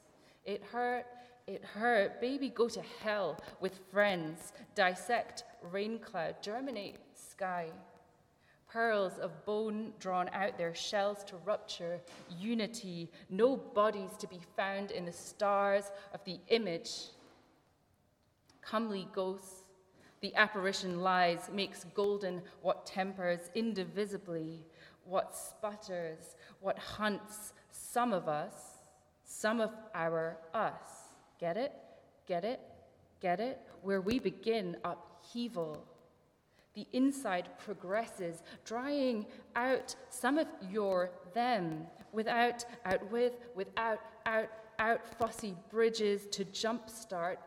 It 0.45 0.63
hurt, 0.71 1.05
it 1.47 1.63
hurt. 1.63 2.21
Baby, 2.21 2.49
go 2.49 2.69
to 2.69 2.81
hell 3.03 3.37
with 3.59 3.79
friends. 3.91 4.53
Dissect 4.73 5.43
rain 5.71 5.99
cloud, 5.99 6.35
germinate 6.41 6.95
sky 7.13 7.71
pearls 8.71 9.17
of 9.19 9.45
bone 9.45 9.91
drawn 9.99 10.29
out 10.33 10.57
their 10.57 10.73
shells 10.73 11.23
to 11.25 11.35
rupture, 11.45 11.99
unity, 12.39 13.09
no 13.29 13.57
bodies 13.57 14.11
to 14.17 14.27
be 14.27 14.39
found 14.55 14.91
in 14.91 15.05
the 15.05 15.11
stars 15.11 15.91
of 16.13 16.23
the 16.25 16.39
image. 16.47 17.07
Comely 18.61 19.07
ghosts, 19.13 19.63
the 20.21 20.33
apparition 20.35 21.01
lies, 21.01 21.49
makes 21.51 21.85
golden 21.95 22.41
what 22.61 22.85
tempers 22.85 23.49
indivisibly, 23.55 24.63
what 25.03 25.35
sputters, 25.35 26.35
what 26.59 26.77
hunts 26.77 27.53
some 27.71 28.13
of 28.13 28.27
us, 28.27 28.53
some 29.25 29.59
of 29.59 29.71
our 29.95 30.37
us. 30.53 31.09
Get 31.39 31.57
it? 31.57 31.73
Get 32.27 32.45
it? 32.45 32.61
Get 33.19 33.39
it? 33.39 33.59
Where 33.81 33.99
we 33.99 34.19
begin 34.19 34.77
upheaval 34.85 35.83
the 36.73 36.87
inside 36.93 37.49
progresses, 37.63 38.43
drying 38.65 39.25
out 39.55 39.95
some 40.09 40.37
of 40.37 40.47
your 40.69 41.11
them 41.33 41.85
without, 42.11 42.65
out 42.85 43.11
with, 43.11 43.33
without, 43.55 43.99
out, 44.25 44.49
out, 44.79 45.01
fussy 45.17 45.55
bridges 45.69 46.27
to 46.31 46.45
jumpstart. 46.45 47.37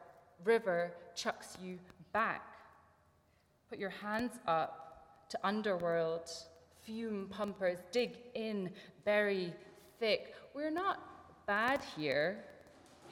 River 0.44 0.92
chucks 1.14 1.56
you 1.62 1.78
back. 2.12 2.42
Put 3.70 3.78
your 3.78 3.90
hands 3.90 4.32
up 4.46 5.26
to 5.30 5.38
underworld. 5.42 6.30
Fume 6.82 7.28
pumpers 7.30 7.78
dig 7.92 8.18
in, 8.34 8.70
bury 9.04 9.54
thick. 9.98 10.34
We're 10.54 10.70
not 10.70 11.46
bad 11.46 11.80
here. 11.96 12.44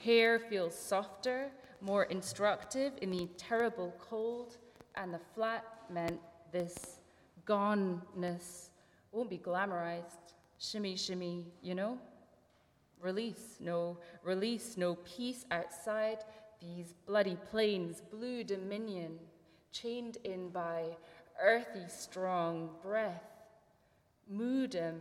Hair 0.05 0.41
feels 0.41 0.77
softer, 0.77 1.51
more 1.81 2.05
instructive 2.05 2.93
in 3.01 3.11
the 3.11 3.29
terrible 3.39 3.95
cold, 3.99 4.59
and 4.97 5.13
the 5.13 5.21
flat 5.35 5.65
meant 5.93 6.21
this 6.53 7.01
goneness 7.47 8.71
won't 9.11 9.31
be 9.31 9.39
glamorized. 9.39 10.35
Shimmy, 10.59 10.97
shimmy, 10.97 11.47
you 11.63 11.75
know? 11.75 11.99
Release, 13.01 13.57
no 13.61 13.99
release, 14.23 14.77
no 14.77 14.95
peace 14.95 15.45
outside 15.51 16.19
these 16.61 16.95
bloody 17.07 17.37
plains, 17.51 18.01
blue 18.13 18.45
dominion, 18.45 19.19
chained 19.73 20.19
in 20.23 20.51
by 20.51 20.85
earthy 21.43 21.85
strong 21.89 22.71
breath, 22.81 23.25
moodum, 24.33 25.01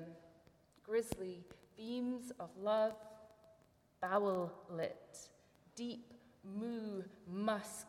grisly 0.83 1.43
beams 1.77 2.31
of 2.39 2.49
love, 2.59 2.93
bowel 4.01 4.51
lit, 4.69 5.19
deep 5.75 6.13
moo 6.43 7.03
musk, 7.31 7.87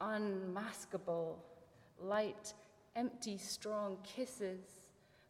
unmaskable 0.00 1.36
light, 2.02 2.54
empty, 2.96 3.38
strong 3.38 3.98
kisses, 4.02 4.60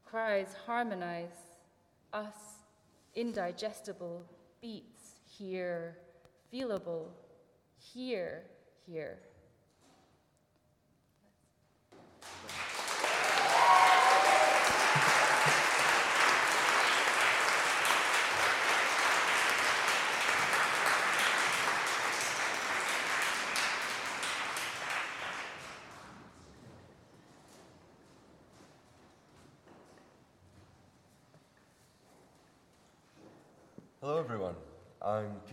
cries 0.05 0.55
harmonize, 0.67 1.57
us, 2.13 2.65
indigestible 3.15 4.25
beats 4.61 5.21
here, 5.27 5.97
feelable, 6.53 7.07
here, 7.77 8.45
here. 8.87 9.19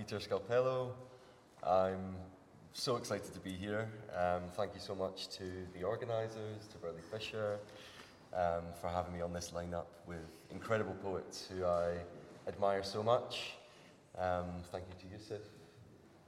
Peter 0.08 0.20
Scalpello. 0.20 0.92
I'm 1.64 2.16
so 2.74 2.96
excited 2.96 3.34
to 3.34 3.40
be 3.40 3.54
here. 3.54 3.90
Um, 4.16 4.44
thank 4.54 4.76
you 4.76 4.80
so 4.80 4.94
much 4.94 5.30
to 5.30 5.44
the 5.74 5.84
organisers, 5.84 6.68
to 6.72 6.78
Burley 6.78 7.02
Fisher, 7.12 7.58
um, 8.32 8.66
for 8.80 8.88
having 8.88 9.14
me 9.14 9.22
on 9.22 9.34
this 9.34 9.50
lineup 9.50 9.88
with 10.06 10.46
incredible 10.52 10.94
poets 11.02 11.50
who 11.50 11.66
I 11.66 11.96
admire 12.48 12.84
so 12.84 13.02
much. 13.02 13.54
Um, 14.16 14.46
thank 14.72 14.84
you 14.90 15.10
to 15.10 15.16
Yusuf, 15.16 15.42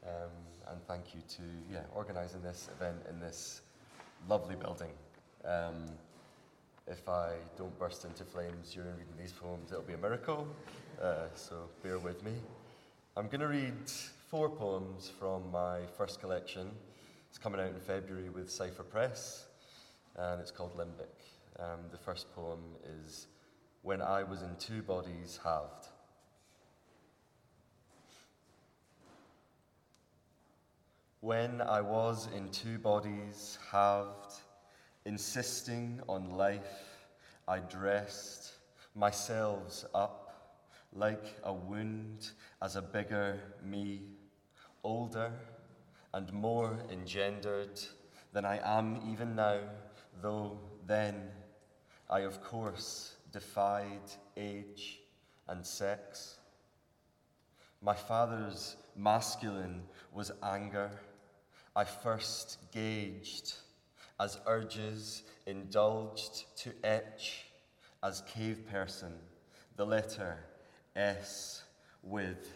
um, 0.08 0.32
and 0.72 0.82
thank 0.88 1.14
you 1.14 1.22
to 1.36 1.44
yeah 1.72 1.82
organising 1.94 2.42
this 2.42 2.70
event 2.80 2.98
in 3.12 3.20
this 3.20 3.62
lovely 4.28 4.56
building. 4.56 4.92
Um, 5.46 5.86
if 6.88 7.08
I 7.08 7.34
don't 7.56 7.78
burst 7.78 8.06
into 8.06 8.24
flames 8.24 8.74
during 8.74 8.90
reading 8.94 9.14
these 9.20 9.34
poems, 9.34 9.72
it'll 9.72 9.84
be 9.84 9.94
a 9.94 10.00
miracle. 10.00 10.48
Uh, 11.00 11.28
so 11.36 11.70
bear 11.84 12.00
with 12.00 12.24
me. 12.24 12.32
I'm 13.18 13.30
going 13.30 13.41
to 13.41 13.47
read 13.47 13.89
four 14.30 14.47
poems 14.47 15.11
from 15.20 15.49
my 15.51 15.80
first 15.97 16.20
collection. 16.20 16.70
It's 17.30 17.39
coming 17.39 17.59
out 17.59 17.70
in 17.70 17.80
February 17.80 18.30
with 18.30 18.47
Cipher 18.47 18.84
Press, 18.84 19.47
and 20.15 20.39
it's 20.39 20.51
called 20.51 20.78
Limbic. 20.78 21.59
Um, 21.59 21.80
the 21.89 21.97
first 21.97 22.32
poem 22.36 22.59
is 23.01 23.26
When 23.82 24.03
I 24.03 24.22
Was 24.22 24.43
in 24.43 24.55
Two 24.59 24.84
Bodies 24.84 25.39
Halved. 25.43 25.88
When 31.22 31.59
I 31.61 31.82
was 31.82 32.30
in 32.36 32.49
two 32.49 32.78
bodies 32.78 33.57
halved, 33.72 34.36
insisting 35.05 36.01
on 36.07 36.38
life, 36.38 37.07
I 37.47 37.57
dressed 37.61 38.51
myself 38.93 39.86
up 39.95 40.27
like 40.94 41.38
a 41.44 41.54
wound 41.54 42.32
as 42.62 42.76
a 42.76 42.82
bigger 42.82 43.40
me, 43.64 44.02
older 44.84 45.32
and 46.14 46.32
more 46.34 46.78
engendered 46.92 47.80
than 48.34 48.46
I 48.46 48.60
am 48.64 49.02
even 49.12 49.36
now, 49.36 49.60
though 50.22 50.60
then 50.86 51.16
I, 52.10 52.22
of 52.22 52.42
course, 52.42 53.16
defied 53.32 54.12
age 54.36 55.00
and 55.48 55.66
sex. 55.66 56.38
My 57.82 57.94
father's 57.94 58.78
masculine 58.96 59.84
was 60.14 60.32
anger. 60.42 60.90
I 61.76 61.84
first 61.84 62.58
gauged 62.72 63.54
as 64.20 64.40
urges 64.48 65.24
indulged 65.46 66.46
to 66.58 66.72
etch 66.84 67.46
as 68.02 68.24
cave 68.28 68.66
person 68.68 69.14
the 69.76 69.86
letter 69.86 70.38
S 70.98 71.62
with 72.02 72.52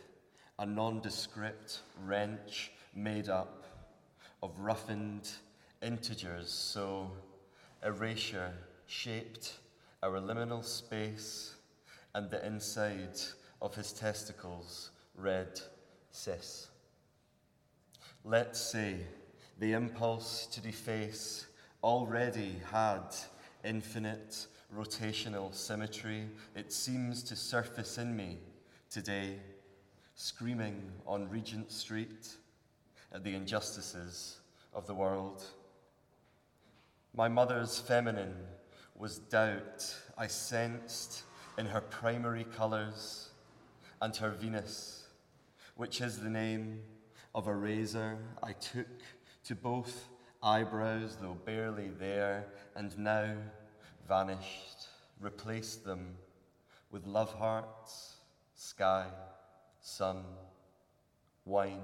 a 0.58 0.66
nondescript 0.66 1.82
wrench 2.04 2.72
made 2.96 3.30
up 3.30 3.64
of 4.42 4.58
roughened 4.58 5.30
integers, 5.84 6.50
so 6.50 7.12
erasure 7.86 8.52
shaped 8.88 9.60
our 10.02 10.20
liminal 10.20 10.66
space 10.66 11.54
and 12.16 12.32
the 12.32 12.44
inside 12.44 13.20
of 13.62 13.76
his 13.76 13.94
testicles 13.94 14.90
read 15.16 15.62
cis. 16.10 16.68
Let's 18.24 18.60
say 18.60 18.98
the 19.60 19.74
impulse 19.74 20.48
to 20.48 20.62
deface 20.62 21.46
already 21.84 22.56
had 22.72 23.04
infinite 23.64 24.48
rotational 24.76 25.54
symmetry. 25.54 26.28
It 26.56 26.72
seems 26.72 27.24
to 27.24 27.36
surface 27.36 27.98
in 27.98 28.16
me 28.16 28.38
today, 28.90 29.36
screaming 30.16 30.92
on 31.06 31.30
Regent 31.30 31.72
Street 31.72 32.36
at 33.14 33.24
the 33.24 33.36
injustices 33.36 34.38
of 34.74 34.88
the 34.88 34.94
world. 34.94 35.44
My 37.14 37.28
mother's 37.28 37.80
feminine 37.80 38.36
was 38.96 39.18
doubt 39.18 39.94
I 40.18 40.28
sensed 40.28 41.24
in 41.58 41.66
her 41.66 41.82
primary 41.82 42.46
colours 42.46 43.30
and 44.02 44.16
her 44.16 44.32
Venus, 44.32 45.08
which 45.76 46.02
is 46.02 46.20
the 46.20 46.30
name 46.30 46.80
of 47.36 47.48
a 47.48 47.54
razor 47.54 48.18
I 48.42 48.54
took 48.54 48.88
to 49.46 49.56
both 49.56 50.08
eyebrows, 50.42 51.18
though 51.22 51.38
barely 51.46 51.90
there, 52.00 52.46
and 52.76 52.98
now 52.98 53.36
vanished, 54.12 54.90
replaced 55.22 55.86
them 55.86 56.18
with 56.92 57.08
love 57.08 57.34
hearts, 57.36 58.16
sky, 58.56 59.06
sun, 59.80 60.22
wine. 61.46 61.80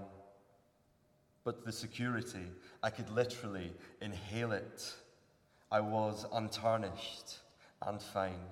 But 1.46 1.64
the 1.64 1.72
security, 1.72 2.48
I 2.84 2.90
could 2.90 3.10
literally 3.10 3.72
inhale 4.02 4.52
it. 4.52 4.94
I 5.72 5.80
was 5.80 6.26
untarnished 6.34 7.38
and 7.82 8.02
fine. 8.02 8.50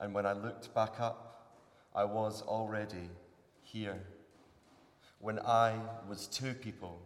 And 0.00 0.12
when 0.12 0.26
I 0.26 0.32
looked 0.32 0.74
back 0.74 0.98
up, 0.98 1.54
I 1.94 2.02
was 2.02 2.42
already 2.42 3.10
here. 3.62 4.02
When 5.20 5.38
I 5.38 5.78
was 6.08 6.26
two 6.26 6.52
people, 6.52 7.00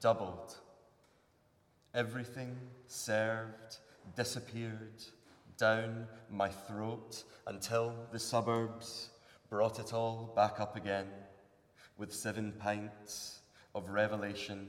doubled, 0.00 0.56
everything 1.92 2.56
served, 2.86 3.76
disappeared 4.16 5.04
down 5.58 6.06
my 6.30 6.48
throat 6.48 7.24
until 7.48 7.92
the 8.12 8.18
suburbs 8.18 9.10
brought 9.50 9.80
it 9.80 9.92
all 9.92 10.32
back 10.36 10.60
up 10.60 10.76
again 10.76 11.08
with 11.96 12.14
seven 12.14 12.52
pints 12.60 13.40
of 13.74 13.90
revelation 13.90 14.68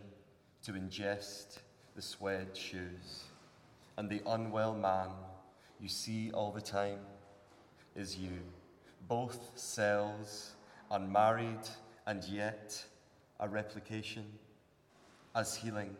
to 0.63 0.71
ingest 0.71 1.59
the 1.95 2.01
suede 2.01 2.57
shoes. 2.57 3.23
And 3.97 4.09
the 4.09 4.21
unwell 4.25 4.73
man 4.73 5.09
you 5.79 5.87
see 5.87 6.31
all 6.31 6.51
the 6.51 6.61
time 6.61 6.99
is 7.95 8.17
you, 8.17 8.39
both 9.07 9.51
cells, 9.55 10.53
unmarried 10.89 11.69
and 12.07 12.23
yet 12.23 12.83
a 13.39 13.47
replication, 13.47 14.25
as 15.35 15.55
healing 15.55 15.95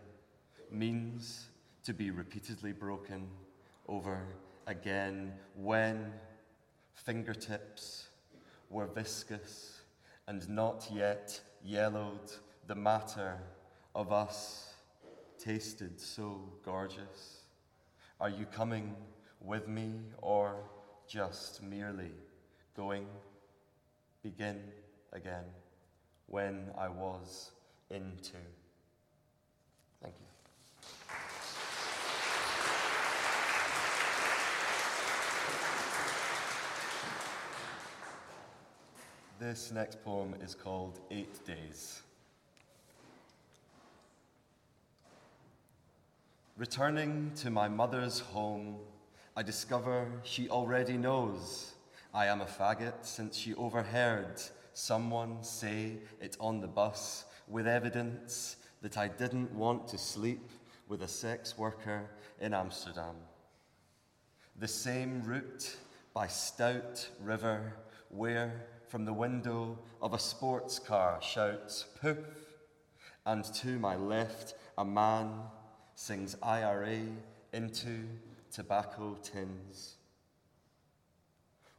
means 0.72 1.46
to 1.84 1.94
be 1.94 2.10
repeatedly 2.10 2.72
broken 2.72 3.28
over 3.88 4.24
again 4.70 5.34
when 5.56 6.14
fingertips 6.94 8.08
were 8.70 8.86
viscous 8.86 9.82
and 10.28 10.48
not 10.48 10.88
yet 10.94 11.42
yellowed, 11.66 12.32
the 12.68 12.76
matter 12.76 13.40
of 13.96 14.14
us 14.14 14.76
tasted 15.40 16.00
so 16.00 16.40
gorgeous. 16.64 17.42
Are 18.22 18.30
you 18.30 18.46
coming 18.46 18.96
with 19.42 19.68
me 19.68 19.94
or 20.22 20.56
just 21.08 21.64
merely 21.64 22.12
going? 22.78 23.08
Begin 24.22 24.62
again 25.14 25.46
when 26.28 26.70
I 26.78 26.90
was 26.90 27.52
into. 27.90 28.38
Thank 30.04 30.14
you. 30.20 30.29
This 39.40 39.72
next 39.72 40.04
poem 40.04 40.36
is 40.44 40.54
called 40.54 41.00
Eight 41.10 41.46
Days. 41.46 42.02
Returning 46.58 47.32
to 47.38 47.50
my 47.50 47.70
mother's 47.70 48.20
home, 48.20 48.76
I 49.38 49.44
discover 49.44 50.12
she 50.24 50.50
already 50.50 50.98
knows 50.98 51.72
I 52.14 52.26
am 52.26 52.42
a 52.42 52.46
faggot 52.46 53.06
since 53.06 53.38
she 53.38 53.56
overheard 53.56 54.42
someone 54.74 55.42
say 55.42 56.00
it 56.20 56.36
on 56.42 56.60
the 56.60 56.68
bus 56.68 57.24
with 57.48 57.66
evidence 57.66 58.58
that 58.82 58.98
I 58.98 59.08
didn't 59.08 59.54
want 59.54 59.88
to 59.88 59.98
sleep 59.98 60.50
with 60.90 61.02
a 61.02 61.08
sex 61.08 61.58
worker 61.58 62.10
in 62.42 62.54
Amsterdam. 62.54 63.16
The 64.58 64.68
same 64.68 65.24
route 65.24 65.78
by 66.14 66.28
Stout 66.28 67.08
River 67.22 67.76
where 68.10 68.66
from 68.90 69.06
the 69.06 69.14
window 69.14 69.78
of 70.02 70.14
a 70.14 70.20
sports 70.20 70.80
car 70.80 71.20
shouts 71.22 71.86
poof, 72.02 72.18
and 73.26 73.46
to 73.46 73.78
my 73.78 73.96
left, 73.96 74.56
a 74.80 74.84
man 74.84 75.32
sings 75.94 76.36
IRA 76.42 77.02
into 77.54 78.08
tobacco 78.52 79.16
tins. 79.22 79.96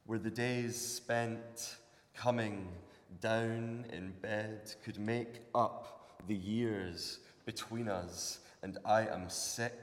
Where 0.06 0.20
the 0.20 0.30
days 0.30 0.76
spent 0.76 1.76
coming 2.14 2.68
down 3.20 3.86
in 3.92 4.12
bed 4.22 4.72
could 4.84 4.98
make 4.98 5.40
up 5.52 6.20
the 6.28 6.36
years 6.36 7.18
between 7.44 7.88
us, 7.88 8.38
and 8.62 8.78
I 8.84 9.08
am 9.08 9.28
sick 9.28 9.74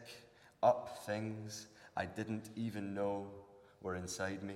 up 0.63 1.05
things 1.05 1.67
I 1.97 2.05
didn't 2.05 2.49
even 2.55 2.93
know 2.93 3.27
were 3.81 3.95
inside 3.95 4.43
me. 4.43 4.55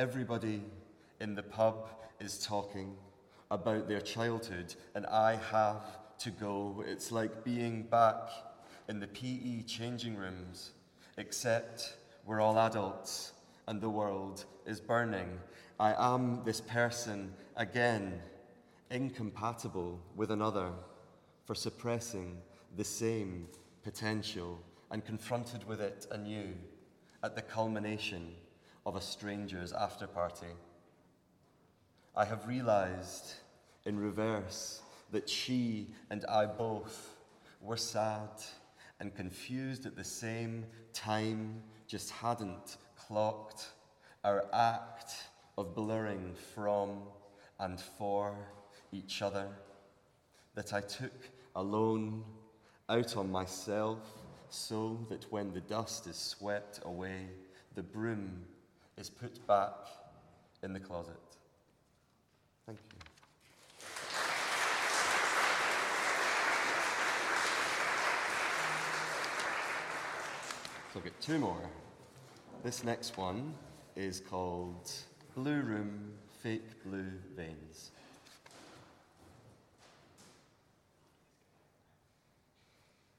Everybody 0.00 0.62
in 1.20 1.34
the 1.34 1.42
pub 1.42 1.90
is 2.20 2.42
talking 2.42 2.96
about 3.50 3.86
their 3.86 4.00
childhood, 4.00 4.74
and 4.94 5.04
I 5.04 5.38
have 5.50 5.84
to 6.20 6.30
go. 6.30 6.82
It's 6.86 7.12
like 7.12 7.44
being 7.44 7.82
back 7.82 8.30
in 8.88 8.98
the 8.98 9.08
PE 9.08 9.64
changing 9.64 10.16
rooms, 10.16 10.70
except 11.18 11.98
we're 12.24 12.40
all 12.40 12.58
adults 12.58 13.34
and 13.68 13.78
the 13.78 13.90
world 13.90 14.46
is 14.64 14.80
burning. 14.80 15.38
I 15.78 15.92
am 16.14 16.44
this 16.46 16.62
person 16.62 17.34
again, 17.58 18.22
incompatible 18.90 20.00
with 20.16 20.30
another 20.30 20.70
for 21.44 21.54
suppressing 21.54 22.38
the 22.74 22.84
same 22.84 23.48
potential 23.82 24.62
and 24.90 25.04
confronted 25.04 25.68
with 25.68 25.82
it 25.82 26.06
anew 26.10 26.54
at 27.22 27.36
the 27.36 27.42
culmination 27.42 28.32
of 28.86 28.96
a 28.96 29.00
stranger's 29.00 29.72
after 29.72 30.06
party. 30.06 30.54
I 32.16 32.24
have 32.24 32.46
realized 32.46 33.34
in 33.84 33.98
reverse 33.98 34.82
that 35.12 35.28
she 35.28 35.94
and 36.10 36.24
I 36.26 36.46
both 36.46 37.16
were 37.60 37.76
sad 37.76 38.28
and 38.98 39.14
confused 39.14 39.86
at 39.86 39.96
the 39.96 40.04
same 40.04 40.66
time, 40.92 41.62
just 41.86 42.10
hadn't 42.10 42.76
clocked 42.96 43.68
our 44.24 44.44
act 44.52 45.12
of 45.56 45.74
blurring 45.74 46.34
from 46.54 47.02
and 47.58 47.80
for 47.80 48.34
each 48.92 49.22
other. 49.22 49.48
That 50.54 50.72
I 50.72 50.80
took 50.80 51.12
alone 51.56 52.24
out 52.88 53.16
on 53.16 53.30
myself 53.30 53.98
so 54.48 54.98
that 55.08 55.30
when 55.30 55.52
the 55.52 55.60
dust 55.60 56.06
is 56.06 56.16
swept 56.16 56.80
away, 56.84 57.28
the 57.74 57.82
broom 57.82 58.44
is 59.00 59.08
put 59.08 59.46
back 59.46 59.72
in 60.62 60.74
the 60.74 60.78
closet. 60.78 61.14
Thank 62.66 62.78
you. 62.92 62.98
So 70.92 70.98
I'll 70.98 71.00
get 71.00 71.18
two 71.18 71.38
more. 71.38 71.62
This 72.62 72.84
next 72.84 73.16
one 73.16 73.54
is 73.96 74.20
called 74.20 74.92
Blue 75.34 75.62
Room 75.62 76.12
Fake 76.42 76.84
Blue 76.84 77.10
Veins. 77.34 77.92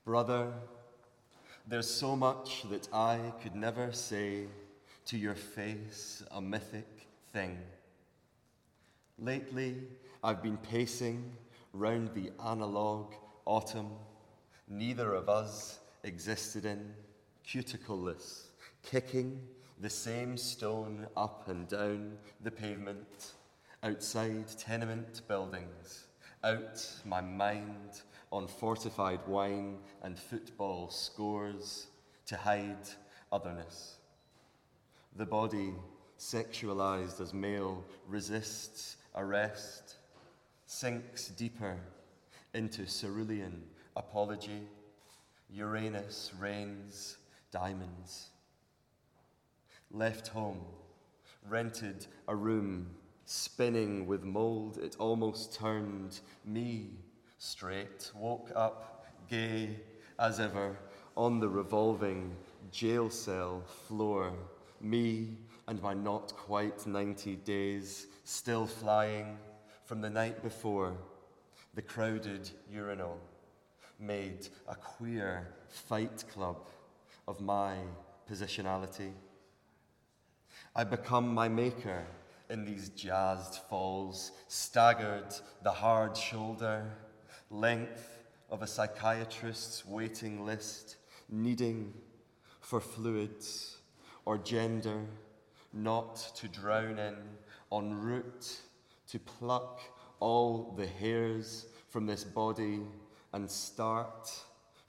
Brother, 0.05 0.53
there's 1.67 1.89
so 1.89 2.15
much 2.15 2.65
that 2.69 2.87
I 2.93 3.19
could 3.41 3.55
never 3.55 3.91
say 3.93 4.45
to 5.05 5.17
your 5.17 5.35
face, 5.35 6.23
a 6.31 6.41
mythic 6.41 7.07
thing. 7.33 7.57
Lately, 9.19 9.75
I've 10.23 10.41
been 10.41 10.57
pacing 10.57 11.31
round 11.73 12.11
the 12.13 12.31
analogue 12.43 13.13
autumn 13.45 13.91
neither 14.67 15.13
of 15.13 15.29
us 15.29 15.79
existed 16.03 16.65
in, 16.65 16.93
cuticleless, 17.45 18.45
kicking 18.83 19.39
the 19.79 19.89
same 19.89 20.37
stone 20.37 21.07
up 21.17 21.47
and 21.49 21.67
down 21.67 22.17
the 22.43 22.51
pavement, 22.51 23.33
outside 23.83 24.47
tenement 24.57 25.21
buildings, 25.27 26.05
out 26.43 26.87
my 27.05 27.21
mind 27.21 28.01
on 28.31 28.47
fortified 28.47 29.19
wine 29.27 29.77
and 30.03 30.17
football 30.17 30.89
scores 30.89 31.87
to 32.25 32.37
hide 32.37 32.87
otherness. 33.31 33.97
The 35.15 35.25
body, 35.25 35.73
sexualized 36.17 37.19
as 37.19 37.33
male, 37.33 37.83
resists 38.07 38.97
arrest, 39.15 39.97
sinks 40.65 41.27
deeper 41.27 41.77
into 42.53 42.85
cerulean 42.85 43.63
apology. 43.95 44.67
Uranus 45.49 46.31
rains 46.39 47.17
diamonds. 47.51 48.29
Left 49.91 50.29
home, 50.29 50.61
rented 51.49 52.07
a 52.29 52.35
room, 52.35 52.87
spinning 53.25 54.07
with 54.07 54.23
mold, 54.23 54.77
it 54.77 54.95
almost 54.97 55.53
turned 55.53 56.21
me 56.45 56.91
straight. 57.37 58.11
Woke 58.15 58.51
up 58.55 59.05
gay 59.29 59.75
as 60.17 60.39
ever 60.39 60.77
on 61.17 61.39
the 61.39 61.49
revolving 61.49 62.33
jail 62.71 63.09
cell 63.09 63.63
floor. 63.87 64.33
Me 64.81 65.37
and 65.67 65.81
my 65.81 65.93
not 65.93 66.33
quite 66.35 66.87
90 66.87 67.35
days 67.37 68.07
still 68.23 68.65
flying 68.65 69.37
from 69.85 70.01
the 70.01 70.09
night 70.09 70.41
before. 70.41 70.93
The 71.75 71.81
crowded 71.81 72.49
urinal 72.71 73.19
made 73.99 74.47
a 74.67 74.75
queer 74.75 75.53
fight 75.69 76.23
club 76.33 76.67
of 77.27 77.39
my 77.39 77.75
positionality. 78.29 79.11
I 80.75 80.83
become 80.83 81.33
my 81.33 81.47
maker 81.47 82.03
in 82.49 82.65
these 82.65 82.89
jazzed 82.89 83.61
falls, 83.69 84.31
staggered 84.47 85.33
the 85.63 85.71
hard 85.71 86.17
shoulder, 86.17 86.83
length 87.49 88.23
of 88.49 88.61
a 88.61 88.67
psychiatrist's 88.67 89.85
waiting 89.85 90.45
list, 90.45 90.95
needing 91.29 91.93
for 92.59 92.79
fluids 92.79 93.77
or 94.25 94.37
gender, 94.37 95.01
not 95.73 96.15
to 96.35 96.47
drown 96.47 96.99
in, 96.99 97.15
en 97.71 97.93
route 97.93 98.59
to 99.07 99.19
pluck 99.19 99.81
all 100.19 100.73
the 100.77 100.87
hairs 100.87 101.65
from 101.89 102.05
this 102.05 102.23
body 102.23 102.79
and 103.33 103.49
start 103.49 104.31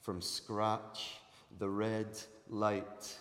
from 0.01 0.21
scratch. 0.21 1.17
The 1.59 1.69
red 1.69 2.19
light 2.49 3.19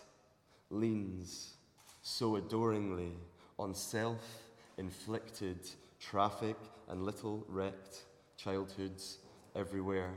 leans 0.69 1.53
so 2.01 2.35
adoringly 2.35 3.13
on 3.59 3.73
self 3.75 4.43
inflicted 4.77 5.59
traffic 5.99 6.57
and 6.89 7.03
little 7.03 7.45
wrecked 7.47 8.03
childhoods 8.37 9.19
everywhere. 9.55 10.13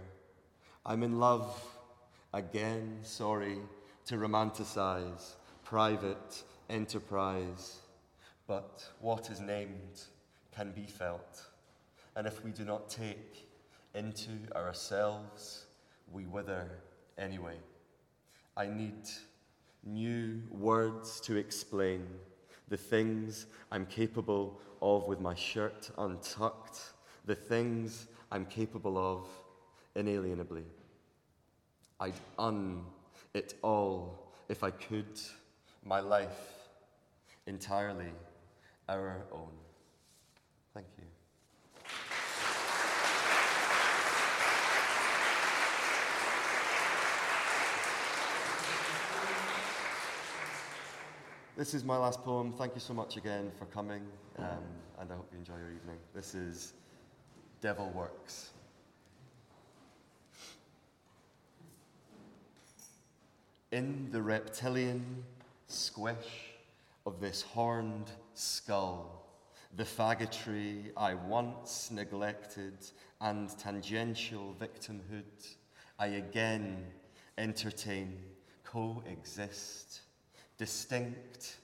I'm 0.87 1.03
in 1.03 1.19
love 1.19 1.63
again, 2.33 2.99
sorry 3.03 3.59
to 4.07 4.17
romanticize 4.17 5.35
private 5.75 6.45
enterprise, 6.71 7.81
but 8.47 8.89
what 9.01 9.29
is 9.29 9.41
named 9.41 10.03
can 10.55 10.71
be 10.71 10.87
felt. 10.87 11.47
And 12.15 12.29
if 12.29 12.45
we 12.45 12.53
do 12.53 12.65
not 12.65 12.89
take 12.89 13.49
into 13.93 14.31
ourselves, 14.55 15.65
we 16.13 16.27
wither 16.27 16.71
anyway. 17.19 17.57
I 18.57 18.67
need 18.67 19.09
new 19.83 20.43
words 20.53 21.21
to 21.23 21.35
explain 21.35 22.07
the 22.69 22.77
things 22.77 23.47
I'm 23.73 23.87
capable 23.87 24.61
of 24.81 25.09
with 25.09 25.21
my 25.21 25.35
shirt 25.35 25.91
untucked, 25.99 26.93
the 27.25 27.35
things 27.35 28.07
I'm 28.31 28.47
capable 28.47 28.97
of 28.97 29.27
inalienably. 29.97 30.67
I'd 31.99 32.21
un 32.39 32.85
it 33.35 33.55
all 33.61 34.31
if 34.49 34.63
I 34.63 34.71
could, 34.71 35.19
my 35.85 36.01
life 36.01 36.55
entirely 37.47 38.13
our 38.89 39.27
own. 39.33 39.51
Thank 40.73 40.87
you. 40.99 41.05
This 51.57 51.75
is 51.75 51.85
my 51.85 51.97
last 51.97 52.23
poem. 52.23 52.53
Thank 52.53 52.75
you 52.75 52.81
so 52.81 52.95
much 52.95 53.17
again 53.17 53.53
for 53.59 53.67
coming, 53.67 54.03
um, 54.39 54.47
and 54.99 55.13
I 55.13 55.15
hope 55.15 55.29
you 55.33 55.39
enjoy 55.39 55.57
your 55.57 55.71
evening. 55.71 55.99
This 56.15 56.35
is 56.35 56.73
Devil 57.61 57.91
Works. 57.91 58.51
In 63.71 64.09
the 64.11 64.21
reptilian 64.21 65.25
squish 65.75 66.55
of 67.05 67.21
this 67.21 67.43
horned 67.43 68.11
skull, 68.35 69.27
the 69.77 69.85
faggotry 69.85 70.91
I 70.97 71.15
once 71.15 71.91
neglected 71.91 72.79
and 73.21 73.51
tangential 73.59 74.55
victimhood, 74.59 75.57
I 75.99 76.07
again 76.07 76.87
entertain, 77.37 78.19
coexist 78.63 80.01
distinct 80.57 81.57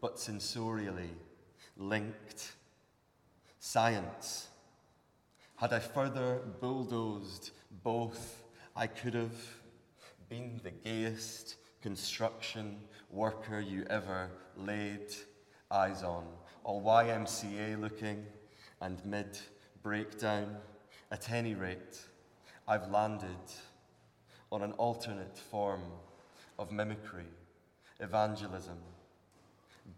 but 0.00 0.16
sensorially 0.16 1.10
linked. 1.76 2.52
Science. 3.58 4.48
Had 5.56 5.72
I 5.72 5.78
further 5.78 6.40
bulldozed 6.60 7.50
both, 7.84 8.42
I 8.74 8.88
could 8.88 9.14
have 9.14 9.36
been 10.28 10.60
the 10.64 10.70
gayest 10.70 11.56
construction 11.82 12.76
worker 13.10 13.58
you 13.58 13.84
ever 13.90 14.30
laid 14.56 15.08
eyes 15.70 16.02
on, 16.04 16.24
all 16.64 16.80
YMCA 16.82 17.80
looking 17.80 18.24
and 18.80 19.04
mid 19.04 19.38
breakdown. 19.82 20.56
At 21.10 21.30
any 21.30 21.54
rate, 21.54 22.00
I've 22.66 22.90
landed 22.90 23.28
on 24.50 24.62
an 24.62 24.72
alternate 24.72 25.36
form 25.36 25.82
of 26.58 26.72
mimicry, 26.72 27.26
evangelism, 28.00 28.78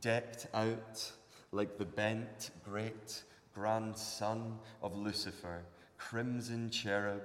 decked 0.00 0.48
out 0.54 1.12
like 1.52 1.78
the 1.78 1.84
bent 1.84 2.50
great 2.64 3.22
grandson 3.54 4.58
of 4.82 4.96
Lucifer, 4.96 5.62
crimson 5.98 6.70
cherub 6.70 7.22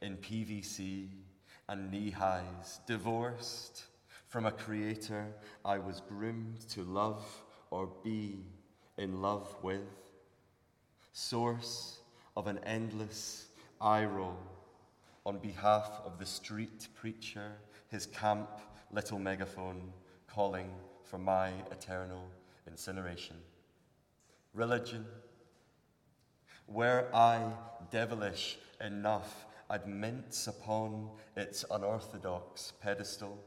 in 0.00 0.16
PVC 0.16 1.08
and 1.68 1.90
knee 1.90 2.10
highs, 2.10 2.80
divorced 2.86 3.84
from 4.28 4.46
a 4.46 4.52
creator 4.52 5.26
I 5.64 5.78
was 5.78 6.02
groomed 6.08 6.60
to 6.70 6.82
love 6.82 7.24
or 7.70 7.88
be 8.02 8.44
in 8.96 9.20
love 9.20 9.54
with, 9.62 9.88
source 11.12 12.00
of 12.36 12.46
an 12.46 12.58
endless 12.64 13.46
eye 13.80 14.04
roll. 14.04 14.38
On 15.26 15.38
behalf 15.38 16.00
of 16.04 16.18
the 16.18 16.26
street 16.26 16.88
preacher, 16.94 17.52
his 17.88 18.06
camp 18.06 18.48
little 18.90 19.18
megaphone 19.18 19.92
calling 20.26 20.70
for 21.04 21.18
my 21.18 21.52
eternal 21.70 22.24
incineration. 22.66 23.36
Religion, 24.54 25.04
were 26.66 27.06
I 27.14 27.52
devilish 27.90 28.58
enough, 28.80 29.46
I'd 29.70 29.86
mince 29.86 30.46
upon 30.46 31.10
its 31.36 31.64
unorthodox 31.70 32.72
pedestal, 32.80 33.38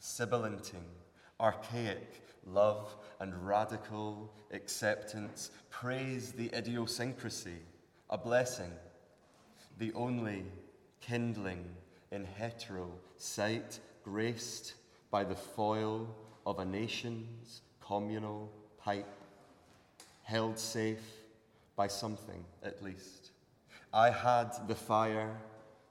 sibilanting, 0.00 0.84
archaic 1.40 2.22
love 2.46 2.94
and 3.20 3.46
radical 3.46 4.32
acceptance, 4.52 5.50
praise 5.70 6.32
the 6.32 6.50
idiosyncrasy, 6.54 7.58
a 8.10 8.18
blessing, 8.18 8.72
the 9.78 9.92
only 9.94 10.44
kindling 11.00 11.64
in 12.10 12.24
hetero 12.24 12.90
sight, 13.16 13.78
graced 14.04 14.74
by 15.10 15.24
the 15.24 15.34
foil 15.34 16.14
of 16.46 16.58
a 16.58 16.64
nation's 16.64 17.62
communal 17.80 18.50
pipe, 18.78 19.06
held 20.22 20.58
safe 20.58 21.02
by 21.76 21.86
something 21.86 22.44
at 22.62 22.82
least. 22.82 23.27
I 23.92 24.10
had 24.10 24.50
the 24.68 24.74
fire 24.74 25.36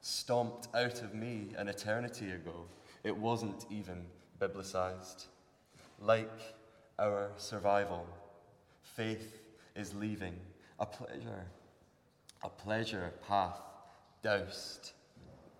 stomped 0.01 0.67
out 0.75 1.01
of 1.01 1.15
me 1.15 1.49
an 1.57 1.67
eternity 1.67 2.31
ago. 2.31 2.65
It 3.03 3.15
wasn't 3.15 3.65
even 3.71 4.05
biblicized. 4.39 5.25
Like 5.99 6.55
our 6.99 7.31
survival, 7.37 8.05
faith 8.83 9.39
is 9.75 9.95
leaving 9.95 10.35
a 10.79 10.85
pleasure, 10.85 11.45
a 12.43 12.49
pleasure 12.49 13.13
path 13.27 13.59
doused 14.21 14.91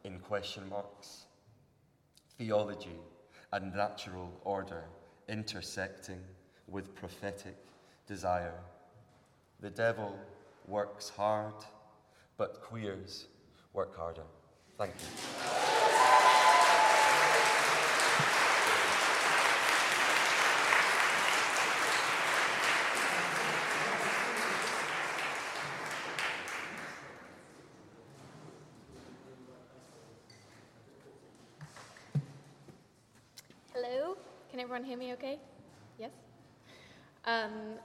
in 0.03 0.19
question 0.19 0.69
marks. 0.69 1.25
Theology 2.37 2.99
and 3.51 3.73
natural 3.73 4.31
order 4.43 4.83
intersecting 5.27 6.21
with 6.67 6.93
prophetic 6.95 7.57
desire. 8.05 8.59
The 9.59 9.69
devil 9.71 10.15
works 10.67 11.09
hard, 11.09 11.55
but 12.37 12.61
queers 12.61 13.25
work 13.73 13.97
harder. 13.97 14.23
Thank 14.77 14.93
you. 14.93 15.07
Hello, 33.73 34.15
can 34.49 34.59
everyone 34.59 34.83
hear 34.83 34.97
me 34.97 35.13
okay? 35.13 35.39
Yes? 35.99 36.11
Um, 37.25 37.79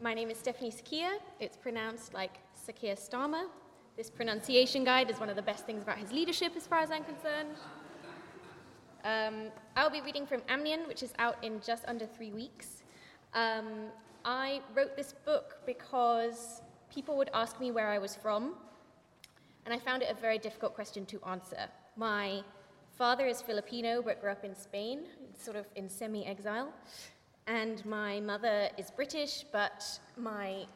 my 0.00 0.14
name 0.14 0.30
is 0.30 0.38
Stephanie 0.38 0.70
Sy-Quia. 0.70 1.18
It's 1.40 1.56
pronounced 1.56 2.14
like 2.14 2.38
Sakia 2.54 2.96
Starmer. 2.96 3.44
This 3.98 4.10
pronunciation 4.10 4.84
guide 4.84 5.10
is 5.10 5.18
one 5.18 5.28
of 5.28 5.34
the 5.34 5.42
best 5.42 5.66
things 5.66 5.82
about 5.82 5.98
his 5.98 6.12
leadership, 6.12 6.52
as 6.56 6.68
far 6.68 6.78
as 6.78 6.92
I'm 6.92 7.02
concerned. 7.02 7.56
Um, 9.02 9.50
I'll 9.74 9.90
be 9.90 10.00
reading 10.00 10.24
from 10.24 10.40
Amnion, 10.48 10.86
which 10.86 11.02
is 11.02 11.12
out 11.18 11.42
in 11.42 11.60
just 11.60 11.84
under 11.88 12.06
three 12.06 12.30
weeks. 12.30 12.84
Um, 13.34 13.90
I 14.24 14.60
wrote 14.72 14.94
this 14.94 15.14
book 15.24 15.56
because 15.66 16.62
people 16.94 17.16
would 17.16 17.28
ask 17.34 17.58
me 17.58 17.72
where 17.72 17.88
I 17.88 17.98
was 17.98 18.14
from, 18.14 18.54
and 19.64 19.74
I 19.74 19.80
found 19.80 20.04
it 20.04 20.16
a 20.16 20.20
very 20.20 20.38
difficult 20.38 20.76
question 20.76 21.04
to 21.06 21.20
answer. 21.24 21.66
My 21.96 22.44
father 22.96 23.26
is 23.26 23.42
Filipino, 23.42 24.00
but 24.00 24.20
grew 24.20 24.30
up 24.30 24.44
in 24.44 24.54
Spain, 24.54 25.06
sort 25.36 25.56
of 25.56 25.66
in 25.74 25.88
semi 25.88 26.24
exile. 26.24 26.72
And 27.48 27.84
my 27.84 28.20
mother 28.20 28.68
is 28.76 28.92
British, 28.92 29.44
but 29.50 29.84
my 30.16 30.66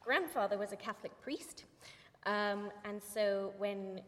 grandfather 0.00 0.56
was 0.56 0.70
a 0.70 0.76
Catholic 0.76 1.20
priest. 1.20 1.64
Um, 2.26 2.70
and 2.84 3.02
so 3.02 3.52
when 3.58 4.00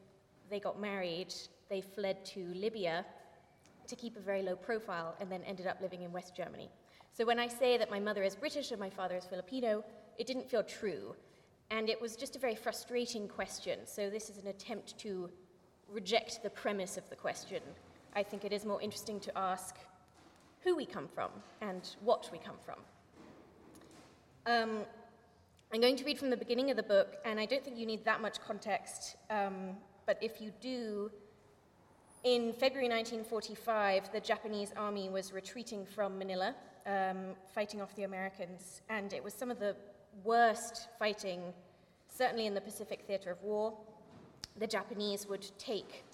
they 0.50 0.60
got 0.60 0.80
married, 0.80 1.34
they 1.68 1.80
fled 1.80 2.24
to 2.26 2.52
Libya 2.54 3.04
to 3.86 3.96
keep 3.96 4.16
a 4.16 4.20
very 4.20 4.42
low 4.42 4.56
profile 4.56 5.14
and 5.20 5.30
then 5.30 5.42
ended 5.44 5.66
up 5.66 5.80
living 5.80 6.02
in 6.02 6.12
West 6.12 6.34
Germany. 6.36 6.70
So 7.12 7.24
when 7.24 7.38
I 7.38 7.48
say 7.48 7.76
that 7.78 7.90
my 7.90 8.00
mother 8.00 8.22
is 8.22 8.34
British 8.34 8.70
and 8.70 8.80
my 8.80 8.90
father 8.90 9.16
is 9.16 9.24
Filipino, 9.24 9.84
it 10.18 10.26
didn't 10.26 10.48
feel 10.48 10.62
true. 10.62 11.14
And 11.70 11.88
it 11.88 12.00
was 12.00 12.16
just 12.16 12.36
a 12.36 12.38
very 12.38 12.54
frustrating 12.54 13.28
question. 13.28 13.80
So 13.84 14.10
this 14.10 14.30
is 14.30 14.38
an 14.38 14.48
attempt 14.48 14.98
to 14.98 15.30
reject 15.88 16.42
the 16.42 16.50
premise 16.50 16.96
of 16.96 17.08
the 17.10 17.16
question. 17.16 17.62
I 18.14 18.22
think 18.22 18.44
it 18.44 18.52
is 18.52 18.64
more 18.64 18.80
interesting 18.80 19.20
to 19.20 19.38
ask 19.38 19.76
who 20.62 20.76
we 20.76 20.86
come 20.86 21.08
from 21.08 21.30
and 21.60 21.88
what 22.02 22.28
we 22.32 22.38
come 22.38 22.56
from. 22.64 22.78
Um, 24.46 24.84
I'm 25.74 25.80
going 25.80 25.96
to 25.96 26.04
read 26.04 26.20
from 26.20 26.30
the 26.30 26.36
beginning 26.36 26.70
of 26.70 26.76
the 26.76 26.84
book, 26.84 27.16
and 27.24 27.40
I 27.40 27.46
don't 27.46 27.64
think 27.64 27.76
you 27.76 27.84
need 27.84 28.04
that 28.04 28.22
much 28.22 28.40
context, 28.40 29.16
um, 29.28 29.70
but 30.06 30.16
if 30.22 30.40
you 30.40 30.52
do, 30.60 31.10
in 32.22 32.52
February 32.52 32.88
1945, 32.88 34.12
the 34.12 34.20
Japanese 34.20 34.72
army 34.76 35.08
was 35.08 35.32
retreating 35.32 35.84
from 35.84 36.16
Manila, 36.16 36.54
um, 36.86 37.34
fighting 37.52 37.82
off 37.82 37.92
the 37.96 38.04
Americans, 38.04 38.82
and 38.88 39.12
it 39.12 39.24
was 39.24 39.34
some 39.34 39.50
of 39.50 39.58
the 39.58 39.74
worst 40.22 40.86
fighting, 40.96 41.52
certainly 42.08 42.46
in 42.46 42.54
the 42.54 42.60
Pacific 42.60 43.02
theater 43.08 43.32
of 43.32 43.42
war. 43.42 43.76
The 44.60 44.68
Japanese 44.68 45.26
would 45.26 45.50
take, 45.58 46.04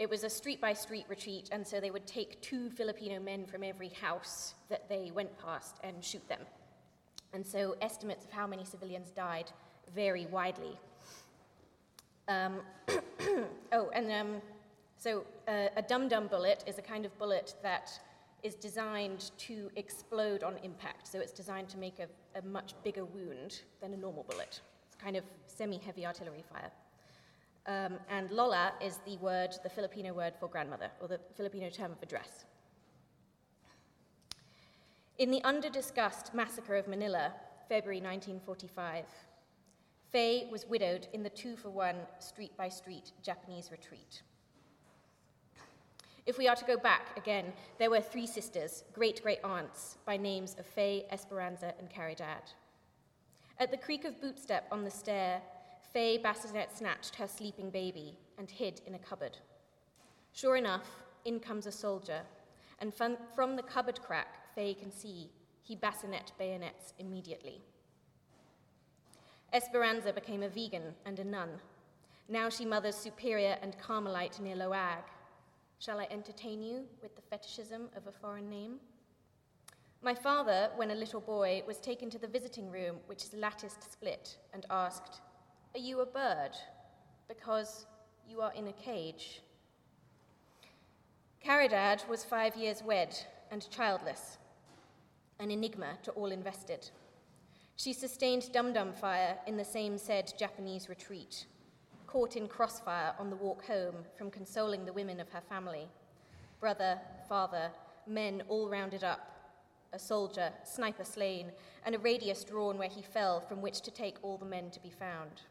it 0.00 0.10
was 0.10 0.24
a 0.24 0.30
street 0.30 0.60
by 0.60 0.72
street 0.72 1.06
retreat, 1.08 1.48
and 1.52 1.64
so 1.64 1.78
they 1.78 1.92
would 1.92 2.08
take 2.08 2.40
two 2.40 2.70
Filipino 2.70 3.20
men 3.20 3.46
from 3.46 3.62
every 3.62 3.90
house 3.90 4.56
that 4.68 4.88
they 4.88 5.12
went 5.14 5.30
past 5.38 5.76
and 5.84 6.02
shoot 6.02 6.28
them. 6.28 6.40
And 7.32 7.46
so 7.46 7.76
estimates 7.82 8.24
of 8.24 8.32
how 8.32 8.46
many 8.46 8.64
civilians 8.64 9.10
died 9.10 9.50
vary 9.94 10.26
widely. 10.26 10.78
Um, 12.28 12.60
oh, 13.72 13.90
and 13.92 14.10
um, 14.10 14.42
so 14.96 15.24
uh, 15.46 15.68
a 15.76 15.82
dum 15.82 16.08
dum 16.08 16.26
bullet 16.26 16.64
is 16.66 16.78
a 16.78 16.82
kind 16.82 17.04
of 17.04 17.16
bullet 17.18 17.54
that 17.62 17.90
is 18.42 18.54
designed 18.54 19.30
to 19.38 19.70
explode 19.76 20.42
on 20.42 20.56
impact. 20.62 21.08
So 21.08 21.20
it's 21.20 21.32
designed 21.32 21.68
to 21.70 21.78
make 21.78 21.98
a, 21.98 22.38
a 22.38 22.42
much 22.42 22.74
bigger 22.84 23.04
wound 23.04 23.62
than 23.80 23.92
a 23.92 23.96
normal 23.96 24.24
bullet. 24.28 24.60
It's 24.86 24.96
kind 24.96 25.16
of 25.16 25.24
semi 25.46 25.78
heavy 25.78 26.06
artillery 26.06 26.44
fire. 26.52 26.70
Um, 27.66 27.98
and 28.08 28.30
Lola 28.30 28.72
is 28.80 29.00
the 29.04 29.16
word, 29.16 29.56
the 29.64 29.68
Filipino 29.68 30.12
word 30.12 30.34
for 30.38 30.48
grandmother, 30.48 30.88
or 31.00 31.08
the 31.08 31.18
Filipino 31.36 31.68
term 31.68 31.90
of 31.90 32.00
address. 32.00 32.44
In 35.18 35.30
the 35.30 35.42
under-discussed 35.44 36.34
massacre 36.34 36.76
of 36.76 36.86
Manila, 36.86 37.32
February 37.70 38.02
1945, 38.02 39.06
Faye 40.12 40.46
was 40.52 40.66
widowed 40.66 41.08
in 41.14 41.22
the 41.22 41.30
two-for-one 41.30 41.96
street-by-street 42.18 43.12
Japanese 43.22 43.70
retreat. 43.70 44.20
If 46.26 46.36
we 46.36 46.48
are 46.48 46.56
to 46.56 46.66
go 46.66 46.76
back 46.76 47.16
again, 47.16 47.54
there 47.78 47.88
were 47.88 48.02
three 48.02 48.26
sisters, 48.26 48.84
great-great 48.92 49.38
aunts, 49.42 49.96
by 50.04 50.18
names 50.18 50.54
of 50.58 50.66
Faye, 50.66 51.06
Esperanza, 51.10 51.72
and 51.78 51.88
Caridad. 51.88 52.52
At 53.58 53.70
the 53.70 53.78
creak 53.78 54.04
of 54.04 54.20
bootstep 54.20 54.64
on 54.70 54.84
the 54.84 54.90
stair, 54.90 55.40
Faye 55.94 56.18
Bassinet 56.18 56.76
snatched 56.76 57.14
her 57.14 57.26
sleeping 57.26 57.70
baby 57.70 58.18
and 58.36 58.50
hid 58.50 58.82
in 58.86 58.94
a 58.94 58.98
cupboard. 58.98 59.38
Sure 60.34 60.56
enough, 60.56 60.90
in 61.24 61.40
comes 61.40 61.64
a 61.64 61.72
soldier, 61.72 62.20
and 62.80 62.92
from 62.92 63.56
the 63.56 63.62
cupboard 63.62 64.02
crack, 64.02 64.42
Faye 64.56 64.74
can 64.74 64.90
see 64.90 65.30
he 65.62 65.76
bassinet 65.76 66.32
bayonets 66.38 66.94
immediately. 66.98 67.60
Esperanza 69.52 70.12
became 70.12 70.42
a 70.42 70.48
vegan 70.48 70.94
and 71.04 71.18
a 71.18 71.24
nun. 71.24 71.50
Now 72.28 72.48
she 72.48 72.64
mothers 72.64 72.96
Superior 72.96 73.56
and 73.62 73.78
Carmelite 73.78 74.40
near 74.40 74.56
Laoag. 74.56 75.04
Shall 75.78 76.00
I 76.00 76.08
entertain 76.10 76.62
you 76.62 76.84
with 77.02 77.14
the 77.14 77.22
fetishism 77.22 77.90
of 77.94 78.06
a 78.06 78.12
foreign 78.12 78.48
name? 78.48 78.80
My 80.02 80.14
father, 80.14 80.70
when 80.76 80.90
a 80.90 80.94
little 80.94 81.20
boy, 81.20 81.62
was 81.66 81.78
taken 81.78 82.08
to 82.10 82.18
the 82.18 82.26
visiting 82.26 82.70
room, 82.70 82.96
which 83.06 83.24
is 83.24 83.34
latticed 83.34 83.92
split, 83.92 84.38
and 84.54 84.64
asked, 84.70 85.20
Are 85.74 85.80
you 85.80 86.00
a 86.00 86.06
bird? 86.06 86.52
Because 87.28 87.86
you 88.28 88.40
are 88.40 88.52
in 88.54 88.68
a 88.68 88.72
cage. 88.72 89.42
Caridad 91.44 92.08
was 92.08 92.24
five 92.24 92.56
years 92.56 92.82
wed 92.82 93.16
and 93.50 93.68
childless, 93.70 94.38
an 95.38 95.50
enigma 95.50 95.98
to 96.02 96.10
all 96.12 96.32
invested. 96.32 96.90
She 97.76 97.92
sustained 97.92 98.50
dum 98.52 98.72
dum 98.72 98.92
fire 98.92 99.36
in 99.46 99.56
the 99.56 99.64
same 99.64 99.98
said 99.98 100.32
Japanese 100.38 100.88
retreat, 100.88 101.46
caught 102.06 102.36
in 102.36 102.48
crossfire 102.48 103.14
on 103.18 103.28
the 103.28 103.36
walk 103.36 103.64
home 103.66 103.96
from 104.16 104.30
consoling 104.30 104.84
the 104.84 104.92
women 104.92 105.20
of 105.20 105.28
her 105.30 105.42
family. 105.42 105.88
Brother, 106.58 106.98
father, 107.28 107.70
men 108.06 108.42
all 108.48 108.70
rounded 108.70 109.04
up, 109.04 109.30
a 109.92 109.98
soldier, 109.98 110.52
sniper 110.64 111.04
slain, 111.04 111.52
and 111.84 111.94
a 111.94 111.98
radius 111.98 112.44
drawn 112.44 112.78
where 112.78 112.88
he 112.88 113.02
fell 113.02 113.40
from 113.40 113.60
which 113.60 113.82
to 113.82 113.90
take 113.90 114.16
all 114.22 114.38
the 114.38 114.44
men 114.46 114.70
to 114.70 114.80
be 114.80 114.90
found. 114.90 115.42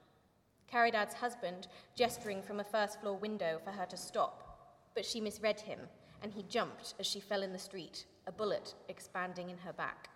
Caridad's 0.68 1.14
husband 1.14 1.68
gesturing 1.96 2.42
from 2.42 2.60
a 2.60 2.64
first 2.64 3.00
floor 3.00 3.18
window 3.18 3.60
for 3.64 3.72
her 3.72 3.86
to 3.86 3.98
stop, 3.98 4.90
but 4.96 5.06
she 5.06 5.22
misread 5.22 5.60
him, 5.60 5.80
and 6.24 6.34
he 6.34 6.44
jumped 6.44 6.96
as 7.00 7.06
she 7.06 7.20
fell 7.20 7.44
in 7.44 7.54
the 7.54 7.60
street, 7.60 8.06
a 8.28 8.32
bullet 8.32 8.74
expanding 8.90 9.50
in 9.50 9.58
her 9.60 9.74
back. 9.74 10.10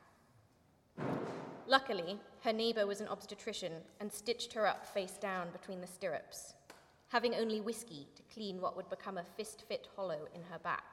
Luckily, 1.68 2.20
her 2.43 2.53
neighbour 2.53 2.88
was 2.88 2.99
an 2.99 3.07
obstetrician 3.07 3.74
and 3.99 4.12
stitched 4.12 4.53
her 4.53 4.66
up 4.66 4.86
face 4.86 5.18
down 5.22 5.49
between 5.51 5.82
the 5.82 5.88
stirrups, 5.88 6.55
having 7.10 7.36
only 7.36 7.62
whiskey 7.62 8.07
to 8.16 8.24
clean 8.34 8.60
what 8.60 8.76
would 8.76 8.89
become 8.89 9.18
a 9.18 9.24
fist 9.24 9.64
fit 9.68 9.88
hollow 9.95 10.28
in 10.34 10.41
her 10.51 10.60
back. 10.60 10.84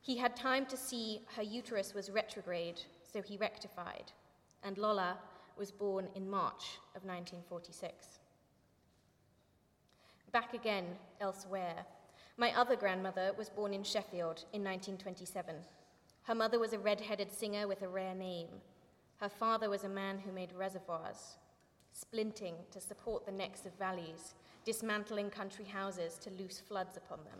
He 0.00 0.16
had 0.16 0.36
time 0.36 0.66
to 0.66 0.76
see 0.76 1.22
her 1.34 1.42
uterus 1.42 1.94
was 1.94 2.10
retrograde, 2.10 2.80
so 3.02 3.20
he 3.20 3.36
rectified, 3.36 4.12
and 4.62 4.78
Lola 4.78 5.18
was 5.56 5.72
born 5.72 6.06
in 6.14 6.30
March 6.30 6.78
of 6.94 7.04
1946. 7.04 8.20
Back 10.30 10.54
again 10.54 10.84
elsewhere, 11.20 11.84
my 12.36 12.56
other 12.56 12.76
grandmother 12.76 13.32
was 13.36 13.48
born 13.48 13.72
in 13.72 13.82
Sheffield 13.82 14.44
in 14.52 14.62
1927. 14.62 15.56
Her 16.26 16.34
mother 16.34 16.58
was 16.58 16.72
a 16.72 16.78
red 16.80 17.00
headed 17.00 17.30
singer 17.32 17.68
with 17.68 17.82
a 17.82 17.88
rare 17.88 18.14
name. 18.14 18.48
Her 19.18 19.28
father 19.28 19.70
was 19.70 19.84
a 19.84 19.88
man 19.88 20.18
who 20.18 20.32
made 20.32 20.52
reservoirs, 20.52 21.36
splinting 21.94 22.54
to 22.72 22.80
support 22.80 23.24
the 23.24 23.30
necks 23.30 23.64
of 23.64 23.78
valleys, 23.78 24.34
dismantling 24.64 25.30
country 25.30 25.64
houses 25.64 26.18
to 26.18 26.30
loose 26.30 26.58
floods 26.58 26.96
upon 26.96 27.22
them. 27.22 27.38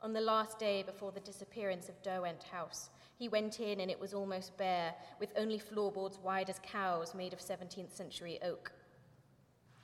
On 0.00 0.14
the 0.14 0.22
last 0.22 0.58
day 0.58 0.84
before 0.84 1.12
the 1.12 1.20
disappearance 1.20 1.90
of 1.90 2.02
Derwent 2.02 2.44
House, 2.44 2.88
he 3.18 3.28
went 3.28 3.60
in 3.60 3.80
and 3.80 3.90
it 3.90 4.00
was 4.00 4.14
almost 4.14 4.56
bare, 4.56 4.94
with 5.20 5.34
only 5.36 5.58
floorboards 5.58 6.18
wide 6.18 6.48
as 6.48 6.58
cows 6.62 7.14
made 7.14 7.34
of 7.34 7.40
17th 7.40 7.92
century 7.94 8.38
oak. 8.42 8.72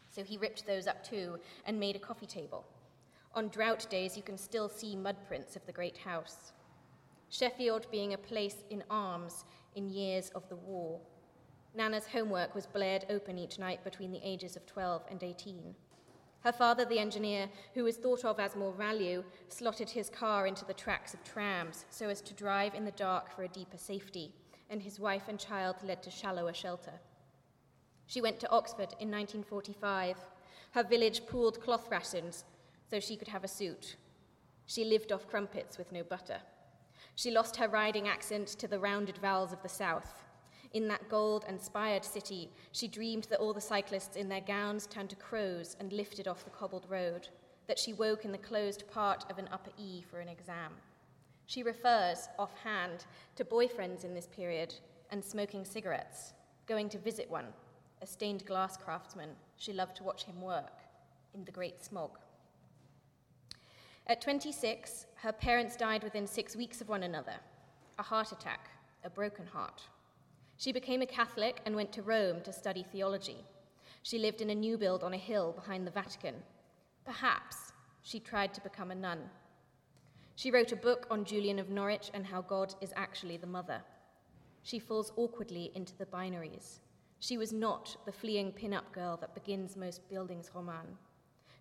So 0.09 0.25
he 0.25 0.39
ripped 0.39 0.67
those 0.67 0.87
up 0.87 1.05
too 1.05 1.39
and 1.67 1.79
made 1.79 1.97
a 1.97 1.99
coffee 1.99 2.27
table. 2.27 2.65
On 3.35 3.49
drought 3.49 3.87
days, 3.91 4.17
you 4.17 4.23
can 4.23 4.39
still 4.39 4.71
see 4.71 4.97
mud 4.97 5.17
prints 5.29 5.57
of 5.57 5.67
the 5.67 5.73
great 5.73 5.99
house. 5.99 6.53
Sheffield 7.33 7.91
being 7.91 8.13
a 8.13 8.19
place 8.19 8.57
in 8.69 8.85
arms 8.91 9.47
in 9.75 9.89
years 9.89 10.29
of 10.35 10.47
the 10.51 10.57
war. 10.57 11.01
Nana's 11.75 12.07
homework 12.07 12.55
was 12.55 12.67
blared 12.67 13.07
open 13.09 13.39
each 13.39 13.59
night 13.59 13.83
between 13.83 14.13
the 14.13 14.21
ages 14.23 14.55
of 14.55 14.67
12 14.67 15.03
and 15.11 15.23
18. 15.23 15.75
Her 16.41 16.53
father, 16.53 16.85
the 16.85 16.99
engineer, 16.99 17.49
who 17.73 17.85
was 17.85 17.97
thought 17.97 18.27
of 18.27 18.39
as 18.39 18.55
more 18.55 18.75
value, 18.75 19.25
slotted 19.49 19.89
his 19.89 20.11
car 20.11 20.47
into 20.47 20.67
the 20.67 20.75
tracks 20.75 21.15
of 21.15 21.25
trams 21.25 21.87
so 21.89 22.11
as 22.11 22.21
to 22.21 22.35
drive 22.35 22.75
in 22.75 22.85
the 22.85 22.91
dark 22.91 23.35
for 23.35 23.45
a 23.45 23.49
deeper 23.49 23.79
safety, 23.79 24.35
and 24.69 24.83
his 24.83 25.01
wife 25.01 25.29
and 25.29 25.39
child 25.39 25.77
led 25.83 26.03
to 26.03 26.11
shallower 26.11 26.53
shelter. 26.53 27.01
She 28.07 28.21
went 28.21 28.41
to 28.41 28.51
Oxford 28.51 28.93
in 29.01 29.11
1945. 29.11 30.19
Her 30.73 30.83
village 30.83 31.25
pooled 31.27 31.63
cloth 31.63 31.91
rations 31.91 32.45
so 32.91 33.01
she 33.01 33.17
could 33.17 33.29
have 33.29 33.45
a 33.45 33.49
suit. 33.49 33.97
She 34.67 34.85
lived 34.85 35.13
off 35.13 35.27
crumpets 35.27 35.79
with 35.79 35.93
no 35.93 36.03
butter. 36.03 36.43
She 37.15 37.31
lost 37.31 37.57
her 37.57 37.69
riding 37.69 38.09
accent 38.09 38.49
to 38.49 38.67
the 38.67 38.79
rounded 38.79 39.19
vowels 39.19 39.53
of 39.53 39.63
the 39.63 39.69
South. 39.69 40.23
In 40.73 40.89
that 40.89 41.09
gold 41.11 41.45
inspired 41.49 42.05
city, 42.05 42.51
she 42.73 42.89
dreamed 42.89 43.25
that 43.25 43.41
all 43.41 43.53
the 43.53 43.61
cyclists 43.61 44.17
in 44.17 44.29
their 44.29 44.41
gowns 44.41 44.87
turned 44.87 45.11
to 45.11 45.17
crows 45.17 45.77
and 45.79 45.93
lifted 45.93 46.27
off 46.27 46.45
the 46.45 46.51
cobbled 46.51 46.87
road, 46.89 47.29
that 47.67 47.79
she 47.79 47.93
woke 47.93 48.25
in 48.25 48.33
the 48.33 48.39
closed 48.39 48.89
part 48.91 49.25
of 49.31 49.39
an 49.39 49.49
upper 49.53 49.71
E 49.77 50.03
for 50.11 50.21
an 50.21 50.29
exam. 50.29 50.73
She 51.47 51.63
refers, 51.63 52.29
offhand, 52.39 53.05
to 53.37 53.45
boyfriends 53.45 54.05
in 54.05 54.15
this 54.15 54.27
period 54.27 54.75
and 55.11 55.23
smoking 55.23 55.67
cigarettes, 55.67 56.33
going 56.67 56.89
to 56.89 56.99
visit 56.99 57.31
one, 57.31 57.49
a 58.01 58.07
stained 58.07 58.47
glass 58.47 58.79
craftsman. 58.79 59.31
She 59.59 59.75
loved 59.75 59.97
to 59.99 60.05
watch 60.05 60.25
him 60.25 60.41
work 60.41 60.81
in 61.35 61.45
the 61.45 61.53
great 61.53 61.85
smog. 61.85 62.19
At 64.07 64.21
26, 64.21 65.07
her 65.17 65.33
parents 65.33 65.77
died 65.77 66.03
within 66.03 66.27
six 66.27 66.57
weeks 66.57 66.81
of 66.81 66.89
one 66.89 67.05
another 67.05 67.37
a 67.99 68.03
heart 68.03 68.33
attack, 68.33 68.71
a 69.05 69.11
broken 69.11 69.47
heart. 69.47 69.83
She 70.57 70.73
became 70.73 71.03
a 71.03 71.07
Catholic 71.07 71.61
and 71.65 71.77
went 71.77 71.93
to 71.93 72.03
Rome 72.03 72.41
to 72.43 72.53
study 72.53 72.83
theology. 72.83 73.45
She 74.03 74.19
lived 74.19 74.41
in 74.41 74.51
a 74.51 74.55
new 74.55 74.77
build 74.77 75.05
on 75.05 75.15
a 75.15 75.19
hill 75.19 75.53
behind 75.53 75.87
the 75.87 75.91
Vatican. 75.93 76.35
Perhaps 77.05 77.73
she 78.03 78.19
tried 78.19 78.53
to 78.55 78.61
become 78.61 78.91
a 78.91 78.95
nun. 78.95 79.21
She 80.35 80.51
wrote 80.51 80.73
a 80.73 80.77
book 80.77 81.07
on 81.11 81.25
Julian 81.25 81.59
of 81.59 81.71
Norwich 81.71 82.11
and 82.15 82.27
how 82.27 82.43
God 82.43 82.75
is 82.81 82.93
actually 82.97 83.37
the 83.37 83.47
mother. 83.47 83.83
She 84.63 84.79
falls 84.79 85.13
awkwardly 85.17 85.71
into 85.75 85.97
the 85.97 86.07
binaries. 86.07 86.81
She 87.21 87.39
was 87.39 87.53
not 87.53 87.97
the 88.05 88.13
fleeing 88.13 88.51
pin 88.51 88.73
up 88.73 88.91
girl 88.93 89.17
that 89.19 89.35
begins 89.35 89.77
most 89.77 90.09
Bildungsroman. 90.11 90.97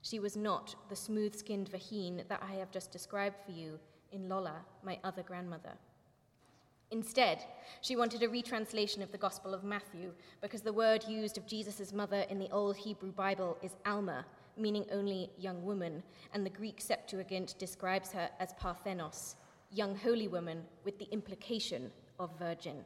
She 0.01 0.19
was 0.19 0.35
not 0.35 0.75
the 0.89 0.95
smooth 0.95 1.35
skinned 1.35 1.69
Vaheen 1.69 2.27
that 2.27 2.41
I 2.41 2.53
have 2.55 2.71
just 2.71 2.91
described 2.91 3.37
for 3.45 3.51
you 3.51 3.79
in 4.11 4.27
Lola, 4.27 4.65
my 4.83 4.99
other 5.03 5.23
grandmother. 5.23 5.73
Instead, 6.91 7.45
she 7.79 7.95
wanted 7.95 8.21
a 8.21 8.27
retranslation 8.27 9.01
of 9.01 9.11
the 9.11 9.17
Gospel 9.17 9.53
of 9.53 9.63
Matthew 9.63 10.11
because 10.41 10.61
the 10.61 10.73
word 10.73 11.05
used 11.07 11.37
of 11.37 11.47
Jesus' 11.47 11.93
mother 11.93 12.25
in 12.29 12.37
the 12.37 12.51
Old 12.51 12.75
Hebrew 12.75 13.13
Bible 13.13 13.57
is 13.61 13.75
Alma, 13.85 14.25
meaning 14.57 14.85
only 14.91 15.29
young 15.37 15.63
woman, 15.63 16.03
and 16.33 16.45
the 16.45 16.49
Greek 16.49 16.81
Septuagint 16.81 17.55
describes 17.57 18.11
her 18.11 18.29
as 18.41 18.53
Parthenos, 18.53 19.35
young 19.71 19.95
holy 19.95 20.27
woman 20.27 20.63
with 20.83 20.99
the 20.99 21.07
implication 21.11 21.91
of 22.19 22.37
virgin. 22.37 22.83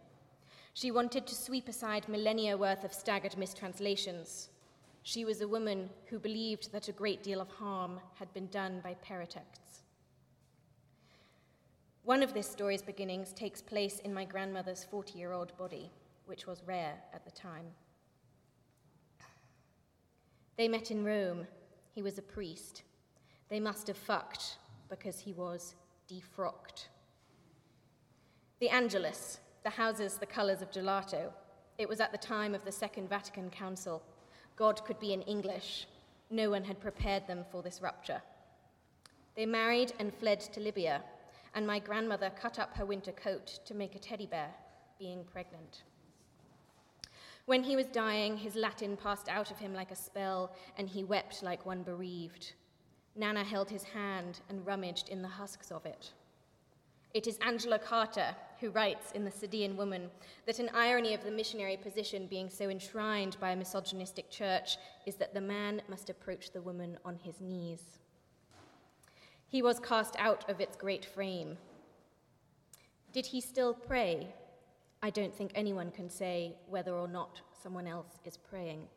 She 0.75 0.91
wanted 0.91 1.25
to 1.25 1.33
sweep 1.33 1.67
aside 1.67 2.07
millennia 2.07 2.55
worth 2.57 2.83
of 2.83 2.93
staggered 2.93 3.37
mistranslations, 3.37 4.49
she 5.05 5.23
was 5.23 5.41
a 5.41 5.47
woman 5.47 5.87
who 6.07 6.17
believed 6.17 6.71
that 6.71 6.87
a 6.87 6.91
great 6.91 7.21
deal 7.21 7.39
of 7.39 7.47
harm 7.47 7.99
had 8.15 8.33
been 8.33 8.47
done 8.47 8.81
by 8.83 8.95
paratexts. 9.07 9.83
One 12.03 12.23
of 12.23 12.33
this 12.33 12.49
story's 12.49 12.81
beginnings 12.81 13.31
takes 13.31 13.61
place 13.61 13.99
in 13.99 14.11
my 14.11 14.25
grandmother's 14.25 14.83
40 14.83 15.19
year 15.19 15.31
old 15.31 15.55
body, 15.57 15.91
which 16.25 16.47
was 16.47 16.63
rare 16.65 16.95
at 17.13 17.23
the 17.23 17.29
time. 17.29 17.65
They 20.57 20.67
met 20.67 20.89
in 20.89 21.05
Rome. 21.05 21.45
He 21.93 22.01
was 22.01 22.17
a 22.17 22.23
priest. 22.23 22.81
They 23.47 23.59
must 23.59 23.85
have 23.85 23.97
fucked 23.97 24.57
because 24.89 25.19
he 25.19 25.33
was 25.33 25.75
defrocked. 26.11 26.87
The 28.59 28.69
Angelus, 28.69 29.39
the 29.63 29.69
houses 29.69 30.17
the 30.17 30.25
colours 30.25 30.63
of 30.63 30.71
gelato. 30.71 31.31
It 31.77 31.87
was 31.87 31.99
at 31.99 32.11
the 32.11 32.17
time 32.17 32.55
of 32.55 32.65
the 32.65 32.71
Second 32.71 33.07
Vatican 33.07 33.51
Council. 33.51 34.01
God 34.55 34.83
could 34.85 34.99
be 34.99 35.13
in 35.13 35.21
English. 35.23 35.87
No 36.29 36.49
one 36.49 36.63
had 36.63 36.79
prepared 36.79 37.27
them 37.27 37.45
for 37.51 37.61
this 37.61 37.81
rupture. 37.81 38.21
They 39.35 39.45
married 39.45 39.93
and 39.99 40.13
fled 40.13 40.39
to 40.39 40.59
Libya, 40.59 41.01
and 41.53 41.67
my 41.67 41.79
grandmother 41.79 42.31
cut 42.39 42.57
up 42.57 42.75
her 42.75 42.85
winter 42.85 43.11
coat 43.11 43.59
to 43.65 43.73
make 43.73 43.95
a 43.95 43.99
teddy 43.99 44.25
bear, 44.25 44.49
being 44.97 45.23
pregnant. 45.25 45.83
When 47.45 47.63
he 47.63 47.75
was 47.75 47.85
dying, 47.87 48.37
his 48.37 48.55
Latin 48.55 48.97
passed 48.97 49.29
out 49.29 49.51
of 49.51 49.59
him 49.59 49.73
like 49.73 49.91
a 49.91 49.95
spell, 49.95 50.55
and 50.77 50.89
he 50.89 51.03
wept 51.03 51.43
like 51.43 51.65
one 51.65 51.83
bereaved. 51.83 52.53
Nana 53.15 53.43
held 53.43 53.69
his 53.69 53.83
hand 53.83 54.39
and 54.49 54.65
rummaged 54.65 55.09
in 55.09 55.21
the 55.21 55.27
husks 55.27 55.71
of 55.71 55.85
it. 55.85 56.11
It 57.15 57.27
is 57.27 57.37
Angela 57.37 57.79
Carter 57.79 58.35
who 58.59 58.71
writes 58.71 59.13
in 59.13 59.23
The 59.23 59.31
Sadean 59.31 59.77
Woman 59.77 60.09
that 60.45 60.59
an 60.59 60.69
irony 60.73 61.13
of 61.13 61.23
the 61.23 61.31
missionary 61.31 61.77
position 61.77 62.27
being 62.27 62.49
so 62.49 62.69
enshrined 62.69 63.37
by 63.39 63.51
a 63.51 63.55
misogynistic 63.55 64.29
church 64.29 64.75
is 65.05 65.15
that 65.15 65.33
the 65.33 65.39
man 65.39 65.81
must 65.87 66.09
approach 66.09 66.51
the 66.51 66.61
woman 66.61 66.97
on 67.05 67.17
his 67.23 67.39
knees. 67.39 67.99
He 69.47 69.61
was 69.61 69.79
cast 69.79 70.17
out 70.19 70.49
of 70.49 70.59
its 70.59 70.75
great 70.75 71.05
frame. 71.05 71.57
Did 73.13 73.27
he 73.27 73.39
still 73.39 73.73
pray? 73.73 74.27
I 75.01 75.09
don't 75.09 75.33
think 75.33 75.51
anyone 75.55 75.91
can 75.91 76.09
say 76.09 76.57
whether 76.67 76.95
or 76.95 77.07
not 77.07 77.39
someone 77.63 77.87
else 77.87 78.19
is 78.25 78.35
praying. 78.35 78.89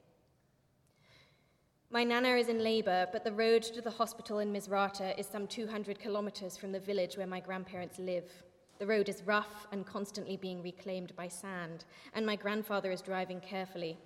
My 1.90 2.04
nana 2.04 2.36
is 2.36 2.50
in 2.50 2.62
labour, 2.62 3.08
but 3.12 3.24
the 3.24 3.32
road 3.32 3.62
to 3.62 3.80
the 3.80 3.90
hospital 3.90 4.40
in 4.40 4.52
Misrata 4.52 5.18
is 5.18 5.26
some 5.26 5.46
200 5.46 5.98
kilometres 5.98 6.54
from 6.54 6.70
the 6.70 6.78
village 6.78 7.16
where 7.16 7.26
my 7.26 7.40
grandparents 7.40 7.98
live. 7.98 8.30
The 8.78 8.86
road 8.86 9.08
is 9.08 9.22
rough 9.24 9.66
and 9.72 9.86
constantly 9.86 10.36
being 10.36 10.62
reclaimed 10.62 11.16
by 11.16 11.28
sand, 11.28 11.86
and 12.12 12.26
my 12.26 12.36
grandfather 12.36 12.90
is 12.90 13.00
driving 13.00 13.40
carefully. 13.40 13.96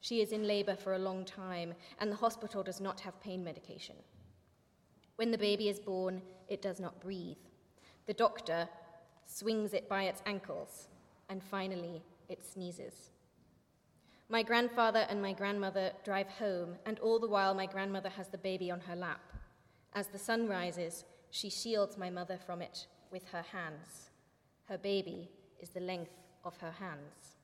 She 0.00 0.20
is 0.20 0.32
in 0.32 0.48
labor 0.48 0.74
for 0.74 0.94
a 0.94 0.98
long 0.98 1.24
time, 1.24 1.74
and 2.00 2.10
the 2.10 2.16
hospital 2.16 2.64
does 2.64 2.80
not 2.80 2.98
have 2.98 3.22
pain 3.22 3.44
medication. 3.44 3.94
When 5.14 5.30
the 5.30 5.38
baby 5.38 5.68
is 5.68 5.78
born, 5.78 6.22
it 6.48 6.60
does 6.60 6.80
not 6.80 7.00
breathe. 7.00 7.36
The 8.06 8.14
doctor 8.14 8.68
swings 9.26 9.74
it 9.74 9.88
by 9.88 10.04
its 10.04 10.22
ankles, 10.26 10.88
and 11.28 11.40
finally 11.40 12.02
it 12.28 12.44
sneezes. 12.44 13.12
My 14.32 14.42
grandfather 14.42 15.04
and 15.10 15.20
my 15.20 15.34
grandmother 15.34 15.92
drive 16.04 16.28
home, 16.28 16.76
and 16.86 16.98
all 17.00 17.18
the 17.18 17.28
while 17.28 17.52
my 17.52 17.66
grandmother 17.66 18.08
has 18.08 18.28
the 18.28 18.38
baby 18.38 18.70
on 18.70 18.80
her 18.80 18.96
lap. 18.96 19.20
As 19.92 20.06
the 20.06 20.18
sun 20.18 20.48
rises, 20.48 21.04
she 21.30 21.50
shields 21.50 21.98
my 21.98 22.08
mother 22.08 22.38
from 22.46 22.62
it 22.62 22.86
with 23.10 23.28
her 23.28 23.42
hands. 23.42 24.08
Her 24.70 24.78
baby 24.78 25.28
is 25.60 25.68
the 25.68 25.80
length 25.80 26.14
of 26.46 26.56
her 26.62 26.70
hands. 26.70 27.36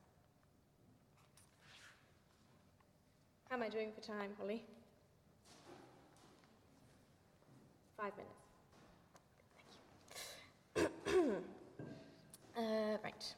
How 3.50 3.56
am 3.56 3.62
I 3.64 3.68
doing 3.68 3.92
for 3.94 4.00
time, 4.00 4.30
Holly? 4.38 4.64
Five 7.98 8.12
minutes. 8.16 8.46
Thank 10.74 11.16
you. 11.16 11.36
uh, 12.62 12.96
right. 13.04 13.34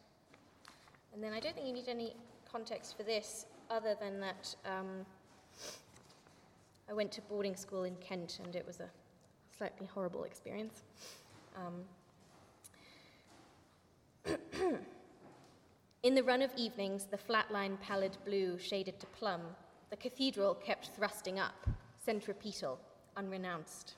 And 1.13 1.21
then 1.21 1.33
I 1.33 1.41
don't 1.41 1.57
think 1.57 1.67
you 1.67 1.73
need 1.73 1.89
any 1.89 2.15
context 2.51 2.97
for 2.97 3.03
this 3.03 3.47
other 3.71 3.97
than 4.01 4.21
that 4.21 4.55
um, 4.65 5.07
I 6.89 6.93
went 6.93 7.13
to 7.13 7.21
boarding 7.23 7.55
school 7.55 7.85
in 7.85 7.95
Kent 7.97 8.41
and 8.43 8.57
it 8.57 8.67
was 8.67 8.81
a 8.81 8.89
slightly 9.57 9.87
horrible 9.87 10.25
experience. 10.25 10.83
Um, 11.57 11.85
in 16.03 16.15
the 16.15 16.23
run 16.23 16.43
of 16.43 16.51
evenings, 16.57 17.05
the 17.05 17.19
flat 17.19 17.51
line 17.53 17.79
pallid 17.81 18.17
blue 18.25 18.59
shaded 18.59 18.99
to 19.01 19.07
plum, 19.07 19.41
the 19.91 19.97
cathedral 19.97 20.55
kept 20.55 20.91
thrusting 20.97 21.39
up, 21.39 21.69
centripetal, 22.05 22.79
unrenounced. 23.17 23.95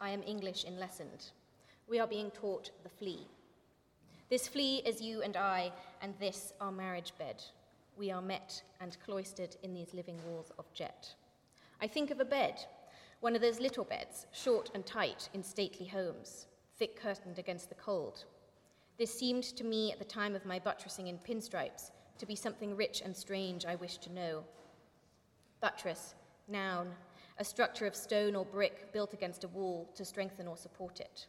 I 0.00 0.10
am 0.10 0.22
English 0.22 0.64
in 0.64 0.78
lessened. 0.78 1.26
We 1.88 1.98
are 1.98 2.06
being 2.06 2.30
taught 2.30 2.70
the 2.82 2.88
flea. 2.88 3.26
This 4.30 4.48
flea 4.48 4.76
is 4.86 5.02
you 5.02 5.22
and 5.22 5.36
I, 5.36 5.72
and 6.00 6.14
this 6.18 6.54
our 6.60 6.72
marriage 6.72 7.12
bed. 7.18 7.42
We 7.96 8.10
are 8.10 8.22
met 8.22 8.62
and 8.80 8.96
cloistered 9.04 9.56
in 9.62 9.74
these 9.74 9.92
living 9.92 10.18
walls 10.26 10.50
of 10.58 10.72
jet. 10.72 11.14
I 11.82 11.86
think 11.86 12.10
of 12.10 12.20
a 12.20 12.24
bed, 12.24 12.64
one 13.20 13.36
of 13.36 13.42
those 13.42 13.60
little 13.60 13.84
beds, 13.84 14.26
short 14.32 14.70
and 14.74 14.86
tight 14.86 15.28
in 15.34 15.42
stately 15.42 15.86
homes, 15.86 16.46
thick 16.78 16.98
curtained 16.98 17.38
against 17.38 17.68
the 17.68 17.74
cold, 17.74 18.24
this 19.00 19.18
seemed 19.18 19.44
to 19.56 19.64
me 19.64 19.90
at 19.90 19.98
the 19.98 20.04
time 20.04 20.36
of 20.36 20.44
my 20.44 20.58
buttressing 20.58 21.06
in 21.06 21.16
pinstripes 21.16 21.90
to 22.18 22.26
be 22.26 22.36
something 22.36 22.76
rich 22.76 23.00
and 23.02 23.16
strange 23.16 23.64
I 23.64 23.76
wished 23.76 24.02
to 24.02 24.12
know. 24.12 24.44
Buttress, 25.62 26.14
noun, 26.48 26.90
a 27.38 27.44
structure 27.44 27.86
of 27.86 27.96
stone 27.96 28.36
or 28.36 28.44
brick 28.44 28.92
built 28.92 29.14
against 29.14 29.42
a 29.42 29.48
wall 29.48 29.90
to 29.94 30.04
strengthen 30.04 30.46
or 30.46 30.58
support 30.58 31.00
it. 31.00 31.28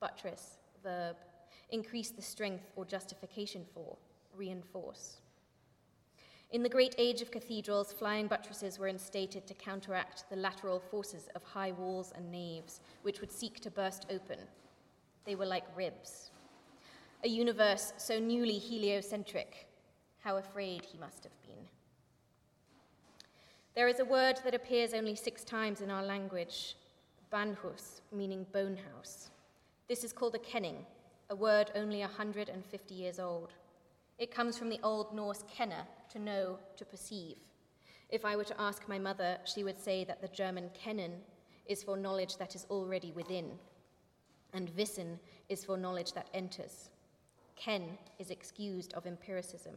Buttress, 0.00 0.58
verb, 0.82 1.14
increase 1.70 2.10
the 2.10 2.22
strength 2.22 2.70
or 2.76 2.84
justification 2.84 3.64
for, 3.74 3.96
reinforce. 4.36 5.18
In 6.50 6.62
the 6.62 6.68
great 6.68 6.94
age 6.96 7.20
of 7.20 7.30
cathedrals, 7.30 7.92
flying 7.92 8.26
buttresses 8.26 8.78
were 8.78 8.88
instated 8.88 9.46
to 9.46 9.54
counteract 9.54 10.24
the 10.30 10.36
lateral 10.36 10.80
forces 10.80 11.28
of 11.34 11.42
high 11.42 11.72
walls 11.72 12.12
and 12.16 12.30
naves, 12.32 12.80
which 13.02 13.20
would 13.20 13.30
seek 13.30 13.60
to 13.60 13.70
burst 13.70 14.06
open. 14.10 14.38
They 15.26 15.34
were 15.34 15.44
like 15.44 15.64
ribs 15.76 16.30
a 17.24 17.28
universe 17.28 17.92
so 17.96 18.18
newly 18.18 18.58
heliocentric. 18.58 19.66
How 20.20 20.36
afraid 20.36 20.84
he 20.84 20.98
must 20.98 21.24
have 21.24 21.42
been. 21.42 21.64
There 23.74 23.88
is 23.88 24.00
a 24.00 24.04
word 24.04 24.40
that 24.44 24.54
appears 24.54 24.94
only 24.94 25.14
six 25.14 25.44
times 25.44 25.80
in 25.80 25.90
our 25.90 26.04
language, 26.04 26.76
banhus, 27.32 28.00
meaning 28.12 28.46
bone 28.52 28.78
house. 28.92 29.30
This 29.88 30.04
is 30.04 30.12
called 30.12 30.34
a 30.34 30.40
kenning, 30.40 30.84
a 31.30 31.36
word 31.36 31.70
only 31.74 32.00
150 32.00 32.94
years 32.94 33.18
old. 33.18 33.52
It 34.18 34.34
comes 34.34 34.56
from 34.56 34.70
the 34.70 34.80
Old 34.82 35.14
Norse 35.14 35.44
kenna, 35.46 35.86
to 36.10 36.18
know, 36.18 36.58
to 36.76 36.84
perceive. 36.84 37.36
If 38.08 38.24
I 38.24 38.34
were 38.34 38.44
to 38.44 38.60
ask 38.60 38.88
my 38.88 38.98
mother, 38.98 39.36
she 39.44 39.62
would 39.62 39.78
say 39.78 40.04
that 40.04 40.22
the 40.22 40.28
German 40.28 40.70
kennen 40.70 41.12
is 41.66 41.82
for 41.82 41.98
knowledge 41.98 42.38
that 42.38 42.54
is 42.54 42.66
already 42.70 43.12
within, 43.12 43.50
and 44.54 44.74
wissen 44.74 45.18
is 45.50 45.64
for 45.64 45.76
knowledge 45.76 46.14
that 46.14 46.30
enters. 46.32 46.88
Ken 47.56 47.98
is 48.18 48.30
excused 48.30 48.94
of 48.94 49.06
empiricism. 49.06 49.74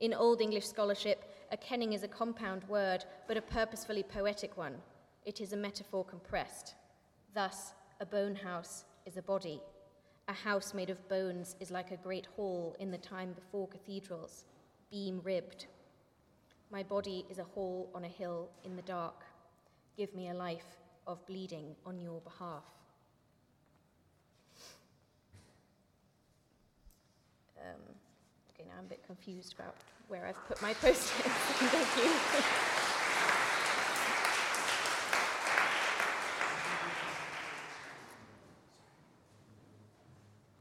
In 0.00 0.12
Old 0.12 0.40
English 0.40 0.66
scholarship, 0.66 1.32
a 1.52 1.56
kenning 1.56 1.92
is 1.92 2.02
a 2.02 2.08
compound 2.08 2.64
word, 2.64 3.04
but 3.28 3.36
a 3.36 3.42
purposefully 3.42 4.02
poetic 4.02 4.56
one. 4.56 4.74
It 5.24 5.40
is 5.40 5.52
a 5.52 5.56
metaphor 5.56 6.04
compressed. 6.04 6.74
Thus, 7.34 7.72
a 8.00 8.06
bone 8.06 8.34
house 8.34 8.84
is 9.06 9.16
a 9.16 9.22
body. 9.22 9.60
A 10.28 10.32
house 10.32 10.74
made 10.74 10.90
of 10.90 11.08
bones 11.08 11.54
is 11.60 11.70
like 11.70 11.92
a 11.92 11.96
great 11.96 12.26
hall 12.34 12.74
in 12.80 12.90
the 12.90 12.98
time 12.98 13.32
before 13.32 13.68
cathedrals, 13.68 14.44
beam 14.90 15.20
ribbed. 15.22 15.66
My 16.72 16.82
body 16.82 17.24
is 17.30 17.38
a 17.38 17.44
hall 17.44 17.88
on 17.94 18.04
a 18.04 18.08
hill 18.08 18.48
in 18.64 18.74
the 18.74 18.82
dark. 18.82 19.22
Give 19.96 20.12
me 20.16 20.30
a 20.30 20.34
life 20.34 20.76
of 21.06 21.24
bleeding 21.26 21.76
on 21.86 22.00
your 22.00 22.20
behalf. 22.22 22.64
Um, 27.60 27.80
okay, 28.52 28.68
now 28.68 28.74
I'm 28.78 28.86
a 28.86 28.88
bit 28.88 29.06
confused 29.06 29.54
about 29.54 29.76
where 30.08 30.26
I've 30.26 30.48
put 30.48 30.60
my 30.60 30.74
post-its. 30.80 31.12
Thank 31.12 32.04
you. 32.04 33.42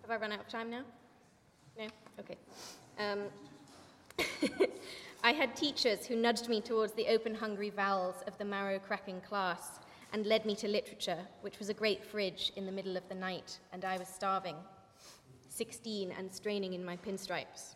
Have 0.07 0.21
I 0.21 0.21
run 0.21 0.31
out 0.33 0.39
of 0.39 0.47
time 0.47 0.69
now? 0.69 0.83
No? 1.79 1.87
Okay. 2.19 2.37
Um, 2.99 3.23
I 5.23 5.31
had 5.31 5.55
teachers 5.55 6.05
who 6.05 6.15
nudged 6.15 6.47
me 6.47 6.61
towards 6.61 6.93
the 6.93 7.07
open, 7.07 7.33
hungry 7.33 7.71
vowels 7.71 8.17
of 8.27 8.37
the 8.37 8.45
marrow 8.45 8.77
cracking 8.77 9.19
class 9.21 9.79
and 10.13 10.27
led 10.27 10.45
me 10.45 10.55
to 10.57 10.67
literature, 10.67 11.17
which 11.41 11.57
was 11.57 11.69
a 11.69 11.73
great 11.73 12.05
fridge 12.05 12.51
in 12.55 12.67
the 12.67 12.71
middle 12.71 12.95
of 12.95 13.09
the 13.09 13.15
night, 13.15 13.57
and 13.73 13.83
I 13.83 13.97
was 13.97 14.07
starving. 14.07 14.55
16 15.49 16.13
and 16.15 16.31
straining 16.31 16.73
in 16.73 16.85
my 16.85 16.97
pinstripes. 16.97 17.73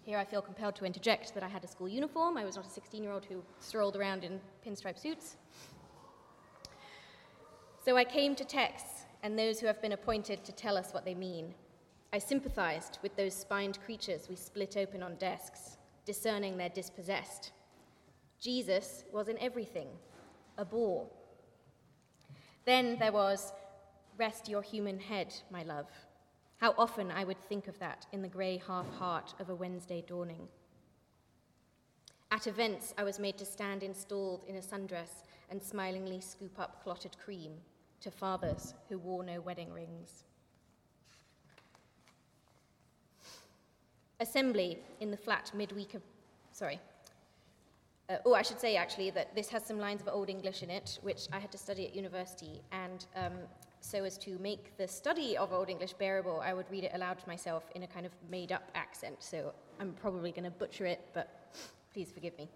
Here 0.00 0.16
I 0.16 0.24
feel 0.24 0.40
compelled 0.40 0.76
to 0.76 0.86
interject 0.86 1.34
that 1.34 1.42
I 1.42 1.48
had 1.48 1.62
a 1.62 1.68
school 1.68 1.90
uniform. 1.90 2.38
I 2.38 2.46
was 2.46 2.56
not 2.56 2.64
a 2.64 2.70
16 2.70 3.02
year 3.02 3.12
old 3.12 3.26
who 3.26 3.42
strolled 3.60 3.96
around 3.96 4.24
in 4.24 4.40
pinstripe 4.66 4.98
suits. 4.98 5.36
So 7.84 7.98
I 7.98 8.04
came 8.04 8.34
to 8.34 8.46
texts 8.46 8.95
and 9.26 9.36
those 9.36 9.58
who 9.58 9.66
have 9.66 9.82
been 9.82 9.90
appointed 9.90 10.44
to 10.44 10.52
tell 10.52 10.76
us 10.76 10.94
what 10.94 11.04
they 11.04 11.12
mean. 11.12 11.52
I 12.12 12.18
sympathized 12.18 13.00
with 13.02 13.16
those 13.16 13.34
spined 13.34 13.80
creatures 13.84 14.28
we 14.28 14.36
split 14.36 14.76
open 14.76 15.02
on 15.02 15.16
desks, 15.16 15.78
discerning 16.04 16.56
their 16.56 16.68
dispossessed. 16.68 17.50
Jesus 18.40 19.02
was 19.12 19.26
in 19.26 19.36
everything, 19.38 19.88
a 20.58 20.64
bore. 20.64 21.08
Then 22.66 22.98
there 23.00 23.10
was, 23.10 23.52
Rest 24.16 24.48
your 24.48 24.62
human 24.62 25.00
head, 25.00 25.34
my 25.50 25.64
love. 25.64 25.90
How 26.58 26.76
often 26.78 27.10
I 27.10 27.24
would 27.24 27.40
think 27.48 27.66
of 27.66 27.80
that 27.80 28.06
in 28.12 28.22
the 28.22 28.28
grey 28.28 28.62
half 28.64 28.88
heart 28.92 29.34
of 29.40 29.50
a 29.50 29.56
Wednesday 29.56 30.04
dawning. 30.06 30.46
At 32.30 32.46
events, 32.46 32.94
I 32.96 33.02
was 33.02 33.18
made 33.18 33.38
to 33.38 33.44
stand 33.44 33.82
installed 33.82 34.44
in 34.46 34.54
a 34.54 34.60
sundress 34.60 35.24
and 35.50 35.60
smilingly 35.60 36.20
scoop 36.20 36.60
up 36.60 36.84
clotted 36.84 37.18
cream 37.18 37.54
to 38.00 38.10
fathers 38.10 38.74
who 38.88 38.98
wore 38.98 39.24
no 39.24 39.40
wedding 39.40 39.72
rings. 39.72 40.24
Assembly 44.20 44.78
in 45.00 45.10
the 45.10 45.16
flat 45.16 45.50
midweek 45.54 45.94
of, 45.94 46.02
sorry. 46.52 46.80
Uh, 48.08 48.16
oh, 48.24 48.34
I 48.34 48.42
should 48.42 48.60
say 48.60 48.76
actually 48.76 49.10
that 49.10 49.34
this 49.34 49.48
has 49.48 49.64
some 49.64 49.78
lines 49.78 50.00
of 50.00 50.08
Old 50.08 50.30
English 50.30 50.62
in 50.62 50.70
it, 50.70 50.98
which 51.02 51.26
I 51.32 51.38
had 51.38 51.50
to 51.52 51.58
study 51.58 51.86
at 51.86 51.94
university, 51.94 52.62
and 52.70 53.04
um, 53.16 53.32
so 53.80 54.04
as 54.04 54.18
to 54.18 54.38
make 54.38 54.76
the 54.78 54.88
study 54.88 55.36
of 55.36 55.52
Old 55.52 55.68
English 55.68 55.92
bearable, 55.92 56.40
I 56.40 56.54
would 56.54 56.70
read 56.70 56.84
it 56.84 56.92
aloud 56.94 57.18
to 57.18 57.28
myself 57.28 57.64
in 57.74 57.82
a 57.82 57.86
kind 57.86 58.06
of 58.06 58.12
made 58.30 58.52
up 58.52 58.70
accent. 58.74 59.16
So 59.20 59.52
I'm 59.80 59.92
probably 59.92 60.32
going 60.32 60.44
to 60.44 60.50
butcher 60.50 60.86
it, 60.86 61.00
but 61.12 61.54
please 61.92 62.10
forgive 62.10 62.36
me. 62.38 62.48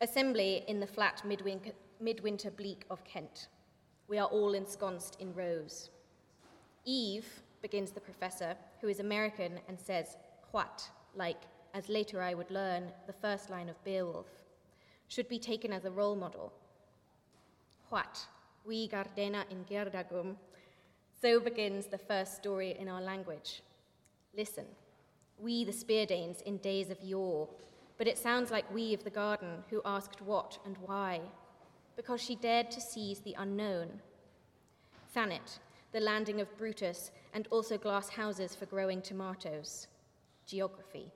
Assembly 0.00 0.64
in 0.66 0.80
the 0.80 0.86
flat 0.86 1.22
midwinter, 1.24 1.72
midwinter 2.00 2.50
bleak 2.50 2.84
of 2.90 3.04
Kent. 3.04 3.48
We 4.10 4.18
are 4.18 4.26
all 4.26 4.54
ensconced 4.54 5.18
in 5.20 5.32
rows. 5.34 5.88
Eve, 6.84 7.26
begins 7.62 7.92
the 7.92 8.00
professor, 8.00 8.56
who 8.80 8.88
is 8.88 8.98
American 8.98 9.60
and 9.68 9.78
says, 9.78 10.16
what, 10.50 10.90
like, 11.14 11.42
as 11.74 11.88
later 11.88 12.20
I 12.20 12.34
would 12.34 12.50
learn, 12.50 12.90
the 13.06 13.12
first 13.12 13.50
line 13.50 13.68
of 13.68 13.84
Beowulf, 13.84 14.26
should 15.06 15.28
be 15.28 15.38
taken 15.38 15.72
as 15.72 15.84
a 15.84 15.92
role 15.92 16.16
model. 16.16 16.52
What, 17.90 18.26
we 18.64 18.88
Gardena 18.88 19.44
in 19.48 19.64
geardagum, 19.64 20.34
So 21.22 21.38
begins 21.38 21.86
the 21.86 21.98
first 21.98 22.34
story 22.34 22.76
in 22.80 22.88
our 22.88 23.00
language. 23.00 23.62
Listen, 24.36 24.64
we 25.38 25.64
the 25.64 25.72
Speardanes 25.72 26.42
in 26.42 26.56
days 26.56 26.90
of 26.90 27.00
yore, 27.04 27.48
but 27.96 28.08
it 28.08 28.18
sounds 28.18 28.50
like 28.50 28.74
we 28.74 28.92
of 28.92 29.04
the 29.04 29.10
garden 29.10 29.62
who 29.70 29.80
asked 29.84 30.20
what 30.20 30.58
and 30.64 30.76
why, 30.78 31.20
because 31.96 32.20
she 32.20 32.36
dared 32.36 32.70
to 32.70 32.80
seize 32.80 33.20
the 33.20 33.34
unknown. 33.38 34.00
Thanet, 35.14 35.58
the 35.92 36.00
landing 36.00 36.40
of 36.40 36.56
Brutus, 36.56 37.10
and 37.34 37.48
also 37.50 37.76
glass 37.76 38.08
houses 38.08 38.54
for 38.54 38.66
growing 38.66 39.02
tomatoes. 39.02 39.88
Geography. 40.46 41.10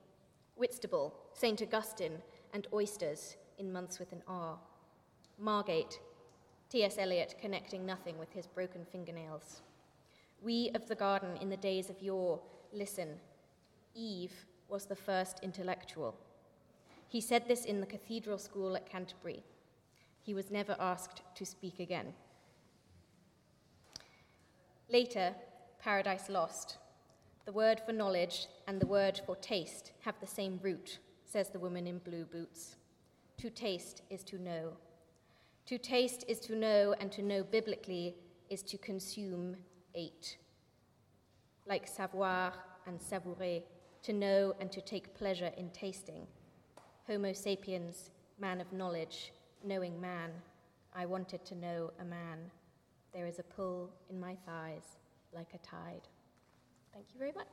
Whitstable, 0.55 1.13
St. 1.33 1.61
Augustine, 1.61 2.21
and 2.53 2.67
oysters 2.73 3.35
in 3.57 3.71
months 3.71 3.99
with 3.99 4.11
an 4.11 4.21
R. 4.27 4.57
Margate, 5.37 5.99
T.S. 6.69 6.97
Eliot 6.97 7.35
connecting 7.39 7.85
nothing 7.85 8.17
with 8.17 8.31
his 8.31 8.47
broken 8.47 8.85
fingernails. 8.85 9.61
We 10.41 10.71
of 10.75 10.87
the 10.87 10.95
garden 10.95 11.37
in 11.41 11.49
the 11.49 11.57
days 11.57 11.89
of 11.89 12.01
yore, 12.01 12.39
listen. 12.73 13.09
Eve 13.93 14.33
was 14.67 14.85
the 14.85 14.95
first 14.95 15.39
intellectual. 15.41 16.15
He 17.07 17.21
said 17.21 17.47
this 17.47 17.65
in 17.65 17.79
the 17.79 17.85
cathedral 17.85 18.37
school 18.37 18.75
at 18.75 18.89
Canterbury. 18.89 19.43
He 20.25 20.33
was 20.33 20.49
never 20.49 20.75
asked 20.79 21.21
to 21.35 21.45
speak 21.45 21.79
again. 21.79 22.13
Later, 24.89 25.35
Paradise 25.79 26.29
Lost. 26.29 26.79
The 27.45 27.51
word 27.51 27.79
for 27.85 27.93
knowledge 27.93 28.47
and 28.67 28.79
the 28.79 28.87
word 28.87 29.21
for 29.27 29.35
taste 29.35 29.91
have 30.01 30.19
the 30.19 30.25
same 30.25 30.59
root, 30.63 30.97
says 31.25 31.49
the 31.49 31.59
woman 31.59 31.85
in 31.85 31.99
blue 31.99 32.25
boots. 32.25 32.75
To 33.37 33.51
taste 33.51 34.01
is 34.09 34.23
to 34.23 34.41
know. 34.41 34.73
To 35.67 35.77
taste 35.77 36.25
is 36.27 36.39
to 36.41 36.55
know, 36.55 36.95
and 36.99 37.11
to 37.11 37.21
know 37.21 37.43
biblically 37.43 38.15
is 38.49 38.63
to 38.63 38.79
consume, 38.79 39.55
ate. 39.93 40.37
Like 41.67 41.87
savoir 41.87 42.51
and 42.87 42.99
savourer, 42.99 43.59
to 44.01 44.13
know 44.13 44.55
and 44.59 44.71
to 44.71 44.81
take 44.81 45.13
pleasure 45.13 45.51
in 45.55 45.69
tasting. 45.69 46.25
Homo 47.05 47.33
sapiens, 47.33 48.09
man 48.39 48.59
of 48.59 48.73
knowledge, 48.73 49.31
knowing 49.65 49.99
man. 49.99 50.31
I 50.93 51.05
wanted 51.05 51.43
to 51.45 51.55
know 51.55 51.91
a 51.99 52.05
man. 52.05 52.51
There 53.13 53.25
is 53.25 53.39
a 53.39 53.43
pull 53.43 53.89
in 54.09 54.19
my 54.19 54.35
thighs 54.45 54.97
like 55.33 55.53
a 55.53 55.57
tide. 55.57 56.07
Thank 56.93 57.07
you 57.13 57.19
very 57.19 57.31
much. 57.31 57.47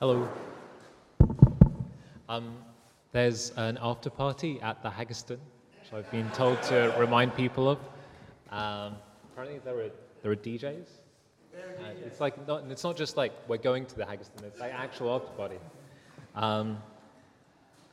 Hello. 0.00 0.41
Um, 2.32 2.54
there's 3.12 3.52
an 3.56 3.78
after 3.82 4.08
party 4.08 4.58
at 4.62 4.82
the 4.82 4.88
Haggerston, 4.88 5.36
which 5.78 5.92
I've 5.92 6.10
been 6.10 6.30
told 6.30 6.62
to 6.62 6.94
remind 6.98 7.34
people 7.34 7.68
of. 7.68 7.78
Um, 8.50 8.96
apparently, 9.30 9.60
there 9.62 9.78
are 9.78 9.90
there 10.22 10.32
are 10.32 10.36
DJs. 10.36 10.86
Uh, 11.54 11.84
it's 12.06 12.22
like 12.22 12.48
not, 12.48 12.64
it's 12.70 12.84
not 12.84 12.96
just 12.96 13.18
like 13.18 13.34
we're 13.48 13.58
going 13.58 13.84
to 13.84 13.94
the 13.96 14.04
Haggerston; 14.04 14.44
it's 14.44 14.60
like 14.60 14.72
actual 14.72 15.14
after 15.14 15.30
party. 15.32 15.58
Um, 16.34 16.78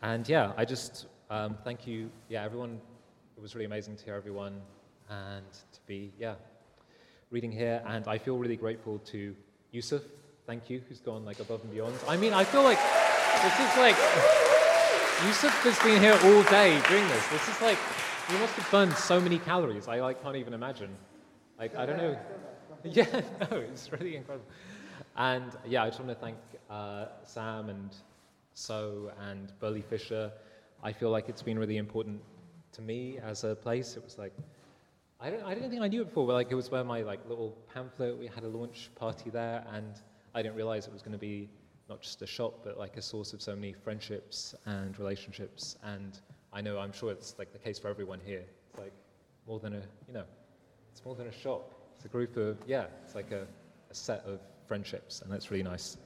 and 0.04 0.30
yeah, 0.30 0.54
I 0.56 0.64
just 0.64 1.08
um, 1.30 1.58
thank 1.66 1.86
you, 1.86 2.10
yeah, 2.30 2.46
everyone. 2.46 2.80
It 3.36 3.42
was 3.42 3.56
really 3.56 3.66
amazing 3.66 3.98
to 3.98 4.06
hear 4.06 4.16
everyone 4.16 4.62
and 5.10 5.52
to 5.52 5.80
be 5.86 6.14
yeah 6.18 6.36
reading 7.30 7.52
here. 7.52 7.84
And 7.86 8.08
I 8.08 8.18
feel 8.18 8.38
really 8.38 8.56
grateful 8.56 9.00
to 9.00 9.36
Yusuf. 9.74 10.04
Thank 10.48 10.70
you, 10.70 10.82
who's 10.88 11.02
gone 11.02 11.26
like 11.26 11.42
above 11.42 11.62
and 11.64 11.72
beyond. 11.74 11.96
I 12.08 12.16
mean, 12.16 12.34
I 12.34 12.46
feel 12.46 12.64
like 12.64 12.80
this 13.42 13.60
is 13.60 13.78
like 13.78 13.96
Yusuf 15.26 15.54
has 15.64 15.80
been 15.80 16.02
here 16.02 16.14
all 16.24 16.44
day 16.44 16.82
doing 16.90 17.08
this. 17.08 17.28
This 17.30 17.48
is 17.48 17.62
like 17.62 17.78
you 18.30 18.38
must 18.38 18.54
have 18.56 18.70
burned 18.70 18.94
so 18.94 19.20
many 19.20 19.40
calories. 19.40 19.88
I 19.88 20.02
like 20.02 20.22
can't 20.22 20.36
even 20.36 20.54
imagine. 20.54 20.96
Like 21.58 21.76
I 21.76 21.86
don't 21.86 21.98
know. 21.98 22.18
Yeah, 22.86 23.22
no, 23.52 23.58
it's 23.58 23.92
really 23.92 24.16
incredible. 24.16 24.48
And 25.18 25.52
yeah, 25.68 25.84
I 25.84 25.88
just 25.88 26.00
want 26.00 26.12
to 26.12 26.16
thank 26.16 26.38
uh, 26.70 27.08
Sam 27.26 27.68
and 27.68 27.94
So 28.54 29.12
and 29.20 29.52
Burley 29.60 29.82
Fisher. 29.82 30.32
I 30.82 30.94
feel 30.94 31.10
like 31.10 31.28
it's 31.28 31.42
been 31.42 31.60
really 31.60 31.76
important 31.76 32.22
to 32.72 32.82
me 32.82 33.20
as 33.22 33.44
a 33.44 33.56
place. 33.56 33.98
It 33.98 34.04
was 34.06 34.18
like 34.18 34.34
I 35.20 35.30
don't, 35.30 35.44
I 35.44 35.54
don't 35.54 35.70
think 35.70 35.82
I 35.82 35.90
knew 35.90 36.04
it 36.04 36.06
before, 36.06 36.26
but 36.26 36.34
like 36.34 36.52
it 36.52 36.56
was 36.56 36.72
where 36.72 36.86
my 36.86 37.02
like 37.02 37.20
little 37.28 37.58
pamphlet. 37.74 38.18
We 38.18 38.28
had 38.28 38.46
a 38.46 38.48
launch 38.48 38.90
party 38.96 39.30
there, 39.30 39.66
and 39.74 39.94
I 40.34 40.42
didn't 40.42 40.56
realize 40.56 40.88
it 40.88 40.94
was 40.94 41.02
going 41.02 41.12
to 41.12 41.18
be 41.18 41.50
not 41.90 42.02
just 42.02 42.22
a 42.22 42.28
shop, 42.28 42.60
but 42.64 42.78
like 42.78 42.98
a 42.98 43.02
source 43.02 43.34
of 43.34 43.42
so 43.42 43.56
many 43.56 43.74
friendships 43.74 44.54
and 44.66 44.98
relationships. 45.00 45.78
And 45.84 46.20
I 46.54 46.62
know, 46.62 46.78
I'm 46.78 46.94
sure 46.94 47.12
it's 47.12 47.36
like 47.40 47.52
the 47.52 47.60
case 47.60 47.80
for 47.80 47.88
everyone 47.88 48.20
here. 48.24 48.44
It's 48.70 48.80
like 48.80 48.94
more 49.48 49.60
than 49.60 49.74
a, 49.74 49.82
you 50.08 50.14
know, 50.14 50.26
it's 50.92 51.04
more 51.04 51.16
than 51.16 51.28
a 51.28 51.32
shop. 51.32 51.74
It's 51.96 52.06
a 52.06 52.10
group 52.10 52.38
of, 52.38 52.58
yeah, 52.68 52.86
it's 53.04 53.16
like 53.16 53.32
a, 53.32 53.48
a 53.90 53.94
set 53.94 54.24
of 54.26 54.40
friendships, 54.68 55.22
and 55.22 55.32
that's 55.32 55.52
really 55.52 55.64
nice 55.64 55.98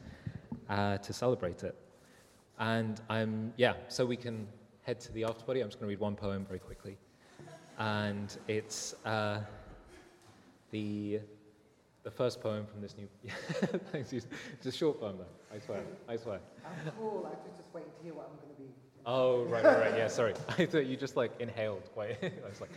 uh, 0.69 0.97
to 0.97 1.13
celebrate 1.13 1.63
it. 1.63 1.75
And 2.59 3.01
I'm, 3.09 3.53
yeah, 3.57 3.73
so 3.89 4.05
we 4.05 4.15
can 4.15 4.47
head 4.83 4.99
to 5.01 5.11
the 5.11 5.25
after 5.25 5.43
party. 5.43 5.61
I'm 5.61 5.67
just 5.67 5.79
going 5.79 5.87
to 5.87 5.93
read 5.93 5.99
one 5.99 6.15
poem 6.15 6.45
very 6.45 6.59
quickly. 6.59 6.97
And 7.77 8.35
it's 8.47 8.95
uh, 9.05 9.39
the, 10.71 11.19
the 12.03 12.11
first 12.11 12.41
poem 12.41 12.65
from 12.65 12.81
this 12.81 12.95
new. 12.97 13.07
Thanks, 13.91 14.11
It's 14.13 14.27
a 14.65 14.71
short 14.71 14.99
poem, 14.99 15.17
though. 15.17 15.55
I 15.55 15.59
swear. 15.59 15.81
I 16.07 16.17
swear. 16.17 16.39
I'm 16.65 16.91
cool. 16.97 17.25
I 17.25 17.29
was 17.47 17.57
just 17.57 17.73
waiting 17.73 17.91
to 17.97 18.03
hear 18.03 18.13
what 18.13 18.29
I'm 18.29 18.37
going 18.37 18.55
to 18.55 18.61
be. 18.61 18.69
Oh, 19.05 19.43
right, 19.45 19.63
right, 19.63 19.79
right. 19.79 19.97
Yeah, 19.97 20.07
sorry. 20.07 20.33
I 20.57 20.65
thought 20.65 20.85
you 20.85 20.97
just 20.97 21.15
like 21.15 21.31
inhaled 21.39 21.89
quite. 21.93 22.17
I 22.23 22.49
was 22.49 22.61
like, 22.61 22.71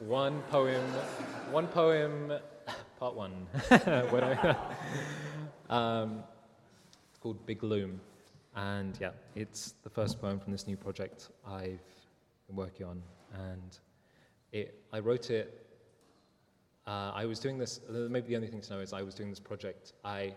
one 0.00 0.40
poem, 0.50 0.84
one 1.50 1.66
poem, 1.66 2.32
part 3.00 3.14
one. 3.14 3.32
when 4.10 4.24
I, 4.24 4.56
um, 5.70 6.22
it's 7.10 7.18
called 7.18 7.44
Big 7.46 7.62
Loom. 7.62 8.00
And 8.54 8.96
yeah, 9.00 9.10
it's 9.34 9.74
the 9.82 9.90
first 9.90 10.20
poem 10.20 10.38
from 10.40 10.52
this 10.52 10.66
new 10.66 10.76
project 10.76 11.28
I've 11.46 11.80
been 12.46 12.56
working 12.56 12.86
on. 12.86 13.02
And 13.34 13.78
it, 14.52 14.82
I 14.92 15.00
wrote 15.00 15.30
it, 15.30 15.67
uh, 16.88 17.12
I 17.14 17.26
was 17.26 17.38
doing 17.38 17.58
this, 17.58 17.80
maybe 17.90 18.28
the 18.28 18.36
only 18.36 18.48
thing 18.48 18.62
to 18.62 18.72
know 18.72 18.80
is 18.80 18.94
I 18.94 19.02
was 19.02 19.14
doing 19.14 19.28
this 19.28 19.38
project. 19.38 19.92
I 20.04 20.32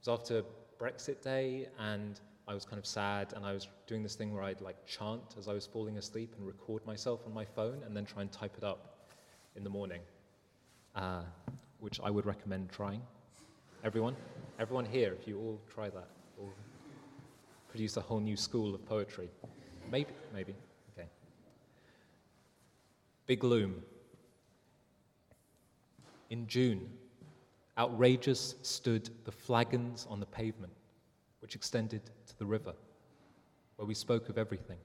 was 0.00 0.08
after 0.08 0.42
Brexit 0.80 1.22
Day 1.22 1.68
and 1.78 2.20
I 2.48 2.54
was 2.54 2.64
kind 2.64 2.78
of 2.78 2.84
sad 2.84 3.32
and 3.36 3.46
I 3.46 3.52
was 3.52 3.68
doing 3.86 4.02
this 4.02 4.16
thing 4.16 4.34
where 4.34 4.42
I'd 4.42 4.60
like 4.60 4.84
chant 4.84 5.36
as 5.38 5.46
I 5.46 5.52
was 5.52 5.64
falling 5.64 5.96
asleep 5.96 6.34
and 6.36 6.44
record 6.44 6.84
myself 6.86 7.20
on 7.24 7.32
my 7.32 7.44
phone 7.44 7.82
and 7.86 7.96
then 7.96 8.04
try 8.04 8.22
and 8.22 8.32
type 8.32 8.54
it 8.58 8.64
up 8.64 9.06
in 9.54 9.62
the 9.62 9.70
morning, 9.70 10.00
uh, 10.96 11.22
which 11.78 12.00
I 12.00 12.10
would 12.10 12.26
recommend 12.26 12.68
trying. 12.68 13.00
Everyone, 13.84 14.16
everyone 14.58 14.86
here, 14.86 15.12
if 15.12 15.28
you 15.28 15.38
all 15.38 15.60
try 15.72 15.88
that, 15.90 16.08
will 16.36 16.52
produce 17.68 17.96
a 17.96 18.00
whole 18.00 18.18
new 18.18 18.36
school 18.36 18.74
of 18.74 18.84
poetry. 18.86 19.30
Maybe, 19.88 20.10
maybe. 20.34 20.56
Okay. 20.98 21.06
Big 23.28 23.44
Loom. 23.44 23.84
In 26.30 26.46
June, 26.46 26.88
outrageous 27.78 28.56
stood 28.62 29.10
the 29.24 29.32
flagons 29.32 30.06
on 30.08 30.20
the 30.20 30.26
pavement, 30.26 30.72
which 31.40 31.54
extended 31.54 32.02
to 32.26 32.38
the 32.38 32.46
river, 32.46 32.74
where 33.76 33.86
we 33.86 33.94
spoke 33.94 34.28
of 34.28 34.38
everything, 34.38 34.78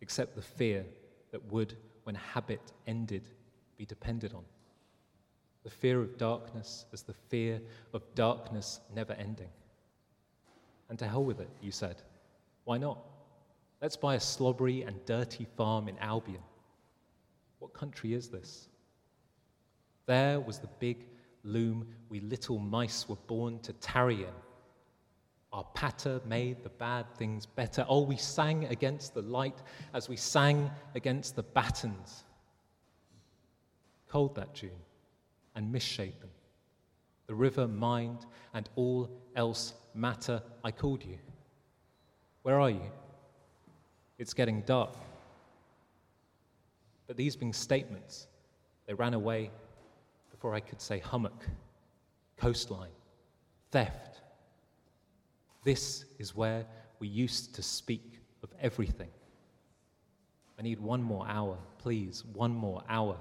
except 0.00 0.34
the 0.34 0.42
fear 0.42 0.84
that 1.30 1.44
would, 1.52 1.76
when 2.04 2.14
habit 2.14 2.72
ended, 2.86 3.28
be 3.76 3.86
depended 3.86 4.34
on. 4.34 4.44
The 5.64 5.70
fear 5.70 6.00
of 6.00 6.18
darkness 6.18 6.86
as 6.92 7.02
the 7.02 7.14
fear 7.14 7.60
of 7.94 8.02
darkness 8.14 8.80
never 8.94 9.12
ending. 9.14 9.48
And 10.88 10.98
to 10.98 11.06
hell 11.06 11.24
with 11.24 11.40
it, 11.40 11.48
you 11.62 11.70
said. 11.70 12.02
Why 12.64 12.78
not? 12.78 12.98
Let's 13.80 13.96
buy 13.96 14.16
a 14.16 14.20
slobbery 14.20 14.82
and 14.82 15.04
dirty 15.06 15.46
farm 15.56 15.88
in 15.88 15.98
Albion. 15.98 16.42
What 17.60 17.72
country 17.72 18.12
is 18.12 18.28
this? 18.28 18.68
There 20.06 20.40
was 20.40 20.58
the 20.58 20.68
big 20.78 21.06
loom 21.44 21.86
we 22.08 22.20
little 22.20 22.58
mice 22.58 23.08
were 23.08 23.16
born 23.26 23.58
to 23.60 23.72
tarry 23.74 24.22
in. 24.22 24.34
Our 25.52 25.64
patter 25.74 26.20
made 26.26 26.62
the 26.62 26.70
bad 26.70 27.06
things 27.16 27.44
better. 27.44 27.84
Oh, 27.88 28.02
we 28.02 28.16
sang 28.16 28.64
against 28.66 29.14
the 29.14 29.22
light 29.22 29.62
as 29.92 30.08
we 30.08 30.16
sang 30.16 30.70
against 30.94 31.36
the 31.36 31.42
battens. 31.42 32.24
Cold 34.08 34.34
that 34.36 34.54
June 34.54 34.70
and 35.54 35.70
misshapen. 35.70 36.30
The 37.26 37.34
river 37.34 37.68
mind 37.68 38.26
and 38.54 38.68
all 38.76 39.10
else 39.36 39.74
matter. 39.94 40.42
I 40.64 40.70
called 40.70 41.04
you. 41.04 41.18
Where 42.42 42.58
are 42.58 42.70
you? 42.70 42.90
It's 44.18 44.34
getting 44.34 44.62
dark. 44.62 44.96
But 47.06 47.16
these 47.16 47.36
being 47.36 47.52
statements, 47.52 48.26
they 48.86 48.94
ran 48.94 49.14
away 49.14 49.50
before 50.42 50.56
I 50.56 50.60
could 50.60 50.80
say 50.80 50.98
hummock, 50.98 51.46
coastline, 52.36 52.90
theft. 53.70 54.22
This 55.62 56.04
is 56.18 56.34
where 56.34 56.66
we 56.98 57.06
used 57.06 57.54
to 57.54 57.62
speak 57.62 58.18
of 58.42 58.52
everything. 58.60 59.10
I 60.58 60.62
need 60.62 60.80
one 60.80 61.00
more 61.00 61.24
hour, 61.28 61.58
please, 61.78 62.24
one 62.24 62.50
more 62.50 62.82
hour. 62.88 63.16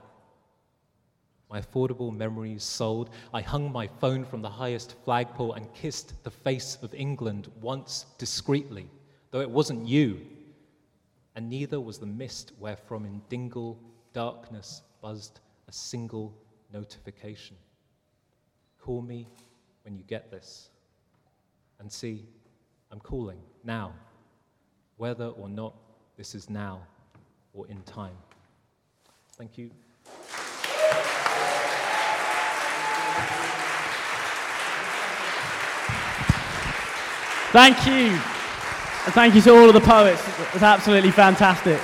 My 1.47 1.61
affordable 1.61 2.11
memories 2.11 2.63
sold. 2.63 3.11
I 3.31 3.41
hung 3.41 3.71
my 3.71 3.85
phone 3.85 4.25
from 4.25 4.41
the 4.41 4.49
highest 4.49 4.95
flagpole 5.05 5.53
and 5.53 5.71
kissed 5.75 6.23
the 6.23 6.31
face 6.31 6.79
of 6.81 6.91
England 6.95 7.51
once 7.61 8.07
discreetly, 8.17 8.89
though 9.29 9.41
it 9.41 9.51
wasn't 9.51 9.87
you. 9.87 10.21
And 11.35 11.51
neither 11.51 11.79
was 11.79 11.99
the 11.99 12.07
mist 12.07 12.53
wherefrom 12.59 13.05
in 13.05 13.21
Dingle 13.29 13.79
darkness 14.11 14.81
buzzed 15.03 15.39
a 15.67 15.71
single 15.71 16.40
notification. 16.73 17.55
Call 18.79 19.01
me 19.01 19.27
when 19.83 19.95
you 19.95 20.03
get 20.03 20.31
this. 20.31 20.69
And 21.79 21.91
see, 21.91 22.25
I'm 22.91 22.99
calling 22.99 23.39
now, 23.63 23.93
whether 24.97 25.27
or 25.27 25.49
not 25.49 25.73
this 26.17 26.35
is 26.35 26.49
now 26.49 26.81
or 27.53 27.67
in 27.67 27.81
time. 27.83 28.17
Thank 29.37 29.57
you. 29.57 29.71
Thank 37.51 37.85
you. 37.85 38.17
And 39.03 39.13
thank 39.13 39.35
you 39.35 39.41
to 39.41 39.51
all 39.51 39.67
of 39.67 39.73
the 39.73 39.81
poets. 39.81 40.25
It 40.39 40.53
was 40.53 40.63
absolutely 40.63 41.11
fantastic. 41.11 41.81